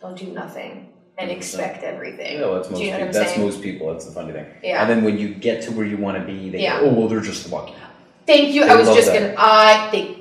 Don't 0.00 0.16
do 0.16 0.26
nothing 0.26 0.88
and 1.18 1.30
100%. 1.30 1.36
expect 1.36 1.82
everything. 1.82 2.34
Yeah, 2.34 2.42
well, 2.42 2.54
that's 2.56 2.68
most 2.70 2.78
do 2.78 2.84
you 2.84 2.90
know 2.90 2.98
people. 2.98 3.06
what 3.08 3.16
I'm 3.16 3.22
That's 3.22 3.34
saying? 3.34 3.46
most 3.46 3.62
people. 3.62 3.92
That's 3.92 4.04
the 4.04 4.12
funny 4.12 4.32
thing. 4.32 4.46
Yeah. 4.62 4.82
And 4.82 4.90
then 4.90 5.02
when 5.04 5.18
you 5.18 5.28
get 5.34 5.62
to 5.62 5.72
where 5.72 5.86
you 5.86 5.96
want 5.96 6.18
to 6.18 6.24
be, 6.24 6.50
they 6.50 6.60
Yeah. 6.60 6.80
go, 6.80 6.86
oh 6.90 6.92
well, 6.94 7.08
they're 7.08 7.20
just 7.20 7.50
lucky. 7.50 7.72
Thank 8.26 8.52
you. 8.54 8.64
They 8.64 8.70
I 8.70 8.76
was 8.76 8.88
just 8.88 9.10
that. 9.12 9.20
gonna. 9.20 9.34
I 9.38 9.88
think 9.90 10.18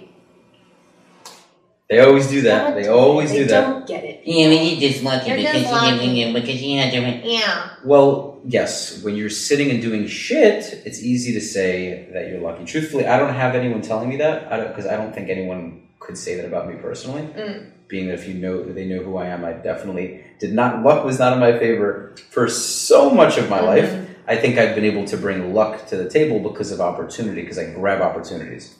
They 1.89 1.99
always 1.99 2.27
do 2.27 2.41
that. 2.43 2.73
They 2.75 2.87
always 2.87 3.31
they 3.31 3.39
do 3.39 3.45
that. 3.45 3.61
don't 3.69 3.87
get 3.87 4.03
it. 4.03 4.21
Yeah, 4.25 4.47
but 4.47 4.63
you 4.65 4.77
just 4.89 5.03
lucky 5.03 5.27
You're 5.29 5.37
because 5.37 5.61
just 5.63 6.03
you 6.03 6.33
because 6.33 6.61
you 6.63 6.79
had 6.79 6.91
to. 6.93 7.27
Yeah. 7.27 7.69
Well, 7.83 8.34
yes, 8.47 9.01
when 9.03 9.15
you're 9.15 9.29
sitting 9.29 9.71
and 9.71 9.81
doing 9.81 10.07
shit, 10.07 10.81
it's 10.85 11.01
easy 11.01 11.33
to 11.33 11.41
say 11.41 12.07
that 12.13 12.27
you're 12.29 12.39
lucky. 12.41 12.65
Truthfully, 12.65 13.07
I 13.07 13.17
don't 13.17 13.33
have 13.33 13.55
anyone 13.55 13.81
telling 13.81 14.09
me 14.09 14.17
that 14.17 14.49
because 14.67 14.85
I, 14.85 14.95
don't 14.97 15.13
think 15.13 15.29
anyone 15.29 15.87
could 15.99 16.17
say 16.17 16.35
that 16.35 16.45
about 16.45 16.67
me 16.67 16.75
personally. 16.75 17.23
Mm. 17.23 17.71
Being 17.87 18.07
that 18.07 18.15
if 18.15 18.27
you 18.27 18.33
know 18.33 18.63
they 18.63 18.85
know 18.85 19.03
who 19.03 19.17
I 19.17 19.27
am, 19.27 19.45
I 19.45 19.53
definitely 19.53 20.23
did 20.39 20.53
not. 20.53 20.83
Luck 20.83 21.05
was 21.05 21.19
not 21.19 21.33
in 21.33 21.39
my 21.39 21.57
favor 21.57 22.15
for 22.31 22.47
so 22.49 23.11
much 23.11 23.37
of 23.37 23.49
my 23.49 23.59
Mhm. 23.59 23.65
life. 23.65 24.07
I 24.27 24.35
think 24.37 24.57
I've 24.57 24.73
been 24.73 24.85
able 24.85 25.05
to 25.05 25.17
bring 25.17 25.53
luck 25.53 25.85
to 25.87 25.95
the 25.97 26.09
table 26.09 26.39
because 26.39 26.71
of 26.71 26.81
opportunity, 26.81 27.41
because 27.41 27.59
I 27.59 27.65
grab 27.65 28.01
opportunities. 28.01 28.75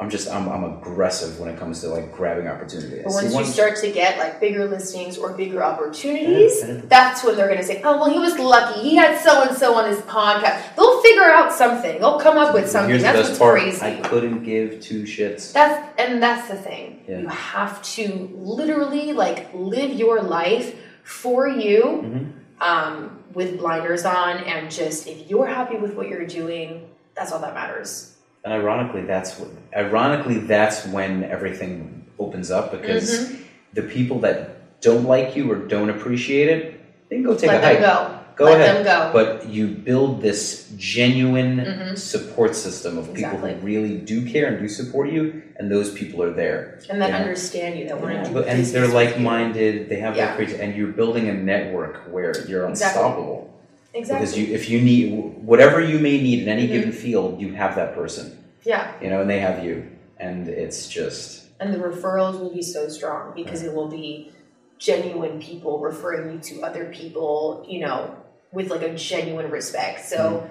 I'm 0.00 0.08
just 0.08 0.30
I'm, 0.30 0.48
I'm 0.48 0.64
aggressive 0.64 1.38
when 1.38 1.50
it 1.50 1.58
comes 1.58 1.80
to 1.82 1.88
like 1.88 2.10
grabbing 2.10 2.48
opportunities. 2.48 3.02
But 3.04 3.10
See, 3.12 3.34
once 3.34 3.48
you 3.48 3.52
start 3.52 3.76
to 3.82 3.92
get 3.92 4.18
like 4.18 4.40
bigger 4.40 4.66
listings 4.66 5.18
or 5.18 5.34
bigger 5.34 5.62
opportunities, 5.62 6.62
that's 6.88 7.22
when 7.22 7.36
they're 7.36 7.48
going 7.48 7.58
to 7.58 7.64
say, 7.64 7.82
"Oh, 7.84 7.98
well, 7.98 8.10
he 8.10 8.18
was 8.18 8.38
lucky. 8.38 8.80
He 8.80 8.96
had 8.96 9.20
so 9.20 9.42
and 9.46 9.56
so 9.56 9.74
on 9.74 9.88
his 9.90 9.98
podcast." 10.00 10.74
They'll 10.74 11.02
figure 11.02 11.22
out 11.24 11.52
something. 11.52 11.98
They'll 11.98 12.18
come 12.18 12.38
up 12.38 12.54
with 12.54 12.68
something. 12.70 12.90
Here's 12.90 13.02
that's 13.02 13.28
what's 13.28 13.38
part. 13.38 13.60
crazy. 13.60 13.82
I 13.82 14.00
couldn't 14.00 14.42
give 14.42 14.80
two 14.80 15.02
shits. 15.02 15.52
That's 15.52 16.00
and 16.00 16.22
that's 16.22 16.48
the 16.48 16.56
thing. 16.56 17.02
Yeah. 17.06 17.18
You 17.20 17.28
have 17.28 17.82
to 17.94 18.30
literally 18.34 19.12
like 19.12 19.48
live 19.52 19.92
your 19.92 20.22
life 20.22 20.76
for 21.02 21.46
you, 21.48 21.82
Mhm. 21.82 22.32
um, 22.66 23.18
with 23.34 23.58
blinders 23.58 24.04
on, 24.04 24.38
and 24.38 24.70
just 24.70 25.06
if 25.06 25.28
you're 25.28 25.46
happy 25.46 25.76
with 25.76 25.94
what 25.94 26.08
you're 26.08 26.26
doing, 26.26 26.88
that's 27.14 27.32
all 27.32 27.40
that 27.40 27.52
matters. 27.54 28.16
And 28.44 28.52
ironically, 28.52 29.02
that's 29.02 29.38
what, 29.38 29.50
ironically 29.76 30.38
that's 30.38 30.86
when 30.86 31.24
everything 31.24 32.04
opens 32.18 32.50
up 32.50 32.70
because 32.72 33.10
Mm-hmm. 33.28 33.42
the 33.74 33.82
people 33.82 34.18
that 34.20 34.80
don't 34.80 35.04
like 35.04 35.36
you 35.36 35.50
or 35.50 35.56
don't 35.56 35.90
appreciate 35.90 36.48
it, 36.48 36.80
they 37.08 37.16
can 37.16 37.24
go 37.24 37.34
take 37.36 37.48
Let 37.50 37.62
a 37.62 37.66
hike. 37.66 37.80
go. 37.80 38.16
Go 38.36 38.44
Let 38.46 38.60
ahead. 38.60 38.76
them 38.76 38.84
go. 38.84 39.10
But 39.12 39.50
you 39.50 39.66
build 39.68 40.22
this 40.22 40.70
genuine 40.78 41.58
Mhm. 41.58 41.98
support 41.98 42.56
system 42.56 42.96
of 42.96 43.12
people 43.12 43.32
Exactly. 43.34 43.52
who 43.54 43.60
really 43.66 43.96
do 43.98 44.24
care 44.24 44.46
and 44.46 44.58
do 44.58 44.66
support 44.68 45.10
you, 45.10 45.42
and 45.58 45.70
those 45.70 45.90
people 45.92 46.22
are 46.22 46.32
there. 46.32 46.78
and 46.88 47.02
that 47.02 47.10
understand 47.12 47.78
you, 47.78 47.86
that 47.88 48.00
want 48.00 48.24
to 48.24 48.30
do 48.30 48.34
But, 48.34 48.48
and 48.48 48.64
they're 48.64 48.88
like-minded. 48.88 49.90
They 49.90 49.96
have 50.00 50.16
Yeah. 50.16 50.26
that 50.28 50.36
crazy, 50.36 50.56
and 50.58 50.74
you're 50.74 50.88
building 50.88 51.28
a 51.28 51.34
network 51.34 51.96
where 52.10 52.32
you're 52.48 52.66
Exactly. 52.66 53.02
unstoppable. 53.02 53.50
Exactly. 53.92 54.20
Because 54.26 54.38
you, 54.38 54.54
if 54.54 54.68
you 54.70 54.80
need 54.80 55.12
whatever 55.44 55.80
you 55.80 55.98
may 55.98 56.20
need 56.20 56.42
in 56.42 56.48
any 56.48 56.66
Mhm. 56.68 56.72
given 56.72 56.92
field, 56.92 57.40
you 57.40 57.52
have 57.54 57.74
that 57.76 57.94
person. 57.94 58.36
yeah. 58.64 58.92
you 59.02 59.08
know, 59.10 59.20
and 59.22 59.30
they 59.30 59.40
have 59.40 59.64
you, 59.64 59.86
and 60.18 60.46
it's 60.48 60.86
just 60.88 61.44
and 61.60 61.72
the 61.74 61.78
referrals 61.78 62.38
will 62.40 62.52
be 62.52 62.62
so 62.62 62.88
strong 62.88 63.32
because 63.34 63.62
it 63.62 63.72
will 63.74 63.88
be 63.88 64.30
genuine 64.78 65.40
people 65.40 65.78
referring 65.78 66.32
you 66.32 66.38
to 66.40 66.62
other 66.62 66.86
people, 66.86 67.64
you 67.68 67.80
know, 67.80 68.14
with 68.52 68.70
like 68.70 68.82
a 68.82 68.94
genuine 68.94 69.50
respect. 69.50 70.04
So 70.06 70.48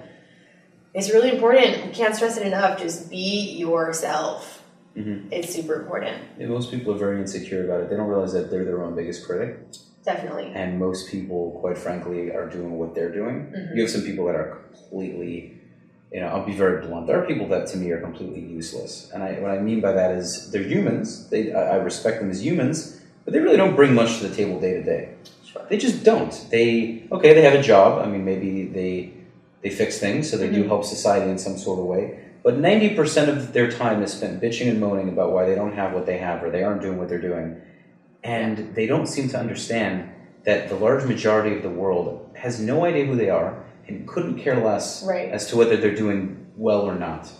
it's 0.94 1.10
really 1.12 1.30
important. 1.30 1.86
We 1.86 1.92
can't 1.92 2.14
stress 2.16 2.36
it 2.36 2.46
enough. 2.46 2.80
Just 2.80 3.10
be 3.10 3.56
yourself. 3.58 4.62
Mhm. 4.96 5.28
It's 5.32 5.54
super 5.54 5.74
important. 5.82 6.16
yeah, 6.38 6.46
most 6.48 6.70
people 6.72 6.92
are 6.94 6.98
very 6.98 7.20
insecure 7.20 7.64
about 7.64 7.80
it. 7.82 7.90
They 7.90 7.96
don't 7.96 8.08
realize 8.08 8.32
that 8.32 8.50
they're 8.50 8.64
their 8.64 8.82
own 8.82 8.94
biggest 8.96 9.24
critic, 9.26 9.58
Definitely. 10.04 10.50
and 10.54 10.78
most 10.78 11.10
people, 11.10 11.58
quite 11.60 11.76
frankly, 11.76 12.30
are 12.32 12.48
doing 12.48 12.78
what 12.78 12.94
they're 12.94 13.12
doing. 13.12 13.52
Mhm. 13.54 13.76
You 13.76 13.82
have 13.82 13.90
some 13.90 14.02
people 14.02 14.24
that 14.26 14.34
are 14.34 14.58
completely, 14.72 15.58
you 16.12 16.20
know, 16.20 16.28
I'll 16.28 16.46
be 16.46 16.54
very 16.54 16.80
blunt. 16.86 17.06
There 17.06 17.22
are 17.22 17.26
people 17.26 17.46
that 17.48 17.66
to 17.68 17.76
me 17.78 17.90
are 17.90 18.00
completely 18.00 18.40
useless, 18.40 19.10
and 19.12 19.22
I, 19.22 19.32
what 19.40 19.50
I 19.50 19.58
mean 19.60 19.80
by 19.80 19.92
that 19.92 20.12
is 20.12 20.50
they're 20.50 20.62
humans. 20.62 21.28
They, 21.28 21.52
I, 21.52 21.74
I 21.74 21.76
respect 21.76 22.20
them 22.20 22.30
as 22.30 22.42
humans, 22.44 23.00
but 23.24 23.32
they 23.34 23.40
really 23.40 23.58
don't 23.58 23.76
bring 23.76 23.94
much 23.94 24.18
to 24.18 24.28
the 24.28 24.34
table 24.34 24.58
day 24.58 24.72
to 24.74 24.82
day. 24.82 25.10
They 25.68 25.76
just 25.76 26.02
don't. 26.04 26.32
They 26.50 27.04
okay, 27.12 27.34
they 27.34 27.42
have 27.42 27.54
a 27.54 27.62
job. 27.62 28.00
I 28.04 28.06
mean, 28.10 28.24
maybe 28.24 28.66
they 28.66 29.12
they 29.62 29.70
fix 29.70 29.98
things, 29.98 30.30
so 30.30 30.36
they 30.38 30.48
do 30.48 30.64
Mhm. 30.64 30.68
help 30.68 30.84
society 30.84 31.30
in 31.30 31.38
some 31.38 31.56
sort 31.58 31.78
of 31.78 31.84
way. 31.84 32.18
But 32.42 32.58
ninety 32.58 32.90
percent 32.94 33.28
of 33.30 33.52
their 33.52 33.70
time 33.70 34.02
is 34.02 34.12
spent 34.12 34.40
bitching 34.40 34.68
and 34.70 34.80
moaning 34.80 35.08
about 35.10 35.32
why 35.32 35.44
they 35.44 35.54
don't 35.54 35.74
have 35.74 35.92
what 35.92 36.06
they 36.06 36.18
have 36.18 36.42
or 36.42 36.48
they 36.50 36.62
aren't 36.64 36.80
doing 36.80 36.96
what 36.98 37.08
they're 37.10 37.20
doing, 37.32 37.56
and 38.24 38.74
they 38.74 38.86
don't 38.86 39.06
seem 39.06 39.28
to 39.28 39.38
understand 39.38 40.10
that 40.44 40.68
the 40.68 40.74
large 40.76 41.04
majority 41.04 41.56
of 41.56 41.62
the 41.62 41.70
world 41.70 42.28
has 42.34 42.60
no 42.60 42.84
idea 42.84 43.04
who 43.04 43.16
they 43.16 43.30
are 43.30 43.62
and 43.88 44.06
couldn't 44.06 44.38
care 44.38 44.56
less 44.64 45.04
Right. 45.06 45.30
as 45.30 45.46
to 45.48 45.56
whether 45.56 45.76
they're 45.76 45.94
doing 45.94 46.46
well 46.56 46.82
or 46.82 46.94
not. 46.94 47.30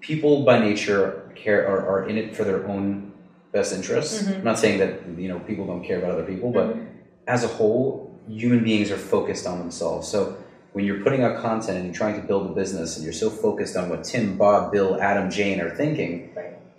People 0.00 0.44
by 0.44 0.58
nature 0.58 1.30
care 1.34 1.66
are, 1.66 1.86
are 1.86 2.08
in 2.08 2.16
it 2.16 2.34
for 2.34 2.44
their 2.44 2.66
own 2.66 3.12
best 3.52 3.74
interests. 3.74 4.22
Mhm. 4.22 4.38
I'm 4.38 4.44
not 4.44 4.58
saying 4.58 4.78
that 4.78 5.00
you 5.18 5.28
know 5.28 5.38
people 5.40 5.66
don't 5.66 5.82
care 5.84 5.98
about 5.98 6.12
other 6.12 6.22
people, 6.24 6.50
but 6.52 6.68
Mhm. 6.76 6.86
as 7.26 7.44
a 7.44 7.48
whole, 7.48 8.10
human 8.28 8.62
beings 8.62 8.90
are 8.90 8.96
focused 8.96 9.46
on 9.46 9.58
themselves. 9.58 10.06
So 10.08 10.36
when 10.72 10.84
you're 10.84 11.00
putting 11.00 11.22
out 11.22 11.36
content 11.42 11.76
and 11.78 11.84
you're 11.86 11.94
trying 11.94 12.20
to 12.20 12.26
build 12.26 12.50
a 12.50 12.54
business 12.54 12.96
and 12.96 13.04
you're 13.04 13.12
so 13.12 13.28
focused 13.28 13.76
on 13.76 13.88
what 13.90 14.04
Tim, 14.04 14.36
Bob, 14.36 14.70
Bill, 14.72 15.00
Adam, 15.00 15.28
Jane 15.30 15.60
are 15.60 15.70
thinking. 15.70 16.29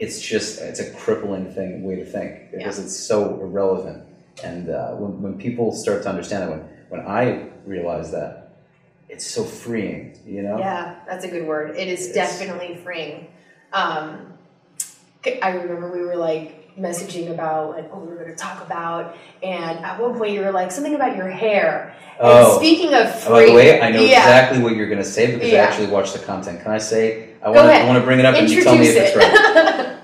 It's 0.01 0.19
just 0.19 0.59
it's 0.59 0.79
a 0.79 0.91
crippling 0.95 1.53
thing 1.53 1.83
way 1.83 1.95
to 1.95 2.03
think 2.05 2.51
because 2.51 2.79
it's 2.79 2.97
so 2.97 3.39
irrelevant. 3.39 4.03
And 4.43 4.69
uh, 4.69 4.93
when 4.93 5.21
when 5.21 5.37
people 5.37 5.71
start 5.71 6.01
to 6.03 6.09
understand 6.09 6.43
that, 6.43 6.49
when 6.49 6.59
when 6.89 7.01
I 7.01 7.47
realize 7.65 8.11
that, 8.11 8.55
it's 9.07 9.25
so 9.25 9.43
freeing, 9.43 10.17
you 10.25 10.41
know. 10.41 10.57
Yeah, 10.57 10.95
that's 11.07 11.23
a 11.23 11.27
good 11.27 11.45
word. 11.47 11.77
It 11.77 11.87
is 11.87 12.09
It's- 12.09 12.15
definitely 12.15 12.75
freeing. 12.83 13.27
Um, 13.73 14.33
I 15.43 15.49
remember 15.51 15.91
we 15.91 16.01
were 16.01 16.15
like 16.15 16.75
messaging 16.77 17.29
about 17.29 17.71
like 17.71 17.93
what 17.93 18.01
we 18.01 18.07
were 18.07 18.15
going 18.15 18.31
to 18.31 18.35
talk 18.35 18.65
about, 18.65 19.15
and 19.43 19.85
at 19.85 20.01
one 20.01 20.17
point 20.17 20.31
you 20.31 20.41
were 20.41 20.51
like 20.51 20.71
something 20.71 20.95
about 20.95 21.15
your 21.15 21.29
hair. 21.29 21.95
Oh. 22.19 22.53
and 22.55 22.59
speaking 22.59 22.93
of 22.95 23.07
Oh, 23.27 23.31
by 23.31 23.45
the 23.45 23.53
way, 23.53 23.81
I 23.81 23.91
know 23.91 24.01
yeah. 24.01 24.19
exactly 24.19 24.63
what 24.63 24.75
you're 24.75 24.87
going 24.89 24.97
to 24.97 25.11
say 25.17 25.31
because 25.31 25.51
Yeah. 25.51 25.61
I 25.61 25.65
actually 25.65 25.87
watched 25.91 26.13
the 26.13 26.19
content. 26.25 26.61
Can 26.63 26.71
I 26.71 26.79
say? 26.79 27.30
I 27.43 27.49
want 27.49 27.67
to. 27.67 27.73
I 27.73 27.85
want 27.87 27.99
to 27.99 28.05
bring 28.05 28.19
it 28.19 28.25
up, 28.25 28.35
and 28.35 28.49
you 28.49 28.63
tell 28.63 28.77
me 28.77 28.87
if 28.87 28.95
it's 28.97 29.15
right. 29.15 29.97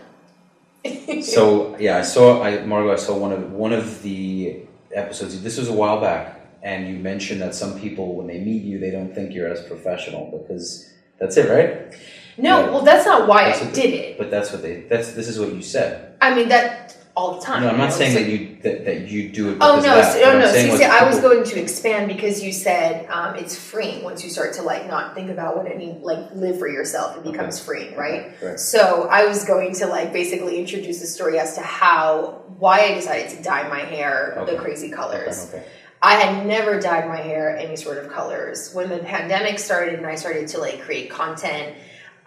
So 1.23 1.75
yeah, 1.79 1.97
I 1.97 2.01
saw. 2.01 2.41
I 2.41 2.63
Margot, 2.65 2.93
I 2.93 2.95
saw 2.95 3.17
one 3.17 3.31
of 3.31 3.51
one 3.51 3.73
of 3.73 4.01
the 4.03 4.61
episodes. 4.93 5.41
This 5.41 5.57
was 5.57 5.69
a 5.69 5.73
while 5.73 5.99
back, 6.01 6.39
and 6.63 6.87
you 6.87 6.95
mentioned 6.97 7.41
that 7.41 7.55
some 7.55 7.79
people, 7.79 8.15
when 8.15 8.27
they 8.27 8.39
meet 8.39 8.63
you, 8.63 8.79
they 8.79 8.91
don't 8.91 9.13
think 9.13 9.33
you're 9.33 9.49
as 9.49 9.61
professional 9.63 10.37
because 10.37 10.91
that's 11.19 11.37
it, 11.37 11.49
right? 11.49 11.93
no, 12.37 12.71
well, 12.71 12.81
that's 12.83 13.05
not 13.05 13.27
why 13.27 13.51
I 13.51 13.59
did 13.59 13.73
they- 13.73 13.97
it. 14.11 14.17
But 14.17 14.31
that's 14.31 14.51
what 14.51 14.61
they. 14.61 14.81
That's 14.81 15.13
this 15.13 15.27
is 15.27 15.39
what 15.39 15.53
you 15.53 15.61
said. 15.61 16.15
I 16.21 16.33
mean 16.33 16.49
that 16.49 16.96
all 17.17 17.39
the 17.39 17.45
time. 17.45 17.63
No, 17.63 17.69
I'm 17.69 17.73
you 17.73 17.79
not 17.79 17.89
know, 17.89 17.95
saying 17.95 18.13
so- 18.13 18.19
that 18.21 18.29
you 18.29 18.57
that, 18.61 18.85
that 18.85 19.07
you 19.07 19.29
do 19.29 19.49
it. 19.49 19.57
Oh 19.59 19.77
no, 19.77 19.81
that. 19.81 20.13
so, 20.13 20.19
What 20.21 20.35
oh 20.35 20.39
no! 20.39 20.47
So 20.51 20.57
you 20.59 20.83
I 20.83 21.03
was 21.07 21.19
going 21.19 21.43
to 21.43 21.59
expand 21.59 22.07
because 22.07 22.43
you 22.43 22.53
said 22.53 23.09
um, 23.09 23.35
it's 23.35 23.57
freeing 23.57 24.03
once 24.03 24.23
you 24.23 24.29
start 24.29 24.53
to 24.53 24.61
like 24.61 24.87
not 24.87 25.15
think 25.15 25.31
about 25.31 25.57
what 25.57 25.65
it 25.65 25.77
means, 25.77 26.03
like 26.03 26.19
live 26.33 26.59
for 26.59 26.67
yourself. 26.67 27.17
It 27.17 27.23
becomes 27.23 27.59
freeing, 27.59 27.95
right? 27.95 28.31
Right. 28.41 28.59
So 28.59 29.07
I 29.09 29.25
was 29.25 29.45
going 29.45 29.73
to 29.75 29.87
like 29.87 30.13
basically 30.13 30.59
introduce 30.59 31.01
the 31.01 31.07
story 31.07 31.39
as 31.39 31.55
to 31.55 31.61
how 31.61 32.43
why 32.59 32.81
I 32.81 32.93
decided 32.93 33.29
to 33.35 33.43
dye 33.43 33.67
my 33.67 33.79
hair 33.79 34.35
Okay. 34.37 34.55
the 34.55 34.61
crazy 34.61 34.89
colors. 34.91 35.49
Okay. 35.51 35.65
I 35.99 36.13
had 36.13 36.45
never 36.45 36.79
dyed 36.79 37.07
my 37.07 37.17
hair 37.17 37.57
any 37.57 37.75
sort 37.75 37.97
of 37.97 38.11
colors. 38.11 38.71
When 38.75 38.89
the 38.89 38.99
pandemic 38.99 39.57
started 39.57 39.95
and 39.95 40.05
I 40.05 40.13
started 40.13 40.47
to 40.49 40.59
like 40.59 40.81
create 40.81 41.09
content, 41.09 41.75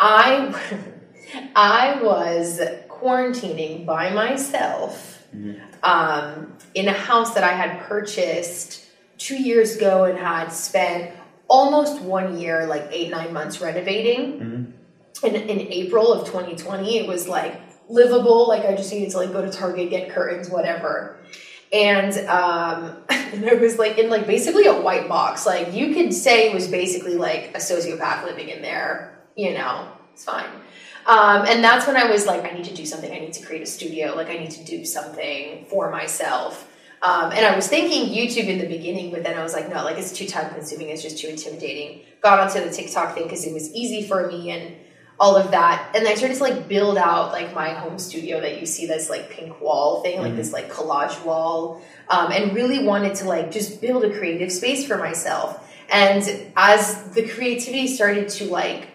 I 0.00 0.52
I 1.54 2.02
was 2.02 2.60
quarantining 3.00 3.86
by 3.86 4.10
myself 4.10 5.22
um, 5.82 6.56
in 6.74 6.88
a 6.88 6.92
house 6.92 7.34
that 7.34 7.44
I 7.44 7.52
had 7.52 7.80
purchased 7.80 8.84
two 9.18 9.36
years 9.36 9.76
ago 9.76 10.04
and 10.04 10.18
had 10.18 10.48
spent 10.48 11.12
almost 11.48 12.00
one 12.02 12.38
year, 12.38 12.66
like 12.66 12.88
eight 12.90 13.10
nine 13.10 13.32
months 13.32 13.60
renovating. 13.60 14.74
In, 15.22 15.34
in 15.34 15.60
April 15.72 16.12
of 16.12 16.26
2020, 16.26 16.98
it 16.98 17.06
was 17.06 17.28
like 17.28 17.60
livable. 17.88 18.48
Like 18.48 18.64
I 18.64 18.74
just 18.74 18.92
needed 18.92 19.10
to 19.10 19.18
like 19.18 19.32
go 19.32 19.42
to 19.42 19.50
Target, 19.50 19.90
get 19.90 20.10
curtains, 20.10 20.48
whatever 20.48 21.20
and 21.72 22.16
um 22.28 22.96
and 23.10 23.44
it 23.44 23.60
was 23.60 23.78
like 23.78 23.98
in 23.98 24.10
like 24.10 24.26
basically 24.26 24.66
a 24.66 24.80
white 24.80 25.08
box 25.08 25.46
like 25.46 25.72
you 25.72 25.94
could 25.94 26.12
say 26.12 26.48
it 26.48 26.54
was 26.54 26.68
basically 26.68 27.16
like 27.16 27.50
a 27.54 27.58
sociopath 27.58 28.24
living 28.24 28.48
in 28.48 28.62
there 28.62 29.18
you 29.36 29.54
know 29.54 29.88
it's 30.12 30.24
fine 30.24 30.48
um 31.10 31.44
and 31.46 31.62
that's 31.62 31.86
when 31.86 31.96
i 31.96 32.10
was 32.10 32.26
like 32.26 32.44
i 32.44 32.54
need 32.56 32.64
to 32.64 32.74
do 32.74 32.86
something 32.86 33.12
i 33.12 33.18
need 33.18 33.32
to 33.32 33.44
create 33.44 33.62
a 33.62 33.66
studio 33.66 34.14
like 34.14 34.28
i 34.28 34.36
need 34.36 34.50
to 34.50 34.64
do 34.64 34.84
something 34.84 35.64
for 35.66 35.90
myself 35.90 36.66
um, 37.02 37.32
and 37.32 37.46
I 37.46 37.56
was 37.56 37.66
thinking 37.66 38.14
YouTube 38.14 38.46
in 38.46 38.58
the 38.58 38.66
beginning, 38.66 39.10
but 39.10 39.24
then 39.24 39.38
I 39.38 39.42
was 39.42 39.54
like, 39.54 39.70
no, 39.70 39.84
like 39.84 39.96
it's 39.96 40.12
too 40.12 40.26
time 40.26 40.52
consuming. 40.52 40.90
It's 40.90 41.02
just 41.02 41.18
too 41.18 41.28
intimidating. 41.28 42.02
Got 42.20 42.40
onto 42.40 42.62
the 42.62 42.70
TikTok 42.70 43.14
thing 43.14 43.22
because 43.22 43.46
it 43.46 43.54
was 43.54 43.72
easy 43.72 44.06
for 44.06 44.26
me 44.26 44.50
and 44.50 44.76
all 45.18 45.36
of 45.36 45.50
that. 45.50 45.92
And 45.94 46.06
I 46.06 46.14
started 46.14 46.36
to 46.36 46.42
like 46.42 46.68
build 46.68 46.98
out 46.98 47.32
like 47.32 47.54
my 47.54 47.70
home 47.70 47.98
studio 47.98 48.40
that 48.40 48.60
you 48.60 48.66
see 48.66 48.86
this 48.86 49.08
like 49.08 49.30
pink 49.30 49.60
wall 49.62 50.02
thing, 50.02 50.20
like 50.20 50.36
this 50.36 50.52
like 50.52 50.70
collage 50.70 51.24
wall, 51.24 51.82
um, 52.08 52.32
and 52.32 52.54
really 52.54 52.84
wanted 52.84 53.14
to 53.16 53.24
like 53.24 53.50
just 53.50 53.80
build 53.80 54.04
a 54.04 54.18
creative 54.18 54.52
space 54.52 54.86
for 54.86 54.98
myself. 54.98 55.66
And 55.90 56.52
as 56.54 57.02
the 57.12 57.26
creativity 57.26 57.86
started 57.86 58.28
to 58.30 58.44
like 58.44 58.88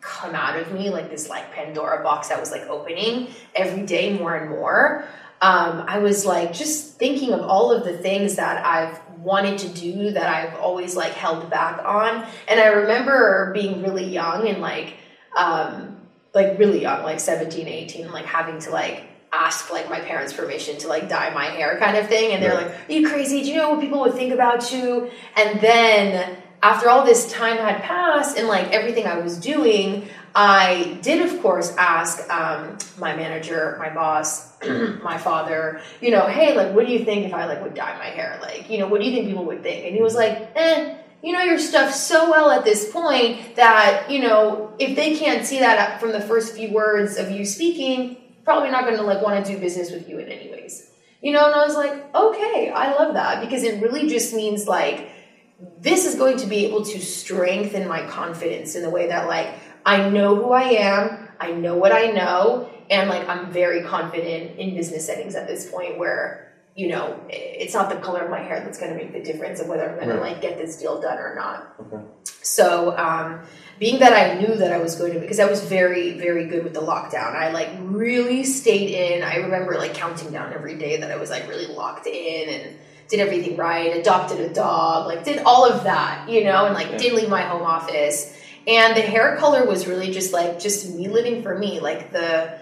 come 0.00 0.34
out 0.34 0.58
of 0.58 0.72
me, 0.72 0.90
like 0.90 1.10
this 1.10 1.28
like 1.28 1.52
Pandora 1.52 2.02
box 2.02 2.28
that 2.28 2.38
was 2.40 2.50
like 2.50 2.62
opening 2.68 3.28
every 3.54 3.84
day 3.84 4.16
more 4.16 4.34
and 4.36 4.50
more, 4.50 5.04
um, 5.40 5.84
I 5.86 5.98
was 5.98 6.26
like 6.26 6.52
just 6.52 6.96
thinking 6.98 7.32
of 7.32 7.40
all 7.42 7.70
of 7.72 7.84
the 7.84 7.96
things 7.96 8.36
that 8.36 8.64
I've 8.64 9.00
wanted 9.18 9.58
to 9.60 9.68
do 9.68 10.10
that 10.12 10.28
I've 10.28 10.58
always 10.58 10.96
like 10.96 11.12
held 11.12 11.48
back 11.50 11.84
on. 11.84 12.26
And 12.48 12.60
I 12.60 12.66
remember 12.68 13.52
being 13.52 13.82
really 13.82 14.04
young 14.06 14.48
and 14.48 14.60
like, 14.60 14.94
um, 15.36 15.96
like 16.34 16.58
really 16.58 16.82
young, 16.82 17.02
like 17.04 17.20
17, 17.20 17.66
18, 17.68 18.10
like 18.12 18.24
having 18.26 18.58
to 18.60 18.70
like 18.70 19.04
ask 19.32 19.70
like 19.72 19.88
my 19.90 20.00
parents 20.00 20.32
permission 20.32 20.78
to 20.78 20.88
like 20.88 21.08
dye 21.08 21.32
my 21.34 21.44
hair 21.46 21.78
kind 21.78 21.96
of 21.96 22.08
thing. 22.08 22.32
And 22.32 22.42
they're 22.42 22.54
Right. 22.54 22.66
like, 22.66 22.88
are 22.88 22.92
you 22.92 23.08
crazy? 23.08 23.42
Do 23.42 23.48
you 23.50 23.56
know 23.56 23.70
what 23.70 23.80
people 23.80 24.00
would 24.00 24.14
think 24.14 24.32
about 24.32 24.72
you? 24.72 25.10
And 25.36 25.60
then 25.60 26.36
after 26.62 26.88
all 26.88 27.04
this 27.04 27.30
time 27.32 27.56
had 27.56 27.82
passed 27.82 28.36
and 28.36 28.48
like 28.48 28.70
everything 28.72 29.06
I 29.06 29.18
was 29.18 29.38
doing, 29.38 30.08
I 30.34 30.98
did 31.02 31.24
of 31.24 31.40
course 31.40 31.74
ask 31.76 32.28
um, 32.30 32.78
my 32.98 33.14
manager, 33.14 33.76
my 33.78 33.90
boss, 33.90 34.52
my 35.02 35.18
father, 35.18 35.80
you 36.00 36.10
know, 36.10 36.26
hey, 36.26 36.56
like, 36.56 36.74
what 36.74 36.86
do 36.86 36.92
you 36.92 37.04
think 37.04 37.26
if 37.26 37.34
I 37.34 37.46
like 37.46 37.62
would 37.62 37.74
dye 37.74 37.96
my 37.98 38.06
hair? 38.06 38.38
Like, 38.42 38.70
you 38.70 38.78
know, 38.78 38.88
what 38.88 39.00
do 39.00 39.06
you 39.06 39.12
think 39.12 39.28
people 39.28 39.44
would 39.46 39.62
think? 39.62 39.86
And 39.86 39.94
he 39.94 40.02
was 40.02 40.14
like, 40.14 40.50
eh, 40.56 40.96
you 41.22 41.32
know 41.32 41.40
your 41.40 41.58
stuff 41.58 41.92
so 41.92 42.30
well 42.30 42.50
at 42.50 42.64
this 42.64 42.92
point 42.92 43.56
that 43.56 44.08
you 44.08 44.20
know 44.20 44.72
if 44.78 44.94
they 44.94 45.16
can't 45.16 45.44
see 45.44 45.58
that 45.58 46.00
from 46.00 46.12
the 46.12 46.20
first 46.20 46.54
few 46.54 46.72
words 46.72 47.16
of 47.16 47.30
you 47.30 47.44
speaking, 47.44 48.16
probably 48.44 48.70
not 48.70 48.84
going 48.84 48.96
to 48.96 49.02
like 49.02 49.22
want 49.22 49.44
to 49.44 49.52
do 49.52 49.58
business 49.58 49.90
with 49.90 50.08
you 50.08 50.18
in 50.18 50.28
any 50.28 50.50
ways. 50.50 50.90
You 51.20 51.32
know, 51.32 51.46
and 51.46 51.54
I 51.54 51.66
was 51.66 51.74
like, 51.74 52.14
okay, 52.14 52.70
I 52.70 52.94
love 52.94 53.14
that 53.14 53.40
because 53.40 53.64
it 53.64 53.82
really 53.82 54.08
just 54.08 54.32
means 54.32 54.68
like 54.68 55.10
this 55.80 56.06
is 56.06 56.14
going 56.14 56.36
to 56.38 56.46
be 56.46 56.66
able 56.66 56.84
to 56.84 57.00
strengthen 57.00 57.88
my 57.88 58.06
confidence 58.06 58.74
in 58.74 58.82
the 58.82 58.90
way 58.90 59.08
that 59.08 59.26
like 59.26 59.54
I 59.84 60.08
know 60.08 60.36
who 60.36 60.52
I 60.52 60.62
am, 60.62 61.28
I 61.40 61.52
know 61.52 61.76
what 61.76 61.92
I 61.92 62.06
know, 62.06 62.70
and 62.90 63.08
like 63.08 63.28
I'm 63.28 63.50
very 63.50 63.82
confident 63.82 64.58
in 64.58 64.74
business 64.74 65.06
settings 65.06 65.34
at 65.34 65.46
this 65.46 65.70
point 65.70 65.98
where 65.98 66.52
you 66.76 66.88
know 66.88 67.20
it's 67.28 67.74
not 67.74 67.90
the 67.90 67.96
color 67.96 68.20
of 68.20 68.30
my 68.30 68.40
hair 68.40 68.60
that's 68.60 68.78
going 68.78 68.92
to 68.92 68.96
make 68.96 69.12
the 69.12 69.22
difference 69.22 69.60
of 69.60 69.66
whether 69.66 69.88
I'm 69.88 69.96
going 69.96 70.08
to 70.08 70.20
like 70.20 70.40
get 70.40 70.58
this 70.58 70.76
deal 70.76 71.00
done 71.00 71.18
or 71.18 71.34
not. 71.34 71.74
Okay. 71.80 72.04
So, 72.42 72.96
um, 72.96 73.42
being 73.78 74.00
that 74.00 74.12
I 74.12 74.40
knew 74.40 74.54
that 74.56 74.72
I 74.72 74.78
was 74.78 74.96
going 74.96 75.12
to, 75.12 75.20
because 75.20 75.38
I 75.38 75.44
was 75.44 75.62
very, 75.62 76.18
very 76.18 76.46
good 76.46 76.64
with 76.64 76.72
the 76.72 76.80
lockdown, 76.80 77.34
I 77.34 77.50
like 77.50 77.68
really 77.82 78.42
stayed 78.42 78.90
in. 78.90 79.22
I 79.22 79.36
remember 79.36 79.76
like 79.76 79.94
counting 79.94 80.32
down 80.32 80.52
every 80.52 80.76
day 80.76 80.96
that 80.96 81.10
I 81.10 81.16
was 81.16 81.30
like 81.30 81.48
really 81.48 81.66
locked 81.66 82.06
in 82.06 82.48
and 82.48 82.78
did 83.08 83.20
everything 83.20 83.56
right, 83.56 83.96
adopted 83.96 84.40
a 84.40 84.48
dog, 84.48 85.06
like 85.06 85.24
did 85.24 85.38
all 85.44 85.64
of 85.64 85.84
that, 85.84 86.28
you 86.28 86.44
know, 86.44 86.66
and 86.66 86.74
like 86.74 86.90
Yeah. 86.90 86.98
did 86.98 87.12
leave 87.14 87.28
my 87.28 87.42
home 87.42 87.62
office. 87.62 88.34
And 88.66 88.94
the 88.96 89.00
hair 89.00 89.36
color 89.36 89.64
was 89.64 89.86
really 89.86 90.10
just 90.10 90.32
like 90.32 90.58
just 90.60 90.94
me 90.94 91.08
living 91.08 91.42
for 91.42 91.56
me. 91.58 91.80
Like 91.80 92.12
the 92.12 92.58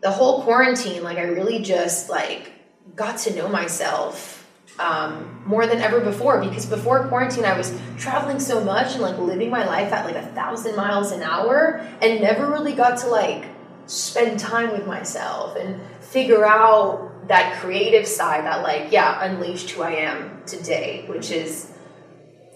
the 0.00 0.10
whole 0.10 0.42
quarantine, 0.42 1.02
like 1.02 1.18
I 1.18 1.22
really 1.22 1.60
just 1.60 2.08
like 2.08 2.52
got 2.96 3.18
to 3.18 3.34
know 3.34 3.48
myself 3.48 4.46
um, 4.78 5.42
more 5.44 5.66
than 5.66 5.80
ever 5.80 6.00
before 6.00 6.40
because 6.40 6.64
before 6.64 7.06
quarantine 7.08 7.44
I 7.44 7.56
was 7.56 7.78
traveling 7.98 8.40
so 8.40 8.64
much 8.64 8.92
and 8.92 9.02
like 9.02 9.18
living 9.18 9.50
my 9.50 9.66
life 9.66 9.92
at 9.92 10.06
like 10.06 10.16
a 10.16 10.26
thousand 10.28 10.76
miles 10.76 11.12
an 11.12 11.22
hour 11.22 11.86
and 12.00 12.20
never 12.20 12.46
really 12.50 12.72
got 12.72 12.98
to 13.00 13.08
like 13.08 13.44
spend 13.86 14.38
time 14.38 14.72
with 14.72 14.86
myself 14.86 15.56
and 15.56 15.80
figure 16.00 16.46
out 16.46 17.09
that 17.30 17.60
creative 17.60 18.06
side 18.08 18.44
that 18.44 18.62
like 18.62 18.90
yeah 18.90 19.22
unleashed 19.24 19.70
who 19.70 19.82
I 19.82 19.92
am 19.92 20.42
today 20.46 21.04
which 21.08 21.30
is 21.30 21.70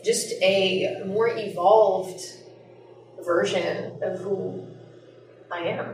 just 0.04 0.32
a 0.42 1.02
more 1.06 1.28
evolved 1.28 2.20
version 3.24 3.98
of 4.02 4.18
who 4.20 4.66
I 5.50 5.60
am 5.60 5.86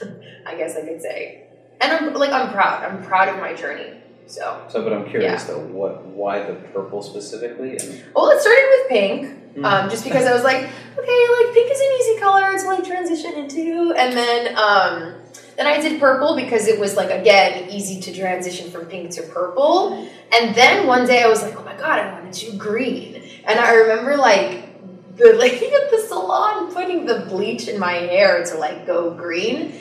I 0.46 0.56
guess 0.56 0.76
I 0.76 0.82
could 0.86 1.00
say 1.02 1.44
and 1.80 1.92
I'm 1.92 2.14
like 2.14 2.30
I'm 2.32 2.50
proud 2.52 2.84
I'm 2.84 3.02
proud 3.04 3.28
of 3.28 3.36
my 3.36 3.52
journey 3.54 3.98
so 4.26 4.64
So, 4.70 4.82
but 4.82 4.92
I'm 4.94 5.04
curious 5.10 5.42
Yeah. 5.46 5.54
though, 5.54 5.64
what, 5.66 6.06
why 6.06 6.42
the 6.42 6.54
purple 6.72 7.02
specifically? 7.02 7.72
And 7.76 8.02
Well, 8.14 8.30
it 8.30 8.40
started 8.40 8.66
with 8.78 8.88
pink, 8.88 9.38
Mm. 9.56 9.64
um, 9.66 9.90
just 9.90 10.04
because 10.04 10.24
I 10.24 10.32
was 10.32 10.44
like, 10.44 10.56
okay, 10.56 11.20
like 11.36 11.52
pink 11.52 11.70
is 11.70 11.80
an 11.80 11.92
easy 12.00 12.16
color 12.18 12.56
to 12.56 12.66
like 12.68 12.84
transition 12.86 13.34
into, 13.34 13.92
and 13.98 14.16
then 14.16 14.56
um, 14.56 15.14
then 15.56 15.66
I 15.66 15.80
did 15.80 16.00
purple 16.00 16.36
because 16.36 16.66
it 16.66 16.78
was 16.78 16.96
like 16.96 17.10
again 17.10 17.70
easy 17.70 18.00
to 18.00 18.14
transition 18.18 18.70
from 18.70 18.86
pink 18.86 19.10
to 19.12 19.22
purple, 19.22 20.08
and 20.32 20.54
then 20.54 20.86
one 20.86 21.06
day 21.06 21.22
I 21.22 21.28
was 21.28 21.42
like, 21.42 21.58
oh 21.58 21.64
my 21.64 21.76
god, 21.76 21.98
I 21.98 22.20
want 22.20 22.32
to 22.32 22.50
do 22.50 22.56
green, 22.56 23.22
and 23.44 23.58
I 23.58 23.74
remember 23.74 24.16
like 24.16 25.16
the 25.16 25.32
lady 25.38 25.66
at 25.66 25.90
the 25.90 25.98
salon 25.98 26.72
putting 26.72 27.06
the 27.06 27.26
bleach 27.28 27.68
in 27.68 27.78
my 27.78 27.92
hair 27.92 28.44
to 28.44 28.58
like 28.58 28.86
go 28.86 29.10
green. 29.10 29.74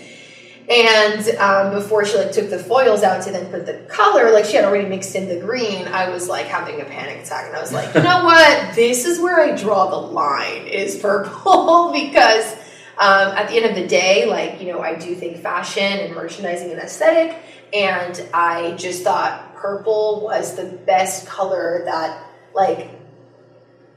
And 0.70 1.28
um, 1.38 1.74
before 1.74 2.06
she 2.06 2.18
like 2.18 2.32
took 2.32 2.50
the 2.50 2.60
foils 2.60 3.04
out 3.04 3.24
to 3.24 3.32
then 3.32 3.52
put 3.52 3.66
the 3.66 3.80
color, 3.90 4.32
like 4.32 4.46
she 4.46 4.56
had 4.56 4.64
already 4.64 4.88
mixed 4.88 5.16
in 5.16 5.28
the 5.28 5.40
green, 5.40 5.88
I 5.88 6.10
was 6.10 6.30
like 6.30 6.46
having 6.46 6.80
a 6.80 6.86
panic 6.86 7.24
attack, 7.24 7.48
and 7.48 7.56
I 7.56 7.62
was 7.62 7.74
like, 7.74 7.94
you 7.94 8.02
know 8.02 8.24
what? 8.24 8.76
This 8.76 9.06
is 9.06 9.20
where 9.20 9.42
I 9.42 9.56
draw 9.56 9.90
the 9.90 9.98
line 9.98 10.68
is 10.68 10.98
purple 10.98 11.92
because 11.94 12.56
um, 12.98 13.36
at 13.36 13.50
the 13.50 13.56
end 13.56 13.66
of 13.66 13.76
the 13.76 13.88
day, 13.88 14.26
like 14.26 14.62
you 14.62 14.72
know, 14.72 14.82
I 14.82 14.96
do 14.96 15.16
think 15.16 15.38
fashion 15.38 15.84
and 15.84 16.16
merchandising 16.16 16.72
and 16.72 16.80
aesthetic, 16.80 17.38
and 17.74 18.28
I 18.34 18.76
just 18.78 19.04
thought 19.04 19.56
purple 19.56 20.22
was 20.24 20.56
the 20.56 20.66
best 20.66 21.28
color 21.28 21.84
that 21.86 22.26
like 22.54 22.90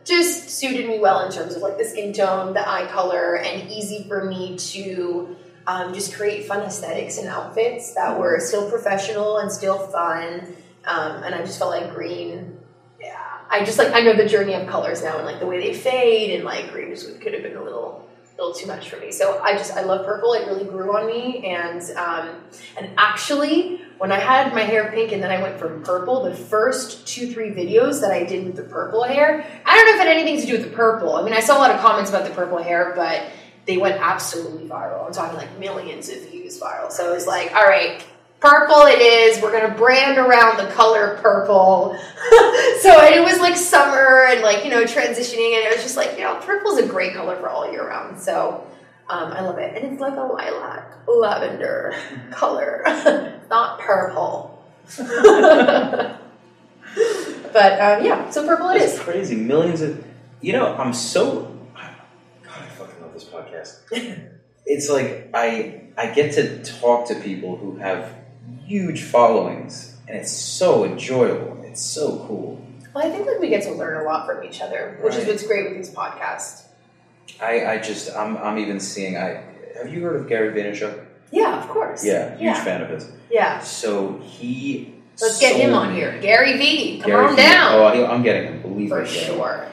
just 0.05 0.51
suited 0.51 0.87
me 0.87 0.99
well 0.99 1.25
in 1.27 1.33
terms 1.33 1.55
of 1.55 1.63
like 1.63 1.79
the 1.79 1.85
skin 1.85 2.13
tone, 2.13 2.53
the 2.53 2.69
eye 2.69 2.87
color, 2.87 3.37
and 3.37 3.71
easy 3.71 4.05
for 4.07 4.25
me 4.25 4.57
to 4.59 5.37
um, 5.67 5.95
just 5.95 6.15
create 6.15 6.47
fun 6.47 6.61
aesthetics 6.61 7.19
and 7.19 7.29
outfits 7.29 7.95
that 7.95 8.19
were 8.19 8.39
still 8.41 8.71
professional 8.71 9.39
and 9.39 9.51
still 9.51 9.79
fun. 9.79 10.55
Um, 10.85 11.23
and 11.23 11.35
I 11.35 11.39
just 11.39 11.59
felt 11.59 11.71
like 11.71 11.95
green. 11.95 12.59
Yeah, 13.01 13.19
I 13.51 13.65
just 13.65 13.79
like 13.79 13.95
I 13.95 14.01
know 14.01 14.15
the 14.15 14.29
journey 14.29 14.55
of 14.55 14.69
colors 14.69 15.03
now 15.03 15.17
and 15.17 15.27
like 15.27 15.41
the 15.41 15.47
way 15.47 15.59
they 15.59 15.75
fade 15.75 16.35
and 16.35 16.45
like 16.45 16.71
green 16.71 16.91
just 16.91 17.21
could 17.21 17.33
have 17.33 17.43
been 17.43 17.57
a 17.57 17.63
little 17.63 18.04
little 18.45 18.61
too 18.61 18.67
much 18.67 18.91
for 18.91 18.97
me. 18.99 19.11
So 19.11 19.41
I 19.43 19.53
just 19.57 19.73
I 19.73 19.83
love 19.83 20.05
purple. 20.05 20.33
It 20.35 20.47
really 20.47 20.65
grew 20.65 20.97
on 20.97 21.07
me, 21.07 21.45
and 21.47 21.83
um, 21.97 22.43
and 22.77 22.91
actually 22.97 23.81
when 23.99 24.11
I 24.13 24.19
had 24.19 24.53
my 24.53 24.63
hair 24.63 24.91
pink 24.93 25.13
and 25.13 25.23
then 25.23 25.31
I 25.31 25.41
went 25.41 25.59
from 25.59 25.83
purple, 25.83 26.25
the 26.25 26.35
first 26.35 27.07
two 27.07 27.33
three 27.33 27.51
videos 27.51 28.01
that 28.01 28.11
I 28.11 28.25
did 28.25 28.45
with 28.45 28.57
the 28.57 28.63
purple 28.63 29.05
hair, 29.05 29.47
I 29.65 29.77
don't 29.77 29.87
know 29.87 29.95
if 29.95 30.01
it 30.01 30.09
had 30.09 30.17
anything 30.17 30.41
to 30.41 30.47
do 30.47 30.53
with 30.55 30.71
the 30.71 30.77
purple. 30.77 31.17
I 31.17 31.23
mean, 31.23 31.33
I 31.33 31.41
saw 31.41 31.57
a 31.57 31.61
lot 31.61 31.71
of 31.71 31.81
comments 31.81 32.11
about 32.11 32.27
the 32.27 32.35
purple 32.35 32.63
hair, 32.63 32.93
but 32.97 33.31
they 33.67 33.79
went 33.79 34.01
absolutely 34.01 34.69
viral. 34.69 35.07
I'm 35.07 35.13
talking 35.13 35.37
like 35.37 35.59
millions 35.59 36.09
of 36.09 36.29
views 36.29 36.61
viral. 36.61 36.91
So 36.91 37.11
it 37.11 37.15
was 37.15 37.27
like, 37.27 37.55
all 37.55 37.65
right. 37.65 38.05
Purple 38.45 38.83
it 38.83 39.01
is. 39.01 39.41
We're 39.41 39.59
gonna 39.59 39.75
brand 39.75 40.19
around 40.19 40.59
the 40.59 40.71
color 40.75 41.19
purple. 41.23 41.97
so 42.83 43.03
it 43.03 43.25
was 43.25 43.41
like 43.41 43.57
summer 43.57 44.27
and 44.29 44.43
like 44.43 44.67
you 44.67 44.71
know 44.71 44.85
transitioning, 44.85 45.57
and 45.57 45.65
it 45.65 45.75
was 45.75 45.83
just 45.83 45.97
like 45.97 46.19
you 46.19 46.25
know 46.25 46.35
purple's 46.41 46.79
a 46.79 46.87
great 46.87 47.15
color 47.15 47.37
for 47.37 47.49
all 47.49 47.73
year 47.73 47.89
round. 47.89 48.21
So 48.21 48.67
um, 49.09 49.33
I 49.33 49.41
love 49.41 49.57
it, 49.57 49.75
and 49.75 49.91
it's 49.91 49.99
like 49.99 50.19
a 50.19 50.21
lilac 50.21 50.93
lavender 51.09 51.95
color, 52.33 52.83
not 53.49 53.79
purple. 53.81 54.63
but 54.99 56.21
um, 57.81 58.05
yeah, 58.05 58.29
so 58.29 58.47
purple 58.47 58.69
it 58.69 58.81
That's 58.81 58.93
is. 58.93 58.99
crazy. 58.99 59.37
Millions 59.37 59.81
of. 59.81 60.05
You 60.43 60.53
know, 60.53 60.77
I'm 60.77 60.93
so. 60.93 61.45
God, 61.75 61.91
I 62.47 62.67
fucking 62.67 63.01
love 63.01 63.15
this 63.15 63.25
podcast. 63.25 63.79
it's 64.67 64.91
like 64.91 65.31
I 65.33 65.85
I 65.97 66.09
get 66.09 66.35
to 66.35 66.63
talk 66.63 67.09
to 67.09 67.15
people 67.15 67.57
who 67.57 67.77
have 67.77 68.15
huge 68.67 69.03
followings, 69.03 69.97
and 70.09 70.17
it's 70.17 70.31
so 70.33 70.85
enjoyable. 70.85 71.63
It's 71.65 71.83
so 71.83 72.25
cool. 72.27 72.61
Well, 72.95 73.07
I 73.07 73.11
think 73.11 73.27
like 73.27 73.41
we 73.41 73.49
get 73.49 73.63
to 73.65 73.73
learn 73.73 74.01
a 74.01 74.05
lot 74.05 74.27
from 74.27 74.45
each 74.45 74.61
other, 74.61 74.99
which 75.03 75.17
is 75.17 75.27
what's 75.27 75.47
great 75.47 75.69
with 75.69 75.77
these 75.77 75.91
podcasts. 75.95 76.67
I, 77.41 77.67
I 77.67 77.79
just 77.79 78.15
I'm 78.15 78.37
I'm 78.39 78.59
even 78.59 78.79
seeing 78.79 79.17
I 79.17 79.43
have 79.77 79.93
you 79.93 80.03
heard 80.03 80.17
of 80.21 80.29
Gary 80.29 80.53
Vaynerchuk? 80.53 81.05
Yeah, 81.33 81.61
of 81.61 81.69
course. 81.69 82.05
Yeah, 82.05 82.31
huge 82.31 82.43
yeah. 82.43 82.65
fan 82.65 82.83
of 82.83 82.91
his. 82.91 83.11
Yeah. 83.31 83.59
So 83.61 84.19
he 84.19 84.95
Let's 85.21 85.41
get 85.41 85.57
him 85.57 85.75
on 85.75 85.95
here. 85.95 86.19
Gary 86.21 86.57
V, 86.57 86.99
come 87.01 87.11
Gary 87.11 87.25
on 87.27 87.37
Vee- 87.37 87.43
down. 87.43 87.75
Oh, 87.75 88.07
I'm 88.07 88.23
getting 88.23 88.53
him. 88.53 88.63
Believe 88.63 88.89
For 88.89 89.03
me. 89.03 89.09
Sure. 89.09 89.67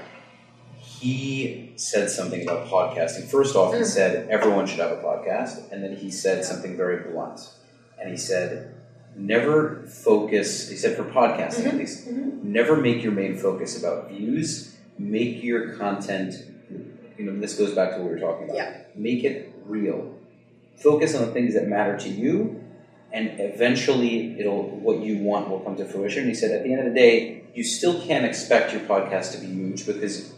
He 0.77 1.73
said 1.77 2.09
something 2.09 2.43
about 2.43 2.67
podcasting. 2.67 3.27
First 3.29 3.55
off, 3.55 3.73
he 3.73 3.79
Mm. 3.81 3.85
said 3.85 4.29
everyone 4.29 4.67
should 4.67 4.79
have 4.79 4.91
a 4.91 5.01
podcast, 5.01 5.71
and 5.71 5.83
then 5.83 5.95
he 5.95 6.11
said 6.11 6.45
something 6.45 6.77
very 6.77 7.11
blunt. 7.11 7.39
And 8.01 8.09
he 8.09 8.17
said, 8.17 8.73
never 9.15 9.83
focus. 9.87 10.69
He 10.69 10.75
said 10.75 10.97
for 10.97 11.03
podcasting 11.03 11.59
Mm-hmm. 11.63 11.67
at 11.67 11.75
least, 11.75 12.07
never 12.07 12.75
make 12.75 13.03
your 13.03 13.11
main 13.11 13.37
focus 13.37 13.77
about 13.81 14.09
views. 14.09 14.75
Make 14.97 15.43
your 15.43 15.73
content. 15.77 16.35
You 17.17 17.25
know, 17.25 17.39
this 17.39 17.57
goes 17.57 17.73
back 17.75 17.91
to 17.91 17.97
what 17.97 18.05
we 18.05 18.15
were 18.15 18.19
talking 18.19 18.45
about. 18.45 18.55
Yeah. 18.55 18.77
Make 18.95 19.23
it 19.23 19.53
real. 19.65 20.15
Focus 20.77 21.13
on 21.15 21.25
the 21.27 21.31
things 21.31 21.53
that 21.53 21.67
matter 21.67 21.95
to 21.97 22.09
you, 22.09 22.63
and 23.13 23.39
eventually, 23.39 24.39
it'll 24.39 24.63
what 24.63 25.01
you 25.01 25.17
want 25.19 25.49
will 25.49 25.59
come 25.59 25.75
to 25.75 25.85
fruition. 25.85 26.27
He 26.27 26.33
said, 26.33 26.51
at 26.51 26.63
the 26.63 26.71
end 26.73 26.79
of 26.87 26.91
the 26.93 26.99
day, 26.99 27.43
you 27.53 27.63
still 27.63 28.01
can't 28.01 28.25
expect 28.25 28.73
your 28.73 28.81
podcast 28.81 29.33
to 29.33 29.37
be 29.39 29.47
huge 29.47 29.85
because 29.85 30.33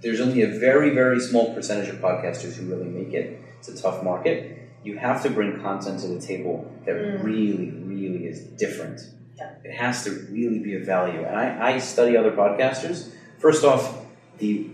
there's 0.00 0.20
only 0.20 0.42
a 0.42 0.46
very, 0.46 0.90
very 0.90 1.20
small 1.20 1.52
percentage 1.54 1.88
of 1.88 1.96
podcasters 1.96 2.54
who 2.54 2.66
really 2.66 2.88
make 2.88 3.12
it. 3.12 3.38
It's 3.58 3.68
a 3.68 3.76
tough 3.80 4.02
market. 4.02 4.61
You 4.84 4.98
have 4.98 5.22
to 5.22 5.30
bring 5.30 5.60
content 5.60 6.00
to 6.00 6.08
the 6.08 6.20
table 6.20 6.70
that 6.86 6.94
Mm. 6.96 7.22
really, 7.22 7.70
really 7.84 8.26
is 8.26 8.40
different. 8.40 9.00
Yeah. 9.38 9.50
It 9.64 9.74
has 9.74 10.04
to 10.04 10.10
really 10.30 10.58
be 10.58 10.74
of 10.76 10.82
value. 10.82 11.20
And 11.22 11.36
I, 11.36 11.74
I 11.74 11.78
study 11.78 12.16
other 12.16 12.32
podcasters. 12.32 13.10
First 13.38 13.64
off, 13.64 14.04
the 14.38 14.66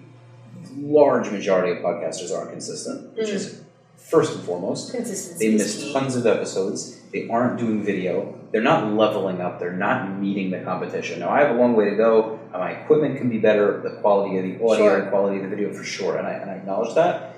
large 0.76 1.30
majority 1.30 1.72
of 1.72 1.78
podcasters 1.78 2.34
aren't 2.36 2.50
consistent, 2.50 3.16
which 3.16 3.28
Mm. 3.28 3.34
is 3.34 3.60
first 3.96 4.34
and 4.34 4.44
foremost. 4.44 4.92
Consistency 4.92 5.48
They 5.50 5.54
miss 5.56 5.92
tons 5.92 6.16
of 6.16 6.26
episodes. 6.26 7.00
They 7.12 7.28
aren't 7.28 7.58
doing 7.58 7.82
video. 7.82 8.34
They're 8.50 8.62
not 8.62 8.92
leveling 8.94 9.40
up. 9.40 9.58
They're 9.58 9.72
not 9.72 10.18
meeting 10.18 10.50
the 10.50 10.60
competition. 10.60 11.20
Now, 11.20 11.28
I 11.30 11.40
have 11.42 11.54
a 11.54 11.58
long 11.58 11.74
way 11.76 11.90
to 11.90 11.96
go. 11.96 12.38
My 12.52 12.70
equipment 12.70 13.18
can 13.18 13.28
be 13.28 13.38
better. 13.38 13.80
The 13.82 14.00
quality 14.00 14.38
of 14.38 14.44
the 14.44 14.54
audio, 14.64 14.76
Sure. 14.76 15.00
the 15.04 15.10
quality 15.10 15.36
of 15.36 15.42
the 15.44 15.48
video, 15.54 15.72
for 15.72 15.84
sure. 15.84 16.16
And 16.16 16.26
I, 16.26 16.32
and 16.32 16.50
I 16.50 16.54
acknowledge 16.54 16.94
that. 16.94 17.34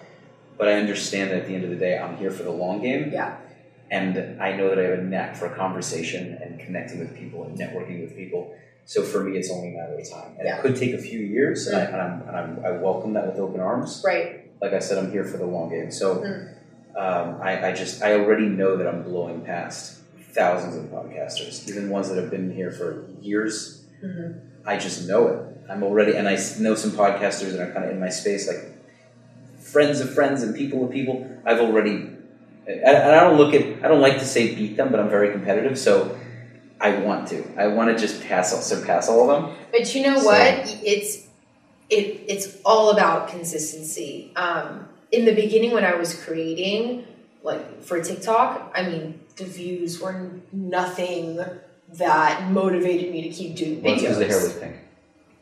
But 0.60 0.68
I 0.68 0.74
understand 0.74 1.30
that 1.30 1.38
at 1.38 1.46
the 1.46 1.54
end 1.54 1.64
of 1.64 1.70
the 1.70 1.76
day, 1.76 1.96
I'm 1.98 2.18
here 2.18 2.30
for 2.30 2.42
the 2.42 2.50
long 2.50 2.82
game. 2.82 3.10
Yeah. 3.10 3.38
And 3.90 4.40
I 4.42 4.52
know 4.54 4.68
that 4.68 4.78
I 4.78 4.82
have 4.82 4.98
a 4.98 5.02
knack 5.02 5.34
for 5.34 5.48
conversation 5.48 6.38
and 6.42 6.60
connecting 6.60 6.98
with 6.98 7.16
people 7.16 7.44
and 7.44 7.58
networking 7.58 8.02
with 8.02 8.14
people. 8.14 8.54
So 8.84 9.02
for 9.02 9.24
me, 9.24 9.38
it's 9.38 9.50
only 9.50 9.74
a 9.74 9.78
matter 9.78 9.98
of 9.98 10.10
time. 10.10 10.36
And 10.38 10.46
Yeah. 10.46 10.58
it 10.58 10.60
could 10.60 10.76
take 10.76 10.92
a 10.92 10.98
few 10.98 11.18
years, 11.18 11.66
and, 11.66 11.76
I, 11.78 11.84
and, 11.84 11.96
I'm, 11.96 12.28
and 12.28 12.36
I'm, 12.36 12.64
I 12.66 12.70
welcome 12.72 13.14
that 13.14 13.26
with 13.26 13.38
open 13.38 13.58
arms 13.60 14.02
Right. 14.06 14.50
like 14.60 14.74
I 14.74 14.80
said, 14.80 14.98
I'm 14.98 15.10
here 15.10 15.24
for 15.24 15.38
the 15.38 15.46
long 15.46 15.70
game. 15.70 15.90
So 15.90 16.16
Mm. 16.16 16.48
um, 16.94 17.40
I, 17.40 17.68
I 17.68 17.72
just 17.72 18.02
I 18.02 18.12
already 18.20 18.46
know 18.46 18.76
that 18.76 18.86
I'm 18.86 19.02
blowing 19.02 19.40
past 19.40 20.00
thousands 20.34 20.76
of 20.76 20.84
podcasters, 20.90 21.66
even 21.70 21.88
ones 21.88 22.10
that 22.10 22.16
have 22.16 22.30
been 22.30 22.52
here 22.52 22.70
for 22.70 23.06
years. 23.22 23.82
Mhm. 24.04 24.40
I 24.66 24.76
just 24.76 25.08
know 25.08 25.28
it. 25.28 25.38
I'm 25.70 25.82
already, 25.82 26.16
and 26.16 26.28
I 26.28 26.36
know 26.58 26.74
some 26.74 26.90
podcasters 26.90 27.52
that 27.52 27.60
are 27.66 27.72
kind 27.72 27.86
of 27.86 27.90
in 27.92 27.98
my 27.98 28.10
space, 28.10 28.46
like 28.46 28.62
friends 29.72 30.00
of 30.00 30.12
friends 30.14 30.42
and 30.42 30.54
people 30.54 30.84
of 30.84 30.90
people. 30.90 31.26
I've 31.44 31.60
already, 31.60 31.90
and 32.66 32.80
and 32.84 32.96
I 32.96 33.20
don't 33.20 33.36
look 33.38 33.54
at, 33.54 33.84
I 33.84 33.88
don't 33.88 34.00
like 34.00 34.18
to 34.18 34.24
say 34.26 34.54
beat 34.54 34.76
them, 34.76 34.90
but 34.90 35.00
I'm 35.00 35.08
very 35.10 35.30
competitive, 35.32 35.78
so 35.78 36.18
I 36.80 36.96
want 36.98 37.28
to. 37.28 37.44
I 37.56 37.66
want 37.68 37.90
to 37.90 37.98
just 38.06 38.22
pass, 38.22 38.52
surpass 38.64 39.08
all 39.08 39.30
of 39.30 39.42
them. 39.42 39.56
But 39.72 39.94
you 39.94 40.02
know 40.02 40.18
So- 40.18 40.26
what? 40.26 40.78
It's 40.84 41.26
it 41.88 42.24
it's 42.28 42.56
all 42.64 42.90
about 42.90 43.28
consistency. 43.28 44.32
Um, 44.36 44.88
in 45.12 45.24
the 45.24 45.34
beginning, 45.34 45.72
when 45.72 45.84
I 45.84 45.94
was 45.94 46.14
creating, 46.24 47.04
like 47.42 47.82
for 47.82 48.00
TikTok, 48.00 48.72
I 48.76 48.82
mean, 48.88 49.20
the 49.36 49.44
views 49.44 50.00
were 50.00 50.30
nothing 50.52 51.40
that 51.94 52.50
motivated 52.52 53.10
me 53.10 53.22
to 53.22 53.28
keep 53.30 53.56
doing 53.56 53.82
Well, 53.82 53.94
videos. 53.96 54.00
because 54.00 54.18
the 54.18 54.26
hair 54.26 54.36
was 54.40 54.52
pink. 54.52 54.76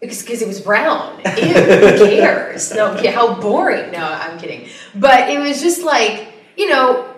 Because 0.00 0.42
it 0.42 0.48
was 0.48 0.60
brown. 0.60 1.18
Ew, 1.18 1.54
who 1.54 2.06
cares? 2.16 2.72
No, 2.74 2.96
how 3.10 3.40
boring. 3.40 3.90
No, 3.90 3.98
I'm 4.04 4.38
kidding. 4.38 4.68
But 4.94 5.28
it 5.30 5.40
was 5.40 5.60
just 5.60 5.82
like, 5.82 6.28
you 6.56 6.68
know, 6.70 7.12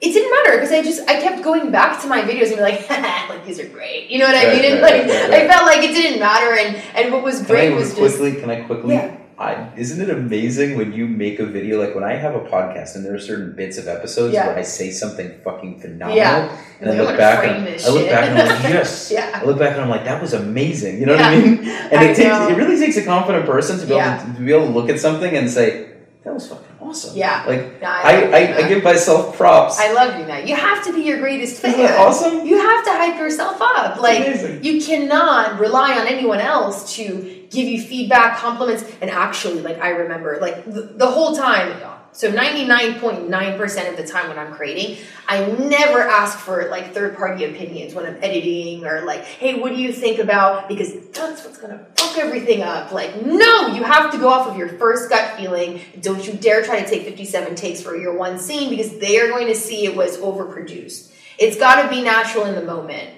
it 0.00 0.12
didn't 0.12 0.30
matter 0.30 0.56
because 0.56 0.72
I 0.72 0.82
just 0.82 1.02
I 1.08 1.20
kept 1.20 1.42
going 1.42 1.70
back 1.70 2.00
to 2.02 2.08
my 2.08 2.22
videos 2.22 2.46
and 2.48 2.56
be 2.56 2.62
like, 2.62 2.88
like 3.28 3.44
these 3.44 3.58
are 3.60 3.68
great. 3.68 4.08
You 4.10 4.18
know 4.20 4.26
what 4.26 4.34
I 4.36 4.46
Right, 4.48 4.62
mean? 4.62 4.72
And 4.72 4.82
right, 4.82 5.06
like 5.06 5.10
right. 5.30 5.32
I 5.44 5.48
felt 5.48 5.66
like 5.66 5.82
it 5.82 5.92
didn't 5.92 6.20
matter 6.20 6.54
and 6.56 6.76
and 6.96 7.12
what 7.12 7.22
was 7.22 7.38
Can 7.38 7.46
great 7.46 7.74
was 7.74 7.94
just 7.94 8.18
quickly? 8.18 8.40
Can 8.40 8.50
I 8.50 8.62
quickly? 8.62 8.94
Yeah. 8.94 9.16
I, 9.40 9.72
isn't 9.74 10.00
it 10.02 10.10
amazing 10.10 10.76
when 10.76 10.92
you 10.92 11.06
make 11.08 11.38
a 11.40 11.46
video 11.46 11.80
like 11.82 11.94
when 11.94 12.04
I 12.04 12.12
have 12.12 12.34
a 12.34 12.40
podcast 12.40 12.94
and 12.94 13.04
there 13.06 13.14
are 13.14 13.18
certain 13.18 13.56
bits 13.56 13.78
of 13.78 13.88
episodes 13.88 14.34
Yeah. 14.34 14.48
where 14.48 14.58
I 14.58 14.62
say 14.62 14.90
something 14.90 15.32
fucking 15.42 15.80
phenomenal 15.80 16.14
Yeah. 16.16 16.54
and 16.80 16.90
I 16.90 16.96
I 16.96 17.00
look 17.00 17.16
back 17.16 17.44
and 17.48 17.66
I 17.66 17.70
look 17.88 18.02
shit. 18.02 18.10
back 18.10 18.28
and 18.28 18.38
I'm 18.38 18.48
like 18.48 18.62
yes 18.76 19.10
Yeah. 19.10 19.40
I 19.40 19.44
look 19.46 19.58
back 19.58 19.72
and 19.72 19.80
I'm 19.80 19.88
like 19.88 20.04
that 20.04 20.20
was 20.20 20.34
amazing 20.34 21.00
you 21.00 21.06
know 21.06 21.16
what 21.16 21.24
I 21.24 21.38
mean 21.40 21.58
and 21.90 21.98
I 22.00 22.04
it 22.10 22.16
takes 22.16 22.36
it 22.52 22.56
really 22.62 22.78
takes 22.78 22.98
a 22.98 23.04
confident 23.04 23.46
person 23.46 23.78
to 23.80 23.86
be 23.86 23.94
Yeah. 23.94 24.20
able 24.20 24.32
to, 24.32 24.38
to 24.38 24.44
be 24.44 24.52
able 24.52 24.66
to 24.66 24.72
look 24.72 24.90
at 24.90 25.00
something 25.00 25.34
and 25.34 25.48
say 25.50 25.88
that 26.24 26.34
was 26.34 26.46
fucking 26.46 26.69
awesome 26.80 27.16
Yeah. 27.16 27.44
like 27.46 27.80
No, 27.80 27.88
I, 27.88 28.00
I 28.02 28.38
I, 28.38 28.56
I 28.58 28.68
give 28.68 28.82
myself 28.82 29.36
props 29.36 29.78
I 29.78 29.92
love 29.92 30.18
you, 30.18 30.26
that. 30.26 30.48
You 30.48 30.54
have 30.56 30.84
to 30.84 30.92
be 30.92 31.02
your 31.02 31.18
greatest 31.18 31.60
fan. 31.60 31.72
Isn't 31.72 31.86
that 31.86 31.98
awesome? 31.98 32.46
You 32.46 32.58
have 32.58 32.84
to 32.84 32.90
hype 32.92 33.18
yourself 33.18 33.58
up. 33.60 34.00
Like 34.00 34.26
amazing. 34.26 34.64
you 34.64 34.80
cannot 34.82 35.60
rely 35.60 35.98
on 35.98 36.06
anyone 36.06 36.40
else 36.40 36.94
to 36.96 37.46
give 37.50 37.66
you 37.66 37.80
feedback, 37.82 38.38
compliments, 38.38 38.84
and 39.00 39.10
actually, 39.10 39.60
like 39.60 39.78
I 39.80 39.90
remember, 39.90 40.38
like 40.40 40.64
the, 40.64 40.82
the 40.82 41.06
whole 41.06 41.36
time. 41.36 41.80
So 42.12 42.30
ninety 42.30 42.64
nine 42.66 42.98
point 42.98 43.28
nine 43.28 43.56
percent 43.56 43.88
of 43.88 43.96
the 43.96 44.10
time 44.10 44.28
when 44.28 44.38
I'm 44.38 44.52
creating, 44.52 44.98
I 45.28 45.46
never 45.46 46.00
ask 46.00 46.38
for 46.38 46.68
like 46.68 46.92
third 46.92 47.16
party 47.16 47.44
opinions 47.44 47.94
when 47.94 48.04
I'm 48.04 48.16
editing 48.22 48.84
or 48.84 49.02
like, 49.02 49.24
hey, 49.24 49.60
what 49.60 49.70
do 49.70 49.80
you 49.80 49.92
think 49.92 50.18
about? 50.18 50.68
Because 50.68 50.92
that's 51.12 51.44
what's 51.44 51.58
gonna 51.58 51.86
fuck 51.96 52.18
everything 52.18 52.62
up. 52.62 52.90
Like, 52.92 53.24
no, 53.24 53.68
you 53.68 53.84
have 53.84 54.10
to 54.12 54.18
go 54.18 54.28
off 54.28 54.48
of 54.48 54.56
your 54.56 54.68
first 54.68 55.08
gut 55.08 55.36
feeling. 55.36 55.80
Don't 56.00 56.26
you 56.26 56.32
dare 56.34 56.62
try 56.62 56.82
to 56.82 56.88
take 56.88 57.04
fifty 57.04 57.24
seven 57.24 57.54
takes 57.54 57.80
for 57.80 57.96
your 57.96 58.16
one 58.16 58.38
scene 58.38 58.70
because 58.70 58.98
they 58.98 59.18
are 59.20 59.28
going 59.28 59.46
to 59.46 59.54
see 59.54 59.84
it 59.84 59.96
was 59.96 60.18
overproduced. 60.18 61.12
It's 61.38 61.56
got 61.56 61.82
to 61.82 61.88
be 61.88 62.02
natural 62.02 62.44
in 62.44 62.54
the 62.54 62.62
moment. 62.62 63.10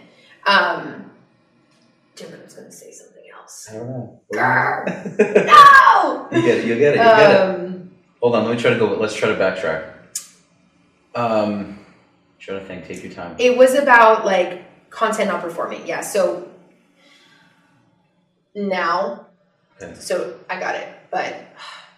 Um, 0.47 1.11
Jim, 2.15 2.33
I 2.39 2.45
was 2.45 2.55
going 2.55 2.67
to 2.69 2.73
say 2.73 2.93
something 2.93 3.23
else. 3.35 3.69
I 3.71 3.77
don't 3.77 3.89
know 3.89 4.21
no. 4.35 6.29
you 6.33 6.43
get 6.43 6.59
it 6.59 6.65
you 6.67 6.77
get 6.79 6.95
it 6.95 6.99
you 6.99 7.03
get 7.03 7.31
it 7.31 7.41
Um, 7.41 7.62
hold 8.23 8.35
on 8.35 8.45
let 8.47 8.57
me 8.57 8.61
try 8.61 8.73
to 8.73 8.79
go 8.79 8.95
let's 8.95 9.15
try 9.15 9.29
to 9.29 9.35
backtrack 9.35 9.93
um 11.15 11.79
try 12.39 12.59
to 12.59 12.65
think 12.65 12.87
take 12.87 13.03
your 13.03 13.13
time 13.13 13.37
it 13.39 13.57
was 13.59 13.75
about 13.75 14.25
like 14.25 14.65
content 14.93 15.29
not 15.29 15.43
performing. 15.43 15.87
Yeah. 15.87 16.03
So 16.03 16.49
now, 18.55 19.27
Okay. 19.81 19.95
so 19.95 20.39
I 20.49 20.61
got 20.61 20.77
it, 20.77 20.87
but 21.11 21.35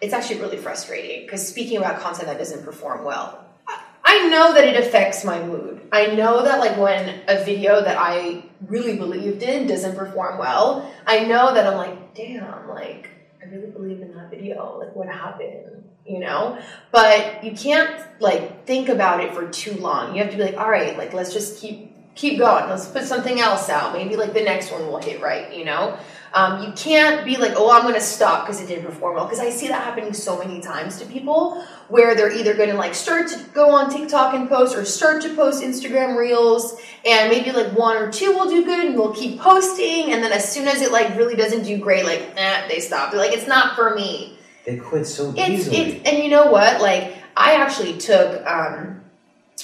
it's 0.01 0.13
actually 0.13 0.39
really 0.39 0.57
frustrating 0.57 1.25
because 1.25 1.45
speaking 1.47 1.77
about 1.77 1.99
content 1.99 2.27
that 2.27 2.37
doesn't 2.39 2.63
perform 2.63 3.03
well, 3.03 3.45
I, 3.67 3.79
I 4.03 4.29
know 4.29 4.53
that 4.53 4.63
it 4.63 4.75
affects 4.77 5.23
my 5.23 5.43
mood. 5.43 5.81
I 5.91 6.07
know 6.07 6.43
that 6.43 6.59
like 6.59 6.77
when 6.77 7.21
a 7.27 7.43
video 7.43 7.81
that 7.81 7.97
I 7.97 8.43
really 8.65 8.97
believed 8.97 9.43
in 9.43 9.67
doesn't 9.67 9.95
perform 9.95 10.39
well, 10.39 10.91
I 11.05 11.25
know 11.25 11.53
that 11.53 11.67
I'm 11.67 11.77
like, 11.77 12.15
damn, 12.15 12.67
like 12.69 13.09
I 13.41 13.45
really 13.45 13.69
believe 13.69 14.01
in 14.01 14.15
that 14.15 14.31
video. 14.31 14.79
Like 14.79 14.95
what 14.95 15.07
happened? 15.09 15.83
You 16.05 16.19
know? 16.19 16.59
But 16.91 17.43
you 17.43 17.51
can't 17.53 18.05
like 18.19 18.65
think 18.65 18.89
about 18.89 19.21
it 19.21 19.33
for 19.33 19.49
too 19.49 19.73
long. 19.73 20.15
You 20.15 20.21
have 20.21 20.31
to 20.31 20.37
be 20.37 20.43
like, 20.43 20.57
all 20.57 20.69
right, 20.69 20.97
like 20.97 21.13
let's 21.13 21.33
just 21.33 21.59
keep 21.59 21.95
keep 22.15 22.39
going. 22.39 22.69
Let's 22.69 22.87
put 22.87 23.03
something 23.03 23.39
else 23.39 23.69
out. 23.69 23.93
Maybe 23.93 24.15
like 24.15 24.33
the 24.33 24.41
next 24.41 24.71
one 24.71 24.87
will 24.87 24.99
hit 24.99 25.21
right, 25.21 25.53
you 25.53 25.65
know? 25.65 25.97
Um, 26.33 26.63
you 26.63 26.73
can't 26.73 27.23
be 27.23 27.37
like, 27.37 27.53
oh, 27.55 27.71
I'm 27.71 27.83
going 27.83 27.93
to 27.93 28.01
stop 28.01 28.45
because 28.45 28.61
it 28.61 28.67
didn't 28.67 28.85
perform 28.85 29.15
well. 29.15 29.23
Because 29.23 29.39
I 29.39 29.49
see 29.49 29.69
that 29.69 29.81
happening 29.83 30.13
so 30.13 30.37
many 30.37 30.59
times 30.59 30.99
to 30.99 31.05
people 31.05 31.63
where 31.87 32.13
they're 32.13 32.31
either 32.31 32.53
going 32.53 32.69
to 32.69 32.75
like 32.75 32.93
start 32.93 33.29
to 33.29 33.39
go 33.53 33.69
on 33.71 33.89
TikTok 33.89 34.33
and 34.33 34.49
post 34.49 34.75
or 34.75 34.83
start 34.83 35.21
to 35.21 35.33
post 35.33 35.63
Instagram 35.63 36.17
reels 36.17 36.77
and 37.05 37.29
maybe 37.29 37.53
like 37.53 37.71
one 37.77 37.95
or 37.95 38.11
two 38.11 38.33
will 38.33 38.49
do 38.49 38.65
good 38.65 38.83
and 38.83 38.95
they'll 38.95 39.13
keep 39.13 39.39
posting. 39.39 40.11
And 40.11 40.21
then 40.21 40.33
as 40.33 40.51
soon 40.51 40.67
as 40.67 40.81
it 40.81 40.91
like 40.91 41.15
really 41.15 41.35
doesn't 41.35 41.63
do 41.63 41.77
great, 41.77 42.03
like, 42.03 42.33
eh, 42.35 42.67
they 42.67 42.81
stop. 42.81 43.11
They're 43.11 43.19
like, 43.19 43.33
it's 43.33 43.47
not 43.47 43.75
for 43.75 43.95
me. 43.95 44.37
They 44.65 44.77
quit 44.77 45.05
so 45.05 45.33
It's, 45.37 45.67
easily. 45.67 45.77
it's, 45.77 46.09
and 46.09 46.23
you 46.23 46.29
know 46.29 46.51
what? 46.51 46.81
Like, 46.81 47.13
I 47.37 47.53
actually 47.55 47.97
took 47.97 48.45
um, 48.47 49.01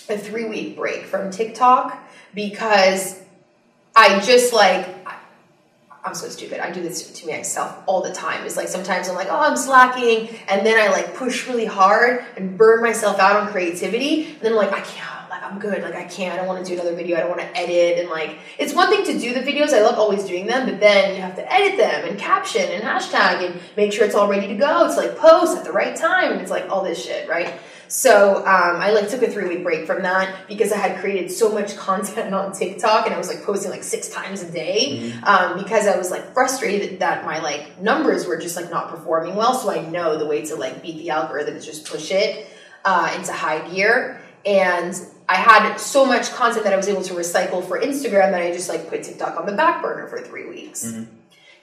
a 0.09 0.17
three 0.17 0.45
week 0.45 0.77
break 0.77 1.05
from 1.05 1.31
TikTok 1.31 1.97
because 2.33 3.19
I 3.95 4.19
just 4.19 4.53
like, 4.53 4.87
I'm 6.03 6.15
so 6.15 6.29
stupid. 6.29 6.59
I 6.59 6.71
do 6.71 6.81
this 6.81 7.11
to 7.11 7.27
myself 7.27 7.77
all 7.85 8.01
the 8.01 8.11
time. 8.11 8.45
It's 8.45 8.57
like 8.57 8.67
sometimes 8.67 9.07
I'm 9.07 9.15
like, 9.15 9.27
oh, 9.29 9.37
I'm 9.37 9.57
slacking, 9.57 10.29
and 10.47 10.65
then 10.65 10.79
I 10.79 10.91
like 10.91 11.15
push 11.15 11.47
really 11.47 11.65
hard 11.65 12.25
and 12.37 12.57
burn 12.57 12.81
myself 12.81 13.19
out 13.19 13.35
on 13.35 13.49
creativity. 13.51 14.25
And 14.25 14.41
then 14.41 14.53
I'm 14.53 14.57
like, 14.57 14.71
I 14.73 14.81
can't. 14.81 15.20
I'm 15.41 15.59
good. 15.59 15.81
Like 15.81 15.95
I 15.95 16.03
can't. 16.03 16.33
I 16.33 16.37
don't 16.37 16.47
want 16.47 16.65
to 16.65 16.69
do 16.69 16.79
another 16.79 16.95
video. 16.95 17.17
I 17.17 17.21
don't 17.21 17.29
want 17.29 17.41
to 17.41 17.57
edit. 17.57 17.99
And 17.99 18.09
like, 18.09 18.37
it's 18.59 18.73
one 18.73 18.89
thing 18.89 19.03
to 19.05 19.19
do 19.19 19.33
the 19.33 19.39
videos. 19.39 19.73
I 19.73 19.81
love 19.81 19.97
always 19.97 20.23
doing 20.23 20.45
them, 20.45 20.65
but 20.69 20.79
then 20.79 21.15
you 21.15 21.21
have 21.21 21.35
to 21.35 21.53
edit 21.53 21.77
them 21.77 22.07
and 22.07 22.19
caption 22.19 22.61
and 22.61 22.83
hashtag 22.83 23.45
and 23.45 23.61
make 23.75 23.91
sure 23.91 24.05
it's 24.05 24.15
all 24.15 24.27
ready 24.27 24.47
to 24.47 24.55
go. 24.55 24.85
It's 24.85 24.97
like 24.97 25.17
post 25.17 25.57
at 25.57 25.63
the 25.63 25.71
right 25.71 25.95
time, 25.95 26.31
and 26.31 26.41
it's 26.41 26.51
like 26.51 26.69
all 26.69 26.83
this 26.83 27.03
shit, 27.03 27.27
right? 27.27 27.59
So 27.91 28.37
um, 28.37 28.43
I 28.45 28.91
like 28.91 29.09
took 29.09 29.21
a 29.21 29.29
three 29.29 29.49
week 29.49 29.63
break 29.63 29.85
from 29.85 30.03
that 30.03 30.47
because 30.47 30.71
I 30.71 30.77
had 30.77 31.01
created 31.01 31.29
so 31.29 31.51
much 31.51 31.75
content 31.77 32.33
on 32.33 32.53
TikTok 32.53 33.05
and 33.05 33.13
I 33.13 33.17
was 33.17 33.27
like 33.27 33.43
posting 33.43 33.69
like 33.69 33.83
six 33.83 34.07
times 34.07 34.41
a 34.41 34.49
day 34.49 35.11
um, 35.23 35.57
because 35.57 35.87
I 35.87 35.97
was 35.97 36.09
like 36.09 36.33
frustrated 36.33 37.01
that 37.01 37.25
my 37.25 37.39
like 37.39 37.81
numbers 37.81 38.25
were 38.25 38.37
just 38.37 38.55
like 38.55 38.71
not 38.71 38.89
performing 38.89 39.35
well. 39.35 39.53
So 39.55 39.69
I 39.69 39.85
know 39.89 40.17
the 40.17 40.25
way 40.25 40.45
to 40.45 40.55
like 40.55 40.81
beat 40.81 40.99
the 40.99 41.09
algorithm 41.09 41.57
is 41.57 41.65
just 41.65 41.85
push 41.85 42.11
it 42.11 42.47
uh, 42.85 43.13
into 43.17 43.33
high 43.33 43.67
gear. 43.67 44.21
And 44.45 44.95
I 45.31 45.35
had 45.35 45.77
so 45.77 46.05
much 46.05 46.29
content 46.33 46.65
that 46.65 46.73
I 46.73 46.75
was 46.75 46.89
able 46.89 47.03
to 47.03 47.13
recycle 47.13 47.65
for 47.65 47.79
Instagram 47.79 48.31
that 48.31 48.41
I 48.41 48.51
just 48.51 48.67
like 48.67 48.89
put 48.89 49.01
TikTok 49.01 49.39
on 49.39 49.45
the 49.45 49.53
back 49.53 49.81
burner 49.81 50.07
for 50.07 50.19
three 50.19 50.49
weeks. 50.49 50.85
Mm-hmm. 50.85 51.03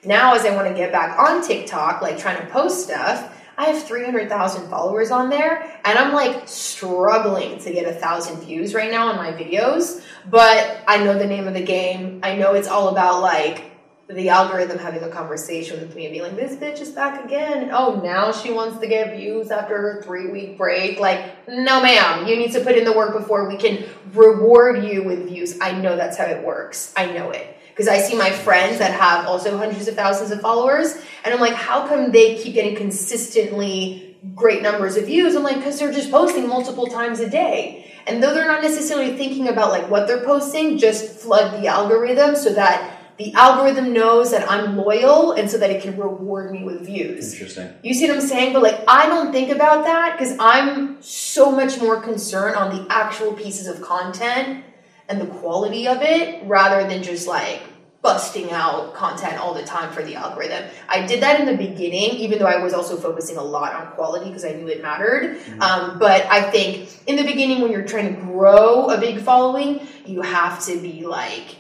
Now, 0.09 0.35
as 0.35 0.47
I 0.47 0.57
want 0.57 0.69
to 0.69 0.75
get 0.75 0.91
back 0.91 1.19
on 1.19 1.47
TikTok, 1.47 2.01
like 2.01 2.17
trying 2.17 2.41
to 2.41 2.51
post 2.51 2.85
stuff, 2.85 3.37
I 3.59 3.67
have 3.67 3.83
300,000 3.83 4.71
followers 4.71 5.11
on 5.11 5.29
there, 5.29 5.79
and 5.85 5.99
I'm 5.99 6.15
like 6.15 6.49
struggling 6.49 7.59
to 7.59 7.71
get 7.71 7.87
a 7.87 7.93
thousand 7.93 8.41
views 8.41 8.73
right 8.73 8.91
now 8.91 9.09
on 9.09 9.17
my 9.17 9.33
videos. 9.33 10.03
But 10.31 10.83
I 10.89 11.05
know 11.05 11.19
the 11.19 11.27
name 11.27 11.47
of 11.47 11.53
the 11.53 11.65
game. 11.65 12.21
I 12.23 12.37
know 12.37 12.55
it's 12.55 12.69
all 12.69 12.89
about 12.89 13.21
like 13.21 13.68
the 14.09 14.31
algorithm 14.31 14.79
having 14.79 15.03
a 15.03 15.09
conversation 15.11 15.79
with 15.81 15.95
me 15.95 16.07
and 16.07 16.13
being 16.13 16.25
like, 16.25 16.37
this 16.37 16.57
bitch 16.57 16.81
is 16.81 16.91
back 16.91 17.25
again. 17.25 17.71
Oh, 17.73 18.01
now 18.03 18.33
she 18.33 18.51
wants 18.51 18.79
to 18.79 18.87
get 18.87 19.17
views 19.17 19.51
after 19.51 19.77
her 19.77 20.03
three 20.03 20.31
week 20.31 20.57
break. 20.57 20.99
Like, 20.99 21.47
no, 21.47 21.83
ma'am, 21.83 22.27
you 22.27 22.37
need 22.37 22.53
to 22.53 22.61
put 22.61 22.77
in 22.77 22.85
the 22.85 22.93
work 22.93 23.13
before 23.13 23.47
we 23.47 23.59
can 23.59 23.85
reward 24.15 24.83
you 24.85 25.05
with 25.05 25.29
views. 25.29 25.59
I 25.61 25.73
know 25.73 25.95
that's 25.97 26.17
how 26.17 26.25
it 26.25 26.43
works. 26.43 26.95
I 26.97 27.07
know 27.07 27.31
it 27.31 27.55
because 27.69 27.87
I 27.87 27.99
see 27.99 28.17
my 28.17 28.31
friends 28.31 28.79
that 28.79 28.93
have 28.99 29.27
also 29.27 29.57
hundreds 29.59 29.87
of 29.89 29.95
thousands 29.95 30.31
of 30.31 30.41
followers, 30.41 30.95
and 31.25 31.33
I'm 31.33 31.39
like, 31.39 31.53
how 31.53 31.87
come 31.87 32.11
they 32.11 32.37
keep 32.37 32.55
getting 32.55 32.75
consistently 32.75 34.17
great 34.35 34.63
numbers 34.63 34.97
of 34.97 35.07
views? 35.07 35.37
I'm 35.37 35.45
like, 35.45 35.57
because 35.57 35.79
they're 35.79 35.93
just 35.93 36.11
posting 36.11 36.49
multiple 36.49 36.87
times 36.87 37.21
a 37.21 37.29
day. 37.29 37.95
And 38.09 38.23
though 38.23 38.33
they're 38.33 38.49
not 38.49 38.63
necessarily 38.63 39.17
thinking 39.17 39.49
about 39.49 39.71
like 39.71 39.91
what 39.91 40.07
they're 40.07 40.25
posting, 40.25 40.79
just 40.79 41.21
flood 41.21 41.63
the 41.63 41.69
algorithm 41.69 42.35
so 42.35 42.55
that 42.55 42.98
the 43.19 43.35
algorithm 43.35 43.93
knows 43.93 44.31
that 44.31 44.49
I'm 44.49 44.77
loyal 44.77 45.33
and 45.33 45.51
so 45.51 45.59
that 45.59 45.71
it 45.71 45.83
can 45.83 45.99
reward 45.99 46.53
me 46.53 46.63
with 46.63 46.87
views. 46.87 47.33
Interesting. 47.33 47.75
You 47.83 47.93
see 47.93 48.07
what 48.09 48.17
I'm 48.17 48.27
saying? 48.27 48.53
But 48.53 48.63
like, 48.63 48.85
I 48.87 49.07
don't 49.07 49.33
think 49.33 49.51
about 49.51 49.85
that 49.85 50.17
because 50.17 50.37
I'm 50.39 51.03
so 51.03 51.51
much 51.51 51.81
more 51.81 52.01
concerned 52.01 52.55
on 52.55 52.75
the 52.75 52.87
actual 52.93 53.33
pieces 53.33 53.67
of 53.67 53.83
content 53.83 54.65
and 55.09 55.21
the 55.21 55.27
quality 55.27 55.89
of 55.89 56.01
it 56.01 56.47
rather 56.47 56.89
than 56.89 57.03
just 57.03 57.27
like 57.27 57.61
busting 58.03 58.53
out 58.53 58.95
content 58.95 59.39
all 59.41 59.53
the 59.53 59.65
time 59.65 59.93
for 59.93 60.05
the 60.05 60.15
algorithm. 60.15 60.65
I 60.89 61.05
did 61.05 61.21
that 61.23 61.41
in 61.41 61.47
the 61.47 61.57
beginning, 61.57 62.11
even 62.19 62.39
though 62.39 62.47
I 62.47 62.63
was 62.63 62.73
also 62.73 62.97
focusing 62.97 63.37
a 63.37 63.43
lot 63.43 63.75
on 63.75 63.93
quality 63.95 64.27
because 64.27 64.45
I 64.45 64.53
knew 64.53 64.69
it 64.69 64.81
mattered. 64.81 65.41
Um, 65.61 65.99
but 65.99 66.25
I 66.27 66.49
think 66.51 66.89
in 67.09 67.17
the 67.17 67.25
beginning, 67.25 67.63
when 67.63 67.73
you're 67.73 67.85
trying 67.85 68.15
to 68.15 68.21
grow 68.23 68.87
a 68.87 69.01
big 69.01 69.21
following, 69.21 69.87
you 70.07 70.23
have 70.23 70.65
to 70.67 70.79
be 70.79 71.05
like, 71.05 71.57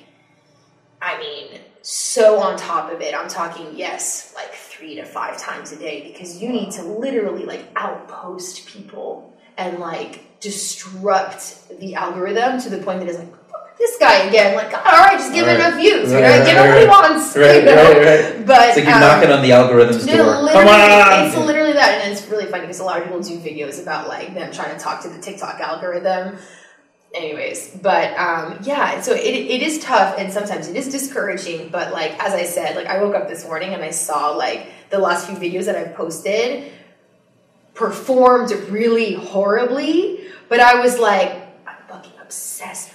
I 1.01 1.19
mean, 1.19 1.61
so 1.83 2.41
on 2.41 2.57
top 2.57 2.93
of 2.93 3.01
it. 3.01 3.15
I'm 3.15 3.29
talking, 3.29 3.69
yes, 3.75 4.33
like 4.35 4.53
three 4.53 4.97
to 4.97 5.05
five 5.05 5.39
times 5.39 5.73
a 5.73 5.77
day 5.77 6.11
because 6.11 6.43
you 6.43 6.49
need 6.49 6.73
to 6.73 6.83
literally 6.83 7.45
like 7.45 7.65
outpost 7.77 8.67
people 8.67 9.37
and 9.57 9.79
like 9.79 10.41
disrupt 10.41 11.69
the 11.81 11.95
algorithm 11.95 12.61
to 12.61 12.71
the 12.71 12.79
point 12.79 13.01
that 13.01 13.09
it's 13.09 13.19
like, 13.19 13.33
this 13.79 13.97
guy 13.99 14.25
again. 14.25 14.57
Like, 14.57 14.75
all 14.75 14.83
right, 14.83 15.13
just 15.13 15.33
give 15.33 15.47
him 15.47 15.57
Right. 15.57 15.67
enough 15.67 15.81
views. 15.81 16.11
You 16.11 16.19
Right, 16.19 16.41
right, 16.41 16.47
give 16.47 16.57
him 16.57 16.69
what 16.69 16.81
he 16.81 16.87
wants. 16.87 17.37
Right, 17.37 17.57
you 17.63 17.65
know? 17.65 17.77
right, 17.77 17.97
right. 17.97 18.47
But 18.47 18.69
it's 18.69 18.77
like 18.77 18.85
you're 18.85 18.95
um, 18.95 19.01
knocking 19.01 19.31
on 19.31 19.43
the 19.43 19.53
algorithm's 19.53 20.05
no, 20.05 20.17
door. 20.17 20.51
Come 20.51 20.69
on! 20.69 21.27
It's 21.27 21.37
literally 21.37 21.73
that, 21.75 22.03
and 22.03 22.13
it's 22.13 22.27
really 22.27 22.47
funny 22.47 22.63
because 22.63 22.81
a 22.81 22.85
lot 22.85 22.99
of 22.99 23.05
people 23.05 23.21
do 23.21 23.39
videos 23.39 23.81
about 23.81 24.09
like 24.09 24.35
them 24.35 24.53
trying 24.53 24.77
to 24.77 24.83
talk 24.83 25.03
to 25.03 25.09
the 25.09 25.19
TikTok 25.19 25.61
algorithm. 25.61 26.39
Anyways, 27.15 27.79
but 27.83 28.17
um, 28.19 28.59
yeah, 28.63 29.01
so 29.01 29.13
it, 29.13 29.21
it 29.21 29.63
is 29.63 29.79
tough, 29.79 30.17
and 30.19 30.31
sometimes 30.31 30.69
it 30.69 30.77
is 30.77 30.91
discouraging. 30.91 31.71
But 31.71 31.93
like 31.93 32.13
as 32.23 32.35
I 32.35 32.45
said, 32.45 32.77
like 32.77 32.87
I 32.87 33.03
woke 33.03 33.15
up 33.15 33.29
this 33.29 33.47
morning 33.47 33.73
and 33.73 33.83
I 33.83 33.91
saw 33.91 34.31
like 34.31 34.69
the 34.91 34.99
last 34.99 35.27
few 35.27 35.37
videos 35.37 35.65
that 35.65 35.77
I've 35.77 35.95
posted 35.95 36.71
performed 37.73 38.51
really 38.69 39.15
horribly, 39.15 40.21
but 40.49 40.61
I 40.61 40.83
was 40.83 40.99
like, 40.99 41.31
I'm 41.67 41.77
fucking 41.89 42.13
obsessed 42.21 42.88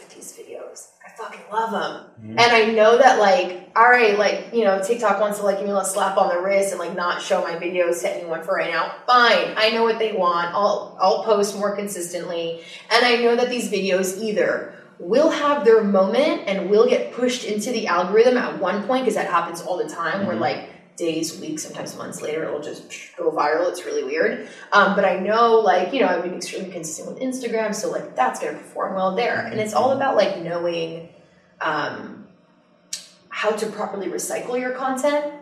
love 1.53 1.71
them. 1.71 2.35
And 2.37 2.39
I 2.39 2.71
know 2.71 2.97
that 2.97 3.19
like, 3.19 3.71
all 3.75 3.89
right, 3.89 4.17
like, 4.17 4.49
you 4.53 4.63
know, 4.63 4.81
TikTok 4.81 5.19
wants 5.19 5.39
to 5.39 5.45
like 5.45 5.57
give 5.57 5.65
me 5.65 5.71
a 5.71 5.73
little 5.73 5.89
slap 5.89 6.17
on 6.17 6.29
the 6.29 6.41
wrist 6.41 6.71
and 6.71 6.79
like 6.79 6.95
not 6.95 7.21
show 7.21 7.41
my 7.41 7.55
videos 7.55 8.01
to 8.01 8.15
anyone 8.15 8.43
for 8.43 8.55
right 8.55 8.71
now. 8.71 8.95
Fine. 9.05 9.53
I 9.57 9.71
know 9.71 9.83
what 9.83 9.99
they 9.99 10.13
want. 10.13 10.53
I'll 10.53 10.97
I'll 11.01 11.23
post 11.23 11.57
more 11.57 11.75
consistently. 11.75 12.61
And 12.91 13.05
I 13.05 13.17
know 13.17 13.35
that 13.35 13.49
these 13.49 13.71
videos 13.71 14.21
either 14.21 14.73
will 14.99 15.31
have 15.31 15.65
their 15.65 15.83
moment 15.83 16.43
and 16.47 16.69
will 16.69 16.87
get 16.87 17.11
pushed 17.13 17.43
into 17.45 17.71
the 17.71 17.87
algorithm 17.87 18.37
at 18.37 18.59
one 18.59 18.83
point, 18.87 19.03
because 19.03 19.15
that 19.15 19.29
happens 19.29 19.61
all 19.61 19.77
the 19.77 19.89
time, 19.89 20.25
where 20.25 20.35
like 20.35 20.69
days, 20.95 21.39
weeks, 21.41 21.63
sometimes 21.63 21.97
months 21.97 22.21
later, 22.21 22.43
it'll 22.43 22.61
just 22.61 22.83
go 23.17 23.31
viral. 23.31 23.67
It's 23.69 23.83
really 23.83 24.03
weird. 24.03 24.47
Um, 24.71 24.95
but 24.95 25.03
I 25.03 25.17
know, 25.19 25.59
like, 25.59 25.91
you 25.91 25.99
know, 25.99 26.07
I've 26.07 26.23
been 26.23 26.35
extremely 26.35 26.71
consistent 26.71 27.09
with 27.09 27.21
Instagram, 27.21 27.73
so 27.73 27.89
like 27.89 28.15
that's 28.15 28.39
gonna 28.39 28.57
perform 28.57 28.93
well 28.93 29.15
there. 29.15 29.45
And 29.45 29.59
it's 29.59 29.73
all 29.73 29.91
about 29.91 30.15
like 30.15 30.37
knowing 30.41 31.09
um, 31.63 32.27
how 33.29 33.51
to 33.51 33.65
properly 33.67 34.07
recycle 34.07 34.59
your 34.59 34.71
content, 34.71 35.33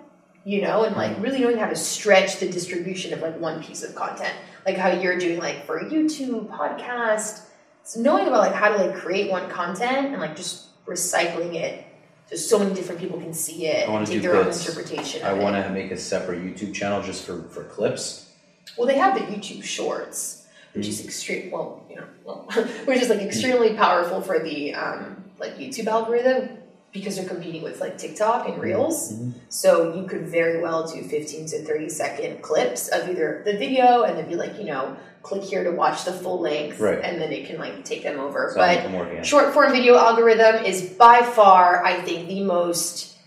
you 0.46 0.62
know, 0.62 0.84
and 0.84 0.96
like 0.96 1.22
really 1.22 1.40
knowing 1.40 1.58
how 1.58 1.68
to 1.68 1.76
stretch 1.76 2.40
the 2.40 2.50
distribution 2.50 3.14
of 3.14 3.22
like 3.22 3.40
one 3.40 3.62
piece 3.62 3.84
of 3.84 3.96
content, 3.96 4.34
like 4.66 4.78
how 4.78 4.90
you're 4.90 5.18
doing 5.18 5.40
like 5.40 5.66
for 5.66 5.84
YouTube, 5.84 6.48
podcast. 6.50 7.42
So 7.84 8.00
knowing 8.00 8.28
about 8.28 8.40
like 8.40 8.54
how 8.54 8.70
to 8.70 8.78
like 8.78 8.96
create 8.96 9.30
one 9.30 9.50
content 9.50 10.08
and 10.08 10.22
like 10.22 10.36
just 10.36 10.68
recycling 10.86 11.56
it 11.56 11.86
so 12.32 12.36
so 12.38 12.60
many 12.60 12.74
different 12.74 13.02
people 13.02 13.20
can 13.20 13.34
see 13.34 13.68
it 13.68 13.80
I 13.80 13.82
and 13.82 13.94
want 13.94 14.08
to 14.08 14.14
take 14.14 14.22
their 14.22 14.36
own 14.36 14.48
interpretation. 14.48 15.24
I 15.24 15.34
want 15.34 15.56
to 15.56 15.70
make 15.70 15.92
a 15.92 15.98
separate 15.98 16.42
YouTube 16.42 16.74
channel 16.74 17.02
just 17.02 17.26
for, 17.26 17.44
for 17.44 17.66
clips. 17.66 18.32
Well, 18.78 18.88
they 18.88 18.98
have 18.98 19.16
the 19.16 19.22
YouTube 19.26 19.64
Shorts, 19.64 20.48
which 20.74 20.88
is 20.88 21.04
extreme. 21.04 21.52
Well, 21.52 21.86
you 21.90 21.98
know, 21.98 22.06
well, 22.24 22.48
which 22.86 23.02
is 23.02 23.10
like 23.10 23.20
extremely 23.20 23.74
powerful 23.74 24.22
for 24.22 24.40
the 24.40 24.74
um, 24.74 25.21
like 25.42 25.58
YouTube 25.58 25.88
algorithm 25.88 26.58
because 26.94 27.16
they're 27.18 27.28
competing 27.28 27.62
with 27.64 27.80
like 27.82 27.98
TikTok 27.98 28.48
and 28.48 28.62
Reels. 28.62 29.14
So 29.50 29.94
you 29.96 30.06
could 30.08 30.28
very 30.28 30.62
well 30.62 30.86
do 30.88 31.02
15 31.02 31.46
to 31.48 31.64
30 31.64 31.90
second 31.90 32.42
clips 32.42 32.88
of 32.90 33.10
either 33.10 33.42
the 33.46 33.54
video 33.58 34.04
and 34.04 34.18
then 34.18 34.28
be 34.28 34.36
like, 34.36 34.58
you 34.58 34.66
know, 34.66 34.98
click 35.24 35.44
here 35.44 35.64
to 35.64 35.72
watch 35.72 36.04
the 36.04 36.12
full 36.12 36.40
length, 36.42 36.80
Right. 36.80 37.00
and 37.02 37.22
then 37.22 37.32
it 37.32 37.46
can 37.48 37.58
like 37.60 37.86
take 37.86 38.04
them 38.04 38.20
over. 38.20 38.50
So 38.52 38.58
but 38.58 38.80
I'm 38.80 38.94
working 38.94 39.14
on 39.18 39.20
it. 39.20 39.26
short 39.26 39.54
form 39.54 39.72
video 39.72 39.96
algorithm 39.96 40.66
is 40.66 40.82
by 40.82 41.22
far, 41.22 41.84
I 41.86 42.02
think, 42.02 42.28
the 42.28 42.44
most 42.44 43.18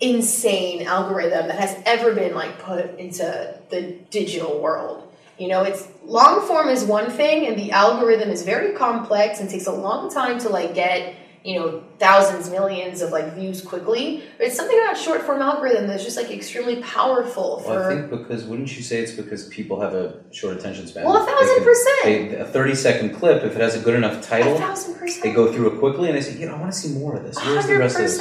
insane 0.00 0.86
algorithm 0.86 1.46
that 1.48 1.58
has 1.58 1.76
ever 1.86 2.14
been 2.14 2.34
like 2.34 2.58
put 2.58 2.98
into 2.98 3.58
the 3.70 3.82
digital 4.10 4.60
world. 4.60 5.02
You 5.38 5.48
know, 5.48 5.62
it's 5.62 5.86
long 6.04 6.46
form 6.46 6.68
is 6.68 6.84
one 6.84 7.10
thing, 7.10 7.46
and 7.46 7.58
the 7.58 7.70
algorithm 7.72 8.30
is 8.30 8.42
very 8.42 8.74
complex 8.74 9.38
and 9.40 9.48
takes 9.48 9.66
a 9.66 9.72
long 9.72 10.10
time 10.12 10.38
to 10.40 10.48
like 10.48 10.74
get 10.74 11.14
you 11.46 11.58
know 11.58 11.82
thousands, 11.98 12.50
millions 12.50 13.00
of 13.02 13.10
like 13.10 13.32
views 13.34 13.62
quickly. 13.62 14.22
But 14.36 14.48
it's 14.48 14.56
something 14.56 14.78
about 14.78 14.98
short 14.98 15.22
form 15.22 15.40
algorithm 15.40 15.86
that's 15.86 16.02
just 16.04 16.16
like 16.16 16.30
extremely 16.30 16.82
powerful 16.82 17.60
for. 17.60 17.70
Well, 17.70 17.84
I 17.84 17.94
think 17.94 18.10
because 18.10 18.44
wouldn't 18.44 18.76
you 18.76 18.82
say 18.82 18.98
it's 18.98 19.12
because 19.12 19.46
people 19.48 19.80
have 19.80 19.94
a 19.94 20.22
short 20.32 20.56
attention 20.56 20.86
span? 20.88 21.04
Well, 21.04 21.22
a 21.22 21.26
thousand 21.26 21.64
percent. 21.64 22.04
they- 22.04 22.34
A 22.36 22.44
thirty 22.44 22.74
second 22.74 23.14
clip, 23.14 23.44
if 23.44 23.54
it 23.54 23.60
has 23.60 23.76
a 23.76 23.80
good 23.80 23.94
enough 23.94 24.26
title, 24.26 24.54
A 24.56 24.58
thousand 24.58 24.94
percent. 24.96 25.22
they 25.22 25.32
go 25.32 25.52
through 25.52 25.74
it 25.74 25.78
quickly 25.78 26.08
and 26.08 26.16
they 26.18 26.22
say, 26.22 26.36
you 26.38 26.46
know, 26.46 26.56
I 26.56 26.60
want 26.60 26.72
to 26.72 26.78
see 26.78 26.92
more 26.98 27.16
of 27.16 27.22
this. 27.22 27.36
Where's 27.36 27.66
the 27.66 27.74
hundred 27.74 27.78
rest 27.78 27.96
of 27.96 28.02
this? 28.02 28.18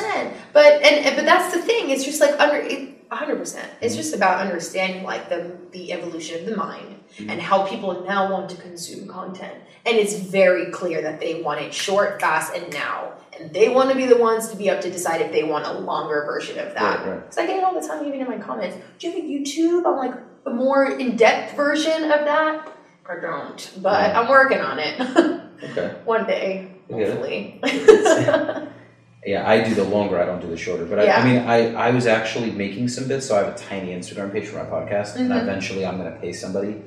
But 0.53 0.73
and, 0.84 1.05
and 1.05 1.15
but 1.15 1.26
that's 1.26 1.53
the 1.53 1.61
thing. 1.61 1.89
It's 1.89 2.03
just 2.05 2.21
like 2.21 2.39
under 2.39 2.57
hundred 3.12 3.38
percent. 3.38 3.70
It's 3.82 3.95
just 3.95 4.14
about 4.16 4.39
understanding 4.39 5.03
like 5.03 5.30
the 5.30 5.58
the 5.72 5.93
evolution 5.93 6.39
of 6.41 6.45
the 6.49 6.58
mind 6.58 6.91
Mm-hmm. 7.18 7.30
and 7.30 7.41
how 7.41 7.66
people 7.66 8.03
now 8.06 8.30
want 8.30 8.49
to 8.49 8.58
consume 8.58 9.08
content. 9.08 9.53
And 9.86 9.95
it's 9.95 10.16
very 10.16 10.70
clear 10.72 11.01
that 11.03 11.22
they 11.22 11.41
want 11.41 11.62
it 11.62 11.74
short, 11.74 12.20
fast, 12.20 12.53
and 12.53 12.74
now. 12.74 13.14
And 13.39 13.53
they 13.53 13.70
want 13.70 13.89
to 13.91 13.95
be 13.95 14.06
the 14.06 14.18
ones 14.18 14.49
to 14.49 14.58
be 14.58 14.70
up 14.70 14.82
to 14.82 14.91
decide 14.91 15.22
if 15.22 15.32
they 15.32 15.43
want 15.43 15.66
a 15.66 15.72
longer 15.80 16.24
version 16.26 16.60
of 16.60 16.74
that. 16.74 16.99
Right, 16.99 17.08
right. 17.08 17.22
Because 17.22 17.38
I 17.38 17.45
get 17.47 17.58
it 17.58 17.64
all 17.64 17.80
the 17.80 17.88
time, 17.88 18.06
even 18.06 18.20
in 18.20 18.28
my 18.28 18.38
comments. 18.39 18.76
Do 18.99 19.08
you 19.08 19.14
have 19.14 19.24
a 19.24 19.28
YouTube 19.28 19.86
on 19.86 19.95
like 19.97 20.14
a 20.45 20.49
more 20.49 20.91
in 20.99 21.16
depth 21.16 21.56
version 21.56 22.03
of 22.03 22.26
that? 22.26 22.68
I 23.08 23.16
don't, 23.22 23.72
but 23.82 24.14
I'm 24.14 24.28
working 24.28 24.60
on 24.60 24.80
it. 24.80 25.41
Okay. 25.64 25.95
One 26.03 26.28
day, 26.28 26.70
I 26.93 26.97
get 26.97 27.01
it. 27.01 27.14
hopefully. 27.14 27.62
Yeah, 27.64 28.68
I 29.28 29.63
do 29.63 29.73
the 29.73 29.84
longer, 29.84 30.19
I 30.21 30.26
don't 30.26 30.41
do 30.41 30.47
the 30.47 30.57
shorter. 30.57 30.86
But 30.86 30.99
I, 30.99 31.03
Yeah. 31.05 31.19
I 31.19 31.23
mean, 31.26 31.38
I, 31.39 31.88
I 31.88 31.89
was 31.91 32.05
actually 32.05 32.51
making 32.51 32.88
some 32.89 33.07
bits, 33.07 33.26
so 33.28 33.36
I 33.36 33.39
have 33.43 33.55
a 33.55 33.57
tiny 33.57 33.89
Instagram 33.93 34.32
page 34.32 34.45
for 34.47 34.57
my 34.57 34.65
podcast, 34.69 35.15
and 35.15 35.30
Mhm. 35.32 35.41
eventually 35.41 35.86
I'm 35.86 35.97
going 35.97 36.11
to 36.13 36.19
pay 36.19 36.32
somebody 36.34 36.82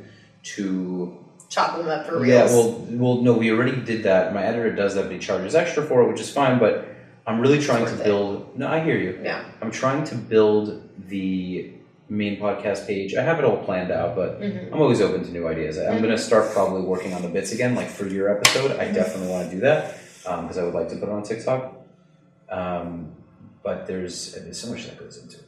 to. 0.55 1.17
Chop 1.49 1.79
them 1.79 1.89
up 1.89 2.07
for 2.07 2.19
Reels. 2.21 2.29
Yeah, 2.29 2.45
well, 2.57 2.71
well, 2.91 3.23
no, 3.23 3.33
we 3.33 3.51
already 3.51 3.81
did 3.81 4.03
that. 4.03 4.35
My 4.35 4.45
editor 4.45 4.71
does 4.71 4.95
that, 4.95 5.05
but 5.05 5.13
he 5.13 5.19
charges 5.19 5.55
extra 5.55 5.83
for 5.83 6.03
it, 6.03 6.09
which 6.09 6.21
is 6.21 6.31
fine. 6.31 6.59
But 6.59 6.87
I'm 7.27 7.41
really 7.41 7.59
trying 7.59 7.85
to 7.87 7.91
worth 7.91 8.01
it. 8.01 8.05
build. 8.05 8.59
No, 8.59 8.69
I 8.69 8.81
hear 8.81 8.97
you. 8.99 9.19
Yeah. 9.23 9.43
I'm 9.63 9.71
trying 9.71 10.05
to 10.05 10.15
build 10.15 10.83
the 11.09 11.71
main 12.11 12.39
podcast 12.39 12.87
page. 12.87 13.15
I 13.15 13.23
have 13.23 13.39
it 13.39 13.45
all 13.47 13.57
planned 13.65 13.91
out, 13.91 14.15
but 14.15 14.41
Mhm. 14.43 14.73
I'm 14.73 14.81
always 14.81 15.01
open 15.01 15.25
to 15.25 15.31
new 15.31 15.49
ideas. 15.49 15.79
I'm 15.79 15.99
going 16.03 16.11
to 16.15 16.19
start 16.19 16.51
probably 16.53 16.83
working 16.83 17.15
on 17.15 17.23
the 17.23 17.29
bits 17.29 17.53
again, 17.53 17.75
like 17.75 17.89
for 17.89 18.07
your 18.07 18.31
episode. 18.31 18.71
Mm-hmm. 18.73 18.81
I 18.81 18.85
definitely 18.93 19.29
want 19.33 19.49
to 19.51 19.55
do 19.57 19.61
that 19.63 19.95
because 20.43 20.59
I 20.59 20.65
would 20.65 20.75
like 20.75 20.89
to 20.91 20.97
put 20.97 21.09
it 21.09 21.13
on 21.13 21.23
TikTok. 21.23 21.77
Um, 22.51 23.15
but 23.63 23.87
there's, 23.87 24.33
there's 24.35 24.61
so 24.61 24.71
much 24.71 24.87
that 24.87 24.99
goes 24.99 25.17
into 25.23 25.39
it. 25.39 25.45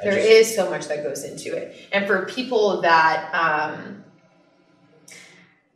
I 0.00 0.04
There 0.04 0.14
just- 0.14 0.28
is 0.28 0.54
so 0.56 0.68
much 0.70 0.88
that 0.88 1.02
goes 1.02 1.24
into 1.24 1.56
it. 1.56 1.76
And 1.92 2.06
for 2.06 2.26
people 2.26 2.80
that 2.82 3.30
um 3.34 4.04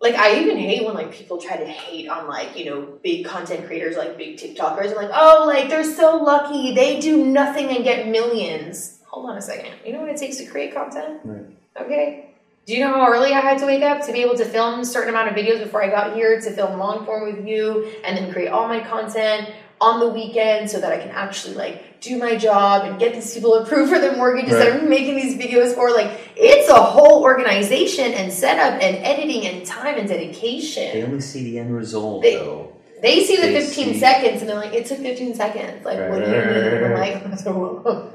like 0.01 0.15
I 0.17 0.41
even 0.41 0.59
hate 0.59 0.85
when 0.85 0.95
like 0.95 1.13
people 1.13 1.39
try 1.39 1.57
to 1.57 1.65
hate 1.67 2.09
on 2.09 2.29
like, 2.29 2.59
you 2.59 2.67
know, 2.67 2.99
big 3.03 3.25
content 3.25 3.67
creators 3.67 3.97
like 3.97 4.19
big 4.19 4.37
TikTokers 4.37 4.87
and 4.89 4.97
like, 4.97 5.11
oh 5.15 5.45
like 5.47 5.69
they're 5.71 5.85
so 5.85 6.17
lucky. 6.17 6.75
They 6.75 7.01
do 7.01 7.25
nothing 7.25 7.69
and 7.75 7.83
get 7.85 8.09
millions. 8.09 8.99
Hold 9.07 9.31
on 9.31 9.39
a 9.39 9.43
second. 9.43 9.73
You 9.87 9.93
know 9.95 10.01
what 10.01 10.11
it 10.11 10.19
takes 10.19 10.37
to 10.39 10.47
create 10.47 10.75
content? 10.75 11.21
Right. 11.25 11.45
Okay. 11.81 12.31
Do 12.67 12.73
you 12.75 12.81
know 12.81 12.93
how 12.95 13.07
early 13.11 13.33
I 13.33 13.41
had 13.41 13.59
to 13.59 13.67
wake 13.67 13.83
up 13.83 14.05
to 14.07 14.13
be 14.13 14.21
able 14.23 14.37
to 14.37 14.45
film 14.45 14.81
a 14.81 14.85
certain 14.85 15.11
amount 15.11 15.29
of 15.29 15.35
videos 15.37 15.63
before 15.63 15.83
I 15.85 15.89
got 15.91 16.15
here 16.15 16.41
to 16.41 16.51
film 16.51 16.79
long 16.79 17.05
form 17.05 17.33
with 17.35 17.47
you 17.47 17.91
and 18.05 18.17
then 18.17 18.33
create 18.33 18.49
all 18.49 18.69
my 18.69 18.81
content 18.81 19.51
on 19.85 20.01
the 20.01 20.09
weekend 20.09 20.71
so 20.71 20.81
that 20.81 20.93
I 20.93 20.99
can 20.99 21.11
actually 21.11 21.55
like 21.55 22.01
do 22.01 22.19
my 22.19 22.37
job 22.37 22.85
and 22.87 22.99
get 22.99 23.15
these 23.15 23.33
people 23.35 23.55
approved 23.55 23.91
for 23.93 23.99
their 23.99 24.17
mortgages 24.17 24.53
that 24.53 24.73
I'm 24.73 24.89
making 24.89 25.17
these 25.17 25.35
videos 25.37 25.75
for? 25.75 25.91
Like 25.91 26.11
it's 26.37 26.69
a 26.69 26.75
whole 26.95 27.23
organization 27.23 28.13
and 28.15 28.33
setup 28.33 28.75
and 28.83 28.97
editing 29.05 29.47
and 29.47 29.67
time 29.67 29.97
and 29.99 30.09
dedication. 30.09 30.93
They 30.93 31.03
only 31.05 31.21
see 31.21 31.45
the 31.45 31.59
end 31.59 31.75
result, 31.75 32.23
They- 32.23 32.37
though. 32.37 32.71
They 33.03 33.23
see 33.23 33.37
the 33.37 33.43
They 33.49 33.61
15 33.61 33.93
see- 33.95 34.01
seconds 34.01 34.41
and 34.41 34.49
they're 34.49 34.57
like, 34.57 34.73
it 34.73 34.87
took 34.87 34.97
15 34.99 35.35
seconds. 35.35 35.85
Like, 35.85 35.99
Right, 35.99 36.09
what 36.11 36.25
do 36.25 36.31
you 36.31 36.37
right, 36.39 36.47
mean? 36.47 36.65
right, 36.65 36.75
I'm 36.85 36.91
right, 36.93 37.31
like, 37.31 37.39
so, 37.39 37.53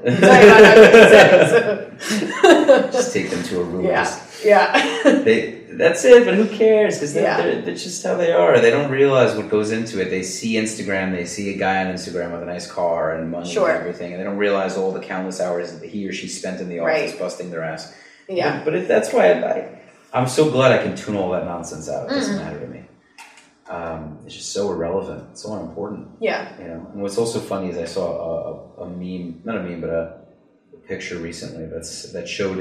sorry 0.04 0.48
about 0.48 0.62
that 0.66 1.90
15 2.00 2.28
seconds. 2.28 2.92
Just 2.96 3.12
take 3.12 3.30
them 3.30 3.42
to 3.44 3.60
a 3.60 3.62
room. 3.62 3.84
yeah, 3.84 4.02
yeah. 4.44 4.86
They, 5.24 5.58
that's 5.70 6.04
it, 6.04 6.24
but 6.24 6.34
who 6.34 6.46
cares? 6.48 6.96
Because 6.96 7.14
they're, 7.14 7.22
Yeah. 7.22 7.36
they're, 7.40 7.62
that's 7.62 7.82
just 7.84 8.02
how 8.04 8.16
they 8.16 8.32
are. 8.32 8.60
They 8.60 8.70
don't 8.70 8.90
realize 8.90 9.34
what 9.36 9.48
goes 9.48 9.70
into 9.70 10.00
it. 10.00 10.10
They 10.10 10.22
see 10.22 10.54
Instagram, 10.54 11.12
they 11.12 11.24
see 11.24 11.54
a 11.54 11.56
guy 11.58 11.84
on 11.84 11.94
Instagram 11.94 12.32
with 12.32 12.42
a 12.42 12.46
nice 12.46 12.70
car 12.70 13.14
and 13.14 13.30
money 13.30 13.48
Sure. 13.50 13.70
and 13.70 13.78
everything, 13.78 14.12
and 14.12 14.20
they 14.20 14.24
don't 14.24 14.36
realize 14.36 14.76
all 14.76 14.92
the 14.92 15.00
countless 15.00 15.40
hours 15.40 15.78
that 15.78 15.88
he 15.88 16.06
or 16.08 16.12
she 16.12 16.28
spent 16.28 16.60
in 16.60 16.68
the 16.68 16.80
office 16.80 17.12
Right. 17.12 17.18
busting 17.18 17.50
their 17.50 17.62
ass. 17.62 17.94
Yeah. 18.28 18.58
But, 18.58 18.64
but 18.66 18.74
it, 18.74 18.88
that's 18.88 19.12
why 19.12 19.32
I, 19.32 19.80
I'm 20.12 20.26
so 20.28 20.50
glad 20.50 20.72
I 20.72 20.82
can 20.82 20.96
tune 20.96 21.16
all 21.16 21.30
that 21.30 21.44
nonsense 21.44 21.88
out. 21.88 22.10
It 22.10 22.14
doesn't 22.14 22.36
Mhm. 22.36 22.44
matter 22.44 22.60
to 22.60 22.66
me. 22.66 22.82
Um, 23.68 24.18
it's 24.26 24.34
just 24.34 24.52
so 24.52 24.70
irrelevant, 24.72 25.38
so 25.38 25.52
unimportant. 25.54 26.08
Yeah. 26.20 26.58
You 26.60 26.64
know, 26.68 26.90
and 26.92 27.02
what's 27.02 27.16
also 27.16 27.38
funny 27.38 27.70
is 27.70 27.78
I 27.78 27.84
saw 27.84 28.06
a, 28.10 28.82
a, 28.82 28.84
a 28.86 28.88
meme, 28.90 29.42
not 29.44 29.56
a 29.56 29.62
meme, 29.62 29.80
but 29.80 29.90
a, 29.90 30.20
a 30.74 30.76
picture 30.88 31.18
recently 31.18 31.66
that's 31.66 32.10
that 32.12 32.28
showed 32.28 32.58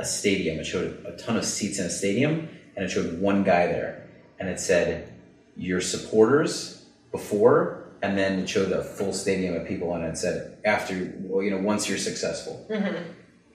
a 0.00 0.04
stadium. 0.04 0.58
It 0.58 0.64
showed 0.64 1.04
a 1.06 1.12
ton 1.16 1.36
of 1.36 1.44
seats 1.44 1.78
in 1.78 1.86
a 1.86 1.90
stadium, 1.90 2.48
and 2.74 2.84
it 2.84 2.90
showed 2.90 3.20
one 3.20 3.44
guy 3.44 3.66
there, 3.66 4.06
and 4.38 4.48
it 4.48 4.58
said 4.58 5.12
your 5.56 5.80
supporters 5.80 6.84
before, 7.12 7.84
and 8.02 8.16
then 8.16 8.40
it 8.40 8.48
showed 8.48 8.72
a 8.72 8.82
full 8.82 9.12
stadium 9.12 9.54
of 9.54 9.66
people, 9.66 9.94
and 9.94 10.04
it 10.04 10.16
said 10.16 10.56
after, 10.64 11.12
well, 11.20 11.42
you 11.42 11.50
know, 11.50 11.58
once 11.58 11.88
you're 11.88 11.98
successful. 11.98 12.66
Mhm. 12.70 12.94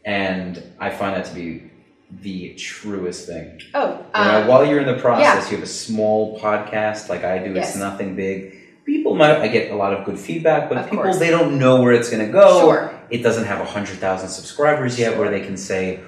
And 0.06 0.62
I 0.80 0.92
find 0.92 1.16
that 1.16 1.26
to 1.26 1.34
be 1.34 1.64
the 2.22 2.54
truest 2.54 3.26
thing. 3.26 3.60
Oh, 3.74 4.06
You 4.16 4.24
know, 4.24 4.42
um, 4.42 4.48
while 4.48 4.64
you're 4.66 4.80
in 4.80 4.86
the 4.86 5.02
process, 5.02 5.46
yeah. 5.46 5.50
you 5.50 5.56
have 5.58 5.64
a 5.64 5.68
small 5.88 6.40
podcast 6.40 7.10
like 7.10 7.24
I 7.24 7.40
do. 7.40 7.56
It's 7.56 7.76
nothing 7.76 8.16
big. 8.16 8.54
People 8.86 9.16
might 9.16 9.38
I 9.42 9.48
get 9.48 9.72
a 9.72 9.76
lot 9.76 9.94
of 9.94 10.06
good 10.06 10.20
feedback, 10.20 10.70
but 10.70 10.78
Of 10.78 10.86
people 10.92 11.04
course. 11.06 11.18
they 11.18 11.32
don't 11.32 11.58
know 11.58 11.82
where 11.82 11.92
it's 11.94 12.10
going 12.12 12.24
to 12.24 12.32
go. 12.32 12.60
Sure. 12.60 12.94
It 13.10 13.24
doesn't 13.24 13.46
have 13.46 13.66
hundred 13.66 13.98
thousand 13.98 14.30
subscribers 14.30 15.00
yet, 15.00 15.18
where 15.18 15.32
they 15.32 15.42
can 15.42 15.58
say, 15.58 16.02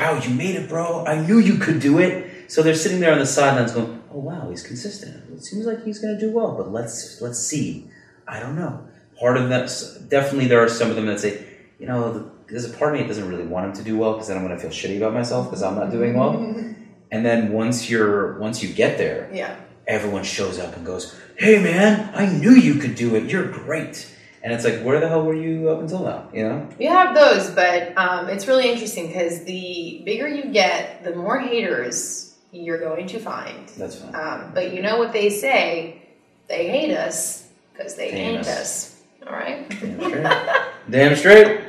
"Wow, 0.00 0.20
you 0.22 0.30
made 0.34 0.54
it, 0.56 0.68
bro! 0.68 1.04
I 1.06 1.20
knew 1.26 1.38
you 1.38 1.56
could 1.56 1.80
do 1.80 1.98
it." 1.98 2.14
So 2.48 2.62
they're 2.62 2.74
sitting 2.74 3.00
there 3.00 3.12
on 3.12 3.18
the 3.18 3.26
sidelines 3.26 3.72
going, 3.72 4.02
"Oh 4.12 4.18
wow, 4.18 4.48
he's 4.50 4.62
consistent. 4.62 5.14
It 5.32 5.42
seems 5.44 5.66
like 5.66 5.84
he's 5.84 5.98
going 6.00 6.14
to 6.18 6.20
do 6.20 6.30
well, 6.32 6.52
but 6.56 6.72
let's 6.72 7.20
let's 7.20 7.38
see. 7.38 7.88
I 8.26 8.40
don't 8.40 8.56
know." 8.56 8.80
Part 9.18 9.36
of 9.36 9.48
them, 9.50 9.68
definitely, 10.08 10.46
there 10.46 10.60
are 10.64 10.68
some 10.68 10.88
of 10.90 10.96
them 10.96 11.06
that 11.06 11.20
say, 11.20 11.44
"You 11.78 11.86
know, 11.86 12.30
there's 12.48 12.64
a 12.64 12.70
part 12.78 12.92
of 12.92 12.96
me 12.96 13.02
that 13.02 13.08
doesn't 13.08 13.28
really 13.28 13.44
want 13.54 13.66
him 13.66 13.72
to 13.74 13.82
do 13.82 13.98
well 13.98 14.12
because 14.14 14.28
then 14.28 14.36
I'm 14.38 14.44
going 14.46 14.56
to 14.56 14.62
feel 14.62 14.70
shitty 14.70 14.96
about 14.96 15.12
myself 15.14 15.46
because 15.46 15.62
I'm 15.62 15.76
not 15.76 15.90
doing 15.90 16.14
well." 16.14 16.34
And 17.12 17.26
then 17.26 17.52
once 17.52 17.90
you're 17.90 18.38
once 18.38 18.62
you 18.62 18.68
get 18.72 18.96
there, 18.96 19.28
Yeah. 19.34 19.56
everyone 19.88 20.22
shows 20.22 20.60
up 20.60 20.76
and 20.76 20.86
goes, 20.86 21.12
"Hey 21.36 21.60
man, 21.60 22.08
I 22.14 22.24
knew 22.26 22.52
you 22.52 22.74
could 22.76 22.94
do 22.94 23.16
it. 23.16 23.24
You're 23.24 23.48
great." 23.50 24.06
And 24.42 24.52
it's 24.54 24.64
like, 24.64 24.80
where 24.82 24.98
the 25.00 25.08
hell 25.08 25.22
were 25.24 25.34
you 25.34 25.68
up 25.68 25.80
until 25.80 26.02
now? 26.04 26.28
You 26.32 26.48
know? 26.48 26.68
You 26.78 26.88
have 26.88 27.14
those, 27.14 27.50
but 27.50 27.96
um, 27.98 28.28
it's 28.30 28.46
really 28.48 28.70
interesting 28.70 29.08
because 29.08 29.44
the 29.44 30.00
bigger 30.04 30.26
you 30.26 30.44
get, 30.50 31.04
the 31.04 31.14
more 31.14 31.38
haters 31.38 32.34
you're 32.50 32.78
going 32.80 33.06
to 33.08 33.18
find. 33.18 33.68
That's 33.76 33.96
fine. 33.96 34.14
Um, 34.14 34.52
but 34.54 34.72
you 34.72 34.80
know 34.82 34.98
what 34.98 35.12
they 35.12 35.28
say? 35.30 36.02
They 36.48 36.68
hate 36.70 36.90
us 36.96 37.48
because 37.72 37.96
they 37.96 38.10
Damn 38.10 38.18
ain't 38.36 38.38
us. 38.40 38.48
us. 38.48 39.02
All 39.26 39.32
right? 39.34 39.68
Damn 40.90 41.16
straight. 41.16 41.60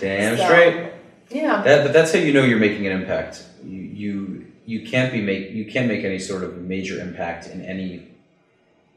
Damn 0.00 0.36
So, 0.38 0.44
straight. 0.44 0.92
Yeah. 1.30 1.62
That, 1.62 1.84
but 1.84 1.92
that's 1.92 2.12
how 2.12 2.18
you 2.20 2.32
know 2.32 2.44
you're 2.44 2.58
making 2.58 2.86
an 2.86 2.92
impact. 2.92 3.44
You 3.64 3.80
you 3.80 4.46
you 4.66 4.86
can't 4.86 5.12
be 5.12 5.20
make 5.20 5.50
you 5.50 5.66
can't 5.70 5.88
make 5.88 6.04
any 6.04 6.18
sort 6.20 6.44
of 6.44 6.58
major 6.58 7.00
impact 7.00 7.48
in 7.48 7.60
any 7.64 8.06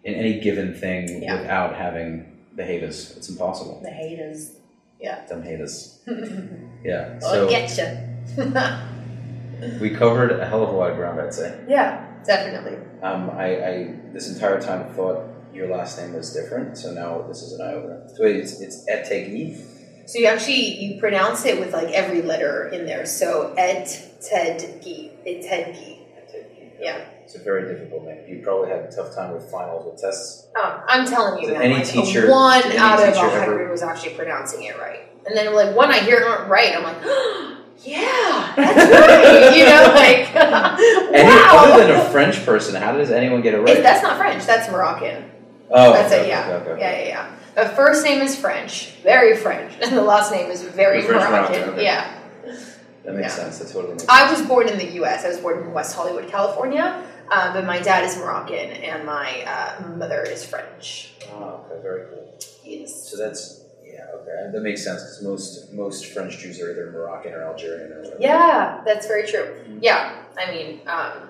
in 0.04 0.14
any 0.14 0.40
given 0.40 0.74
thing 0.74 1.24
Yeah. 1.24 1.42
without 1.42 1.76
having 1.76 2.37
the 2.58 2.66
haters. 2.66 3.16
It's 3.16 3.30
impossible. 3.30 3.80
The 3.82 3.92
haters. 3.92 4.52
Yeah. 5.00 5.26
Them 5.28 5.44
haters. 5.44 6.00
Yeah. 6.84 7.20
I'll 7.26 7.50
get 7.50 7.76
you. 7.78 8.48
we 9.82 9.90
covered 9.90 10.32
a 10.40 10.46
hell 10.48 10.64
of 10.64 10.70
a 10.70 10.74
lot 10.74 10.92
of 10.92 10.98
ground, 10.98 11.20
I'd 11.20 11.34
say. 11.34 11.60
yeah, 11.68 12.06
definitely. 12.26 12.78
Um, 13.02 13.30
I, 13.32 13.66
I 13.66 13.96
this 14.14 14.32
entire 14.34 14.62
time 14.62 14.94
thought 14.94 15.24
your 15.54 15.68
last 15.76 15.98
name 16.00 16.14
was 16.14 16.34
different, 16.34 16.78
so 16.78 16.94
now 16.94 17.24
this 17.28 17.42
is 17.42 17.54
an 17.54 17.62
eye 17.68 17.74
opener. 17.74 18.08
So 18.16 18.24
it's 18.26 18.62
it's 18.62 18.86
Etegui. 18.90 19.58
So 20.08 20.20
you 20.20 20.28
actually 20.28 20.76
you 20.80 21.00
pronounce 21.00 21.46
it 21.46 21.60
with 21.60 21.74
like 21.74 21.90
every 21.90 22.22
letter 22.22 22.68
in 22.70 22.86
there. 22.86 23.06
So 23.06 23.54
et 23.58 23.86
ted 24.22 24.82
gi. 24.84 25.12
Et 25.26 25.42
ted 25.42 25.76
gi. 25.76 25.97
Yeah. 26.80 27.06
It's 27.24 27.36
a 27.36 27.40
very 27.40 27.68
difficult 27.74 28.06
name. 28.06 28.20
You 28.28 28.42
probably 28.42 28.70
had 28.70 28.80
a 28.80 28.92
tough 28.92 29.14
time 29.14 29.34
with 29.34 29.50
finals 29.52 29.86
with 29.86 30.02
tests. 30.02 30.48
Oh, 30.56 30.84
I'm 30.88 31.06
telling 31.06 31.44
you, 31.44 31.52
man. 31.54 31.62
any 31.62 31.74
like, 31.76 31.86
teacher- 31.86 32.30
one 32.32 32.64
any 32.64 32.78
out 32.78 33.00
of 33.02 33.10
a 33.10 33.12
teacher 33.12 33.30
hundred 33.30 33.70
was 33.70 33.82
actually 33.82 34.14
pronouncing 34.14 34.64
it 34.64 34.78
right. 34.80 35.02
And 35.26 35.36
then 35.36 35.54
like 35.54 35.76
when 35.76 35.92
I 35.92 36.00
hear 36.00 36.20
it 36.20 36.48
right, 36.48 36.74
I'm 36.76 36.84
like, 36.84 37.02
yeah, 37.84 38.54
that's 38.56 38.92
right. 38.92 39.58
you 39.58 39.66
know, 39.66 39.92
like 39.94 40.34
Any, 41.14 41.24
wow. 41.30 41.74
Other 41.74 41.86
than 41.88 42.00
a 42.00 42.10
French 42.12 42.46
person, 42.46 42.82
how 42.82 42.94
does 42.96 43.12
anyone 43.12 43.42
get 43.42 43.54
it 43.54 43.60
right? 43.60 43.84
That's 43.84 44.02
not 44.04 44.18
French. 44.18 44.46
That's 44.46 44.72
Moroccan. 44.72 45.30
oh, 45.70 45.94
that's 45.94 46.14
okay, 46.14 46.26
it. 46.26 46.28
Yeah. 46.30 46.48
okay, 46.50 46.70
okay, 46.72 46.82
yeah, 46.82 47.00
yeah, 47.02 47.08
yeah. 47.08 47.64
The 47.64 47.76
first 47.76 48.06
name 48.06 48.22
is 48.22 48.40
French, 48.40 48.92
very 49.04 49.36
French, 49.36 49.74
and 49.82 49.98
the 49.98 50.04
last 50.04 50.32
name 50.32 50.50
is 50.52 50.62
very 50.62 51.02
Moroccan. 51.02 51.32
Moroccan. 51.60 51.84
Yeah. 51.84 52.17
That 53.08 53.16
makes 53.16 53.38
Yeah. 53.38 53.44
sense. 53.46 53.60
That 53.60 53.70
totally 53.70 53.94
makes 53.94 54.04
sense. 54.04 54.12
I 54.12 54.30
was 54.30 54.42
born 54.42 54.68
in 54.68 54.78
the 54.78 54.92
U.S. 55.02 55.24
I 55.24 55.30
was 55.30 55.38
born 55.40 55.60
in 55.64 55.72
West 55.72 55.96
Hollywood, 55.96 56.28
California, 56.28 57.04
um, 57.32 57.54
but 57.54 57.66
my 57.66 57.80
dad 57.80 58.04
is 58.04 58.18
Moroccan 58.18 58.70
and 58.72 59.06
my 59.06 59.44
uh, 59.44 59.88
mother 59.96 60.22
is 60.24 60.46
French. 60.46 61.14
Oh, 61.32 61.66
okay, 61.72 61.82
very 61.82 62.06
cool. 62.10 62.38
Yes. 62.66 63.10
So 63.10 63.16
that's 63.18 63.64
yeah, 63.82 64.08
okay, 64.16 64.52
that 64.52 64.62
makes 64.62 64.84
sense 64.84 65.02
because 65.04 65.22
most 65.24 65.74
most 65.74 66.08
French 66.08 66.38
Jews 66.38 66.60
are 66.62 66.70
either 66.70 66.92
Moroccan 66.92 67.32
or 67.34 67.44
Algerian 67.44 67.94
or 67.94 67.98
whatever. 68.02 68.18
Yeah, 68.20 68.82
that's 68.86 69.08
very 69.08 69.26
true. 69.26 69.56
Yeah, 69.80 70.22
I 70.38 70.52
mean, 70.52 70.82
um, 70.88 71.30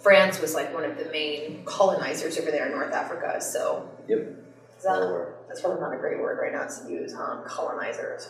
France 0.00 0.40
was 0.40 0.54
like 0.54 0.72
one 0.72 0.84
of 0.84 0.96
the 0.96 1.06
main 1.06 1.64
colonizers 1.64 2.38
over 2.38 2.52
there 2.52 2.66
in 2.66 2.72
North 2.72 2.92
Africa, 2.94 3.40
so. 3.40 3.90
Yep. 4.06 4.18
Is 4.78 4.82
that, 4.84 5.32
that's 5.48 5.62
probably 5.62 5.80
not 5.80 5.92
a 5.94 5.96
great 5.96 6.20
word 6.20 6.38
right 6.38 6.52
now 6.52 6.66
to 6.66 6.92
use, 6.92 7.12
huh? 7.14 7.38
Colonizers. 7.46 8.28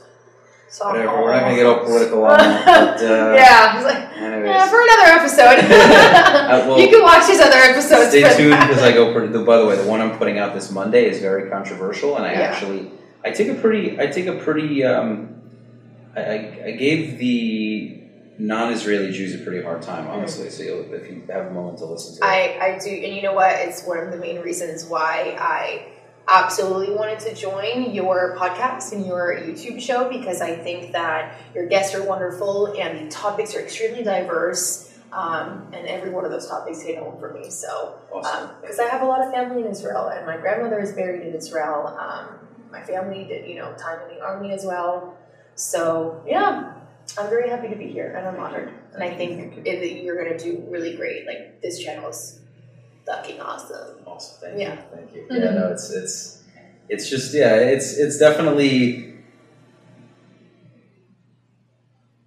So 0.69 0.87
Whatever. 0.89 1.23
We're 1.23 1.33
not 1.33 1.41
gonna 1.43 1.57
get 1.57 1.67
all 1.67 1.85
political 1.85 2.25
on 2.25 2.39
that. 2.39 2.65
But, 2.67 3.05
uh, 3.05 3.35
yeah, 3.35 3.81
like, 3.85 4.09
yeah, 4.17 4.69
for 4.69 4.83
another 4.83 5.21
episode. 5.21 5.69
well, 6.69 6.81
you 6.81 6.89
can 6.89 7.03
watch 7.03 7.27
his 7.27 7.41
other 7.41 7.57
episodes. 7.57 8.11
stay 8.11 8.23
tuned 8.37 8.51
because 8.51 8.83
I 8.83 8.93
go. 8.93 9.13
Pretty, 9.13 9.33
the, 9.33 9.41
by 9.41 9.59
the 9.59 9.67
way, 9.67 9.77
the 9.77 9.89
one 9.89 10.01
I'm 10.01 10.19
putting 10.19 10.39
out 10.39 10.55
this 10.55 10.71
Monday 10.71 11.09
is 11.09 11.21
very 11.21 11.49
controversial, 11.51 12.17
and 12.17 12.27
I 12.27 12.33
Yeah. 12.33 12.41
actually 12.41 12.91
I 13.25 13.31
take 13.31 13.49
a 13.49 13.55
pretty 13.55 13.99
I 14.01 14.07
take 14.07 14.27
a 14.27 14.37
pretty 14.37 14.85
um, 14.85 15.41
I, 16.17 16.63
I, 16.65 16.71
gave 16.73 17.19
the 17.19 18.03
non-Israeli 18.39 19.13
Jews 19.13 19.35
a 19.35 19.45
pretty 19.45 19.63
hard 19.63 19.83
time, 19.83 20.07
honestly. 20.09 20.49
So 20.49 20.63
you'll, 20.63 20.95
if 20.95 21.11
you 21.11 21.23
have 21.31 21.47
a 21.47 21.51
moment 21.51 21.79
to 21.79 21.85
listen 21.85 22.17
to 22.17 22.25
it, 22.25 22.27
I, 22.27 22.75
I 22.75 22.79
do, 22.79 22.91
and 22.91 23.15
you 23.15 23.23
know 23.23 23.35
what? 23.35 23.55
It's 23.57 23.85
one 23.85 23.99
of 23.99 24.11
the 24.11 24.17
main 24.17 24.41
reasons 24.41 24.85
why 24.87 25.37
I 25.39 25.87
absolutely 26.29 26.95
wanted 26.95 27.21
to 27.21 27.35
join 27.35 27.93
your 27.93 28.37
podcast 28.37 28.93
and 28.93 29.07
your 29.07 29.35
YouTube 29.37 29.81
show 29.81 30.09
because 30.09 30.41
I 30.41 30.57
think 30.57 30.93
that 30.93 31.41
your 31.55 31.67
guests 31.67 31.95
are 31.95 32.05
wonderful 32.05 32.75
and 32.79 33.07
the 33.07 33.11
topics 33.11 33.55
are 33.55 33.61
extremely 33.61 34.03
diverse. 34.03 34.93
Um, 35.13 35.71
and 35.73 35.87
every 35.87 36.11
one 36.11 36.25
of 36.25 36.33
those 36.33 36.49
topics 36.49 36.83
hit 36.83 36.99
home 36.99 37.19
for 37.21 37.33
me. 37.33 37.49
So, 37.49 37.99
because 38.61 38.79
I 38.81 38.89
have 38.89 39.03
a 39.03 39.07
lot 39.07 39.25
of 39.25 39.33
family 39.33 39.63
in 39.63 39.69
Israel, 39.69 40.09
and 40.09 40.27
my 40.27 40.37
grandmother 40.37 40.81
is 40.81 40.93
buried 40.93 41.23
in 41.23 41.33
Israel. 41.33 41.97
Um, 41.99 42.41
my 42.73 42.83
family 42.83 43.25
did, 43.25 43.49
you 43.49 43.55
know, 43.55 43.73
time 43.79 44.01
in 44.03 44.17
the 44.17 44.23
army 44.23 44.53
as 44.53 44.65
well. 44.67 45.17
So, 45.55 46.23
yeah, 46.27 46.75
I'm 47.17 47.31
very 47.31 47.49
happy 47.49 47.69
to 47.69 47.77
be 47.77 47.87
here, 47.87 48.15
and 48.17 48.27
I'm 48.27 48.39
honored. 48.39 48.75
And 48.93 49.03
I 49.03 49.15
think 49.15 49.65
that 49.65 50.03
you're 50.03 50.23
going 50.23 50.37
to 50.37 50.45
do 50.45 50.65
really 50.69 50.97
great. 50.97 51.25
Like 51.27 51.63
this 51.63 51.83
channel 51.83 52.11
is 52.11 52.41
fucking 53.07 53.41
awesome. 53.41 53.97
Awesome. 54.07 54.39
Thank 54.41 54.61
Yeah. 54.61 54.75
you. 54.75 54.79
Thank 54.95 55.15
you. 55.15 55.23
Mhm. 55.31 55.45
Yeah, 55.45 55.51
no, 55.53 55.73
it's 55.73 55.91
it's 55.91 56.43
it's 56.89 57.09
just 57.11 57.35
yeah, 57.35 57.55
it's 57.57 57.97
it's 57.97 58.19
definitely. 58.19 59.15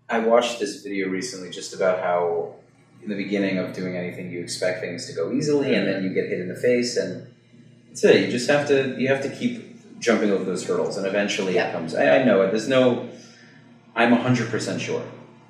I 0.10 0.20
watched 0.20 0.60
this 0.60 0.82
video 0.82 1.08
recently 1.10 1.50
just 1.52 1.74
about 1.74 2.00
how 2.00 2.56
in 3.04 3.10
the 3.10 3.16
beginning 3.16 3.58
of 3.60 3.74
doing 3.74 3.96
anything 3.96 4.32
you 4.32 4.42
expect 4.42 4.82
things 4.82 5.06
to 5.08 5.14
go 5.14 5.32
easily 5.32 5.76
and 5.76 5.88
then 5.88 6.04
you 6.04 6.10
get 6.14 6.28
hit 6.30 6.40
in 6.40 6.48
the 6.50 6.56
face 6.56 6.98
and 6.98 7.28
that's 7.88 8.04
it. 8.04 8.22
You 8.26 8.28
just 8.32 8.50
have 8.50 8.68
to 8.70 8.96
you 9.00 9.08
have 9.08 9.22
to 9.22 9.30
keep 9.30 10.00
jumping 10.00 10.32
over 10.32 10.44
those 10.44 10.66
hurdles 10.66 10.98
and 10.98 11.06
eventually 11.06 11.58
it 11.58 11.72
comes. 11.72 11.94
I, 11.94 12.20
I 12.20 12.24
know 12.24 12.42
it. 12.42 12.52
There's 12.52 12.68
no. 12.70 13.10
I'm 13.96 14.14
hundred 14.14 14.50
percent 14.50 14.82
sure. 14.82 15.04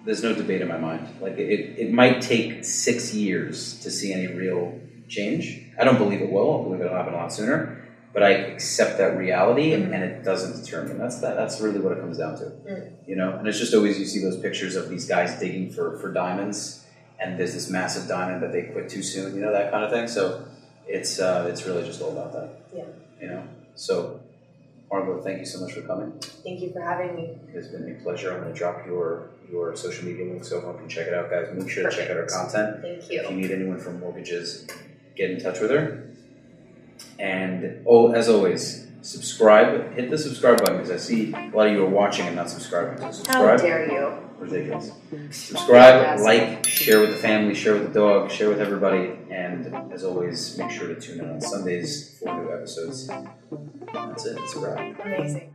There's 0.05 0.23
no 0.23 0.33
debate 0.33 0.61
in 0.61 0.67
my 0.67 0.77
mind. 0.77 1.07
Like 1.21 1.37
it, 1.37 1.77
it 1.77 1.91
might 1.93 2.21
take 2.21 2.63
six 2.65 3.13
years 3.13 3.79
to 3.81 3.91
see 3.91 4.11
any 4.13 4.27
real 4.27 4.79
change. 5.09 5.61
I 5.79 5.83
don't 5.83 5.97
believe 5.97 6.21
it 6.21 6.31
will. 6.31 6.61
I 6.61 6.63
believe 6.63 6.81
it'll 6.81 6.95
happen 6.95 7.13
a 7.13 7.17
lot 7.17 7.33
sooner. 7.33 7.85
But 8.11 8.23
I 8.23 8.29
accept 8.29 8.97
that 8.97 9.17
reality, 9.17 9.73
and 9.73 9.93
it 9.93 10.23
doesn't 10.23 10.63
determine. 10.63 10.97
That's 10.97 11.19
that. 11.19 11.35
That's 11.35 11.61
really 11.61 11.79
what 11.79 11.91
it 11.91 11.99
comes 11.99 12.17
down 12.17 12.37
to. 12.39 12.45
Mm. 12.45 12.91
You 13.05 13.15
know, 13.15 13.37
and 13.37 13.47
it's 13.47 13.59
just 13.59 13.73
always 13.73 13.99
you 13.99 14.05
see 14.05 14.19
those 14.19 14.39
pictures 14.39 14.75
of 14.75 14.89
these 14.89 15.07
guys 15.07 15.39
digging 15.39 15.71
for 15.71 15.97
for 15.99 16.11
diamonds, 16.11 16.85
and 17.19 17.39
there's 17.39 17.53
this 17.53 17.69
massive 17.69 18.07
diamond 18.07 18.41
that 18.41 18.51
they 18.51 18.63
quit 18.63 18.89
too 18.89 19.03
soon. 19.03 19.35
You 19.35 19.41
know 19.41 19.51
that 19.51 19.71
kind 19.71 19.83
of 19.83 19.91
thing. 19.91 20.07
So 20.07 20.43
it's 20.87 21.19
uh, 21.19 21.47
it's 21.51 21.65
really 21.65 21.85
just 21.85 22.01
all 22.01 22.11
about 22.11 22.33
that. 22.33 22.49
Yeah. 22.75 22.85
You 23.21 23.27
know. 23.27 23.43
So, 23.75 24.19
Margot, 24.91 25.21
thank 25.21 25.39
you 25.39 25.45
so 25.45 25.61
much 25.61 25.73
for 25.73 25.81
coming. 25.81 26.19
Thank 26.43 26.61
you 26.61 26.71
for 26.73 26.81
having 26.81 27.15
me. 27.15 27.37
It's 27.53 27.67
been 27.67 27.95
a 27.95 28.03
pleasure. 28.03 28.33
I'm 28.33 28.41
going 28.41 28.51
to 28.51 28.57
drop 28.57 28.85
your 28.87 29.29
your 29.51 29.75
social 29.75 30.05
media 30.05 30.25
link 30.25 30.43
so 30.43 30.57
everyone 30.57 30.79
can 30.79 30.89
check 30.89 31.07
it 31.07 31.13
out, 31.13 31.29
guys. 31.29 31.47
Make 31.53 31.69
sure 31.69 31.89
to 31.89 31.95
check 31.95 32.09
out 32.09 32.17
our 32.17 32.25
content. 32.25 32.81
Thank 32.81 33.11
you. 33.11 33.21
If 33.21 33.29
you 33.29 33.37
need 33.37 33.51
anyone 33.51 33.79
for 33.79 33.91
mortgages, 33.91 34.67
get 35.19 35.31
in 35.31 35.39
touch 35.39 35.59
with 35.59 35.71
her. 35.71 36.05
And 37.19 37.83
oh, 37.85 38.13
as 38.13 38.29
always, 38.29 38.87
subscribe. 39.01 39.93
Hit 39.93 40.09
the 40.09 40.17
subscribe 40.17 40.59
button 40.59 40.77
because 40.77 40.91
I 40.91 40.97
see 40.97 41.33
a 41.33 41.51
lot 41.53 41.67
of 41.67 41.73
you 41.73 41.83
are 41.83 41.89
watching 41.89 42.25
and 42.25 42.37
not 42.37 42.49
subscribing. 42.49 42.97
So 42.97 43.03
How 43.05 43.11
subscribe. 43.11 43.59
dare 43.59 43.91
you? 43.91 44.13
Ridiculous. 44.39 44.91
Subscribe, 45.31 46.21
like, 46.21 46.65
share 46.65 47.01
with 47.01 47.09
the 47.09 47.17
family, 47.17 47.53
share 47.53 47.73
with 47.73 47.91
the 47.91 47.99
dog, 47.99 48.31
share 48.31 48.47
with 48.47 48.61
everybody, 48.61 49.11
and 49.29 49.75
as 49.91 50.05
always, 50.05 50.57
make 50.57 50.71
sure 50.71 50.87
to 50.87 50.95
tune 50.95 51.19
in 51.19 51.29
on 51.29 51.41
Sundays 51.41 52.17
for 52.17 52.33
new 52.33 52.53
episodes. 52.53 53.07
That's 53.07 54.25
it. 54.25 54.37
It's 54.39 54.55
a 54.55 54.59
wrap. 54.61 54.79
Amazing. 55.03 55.51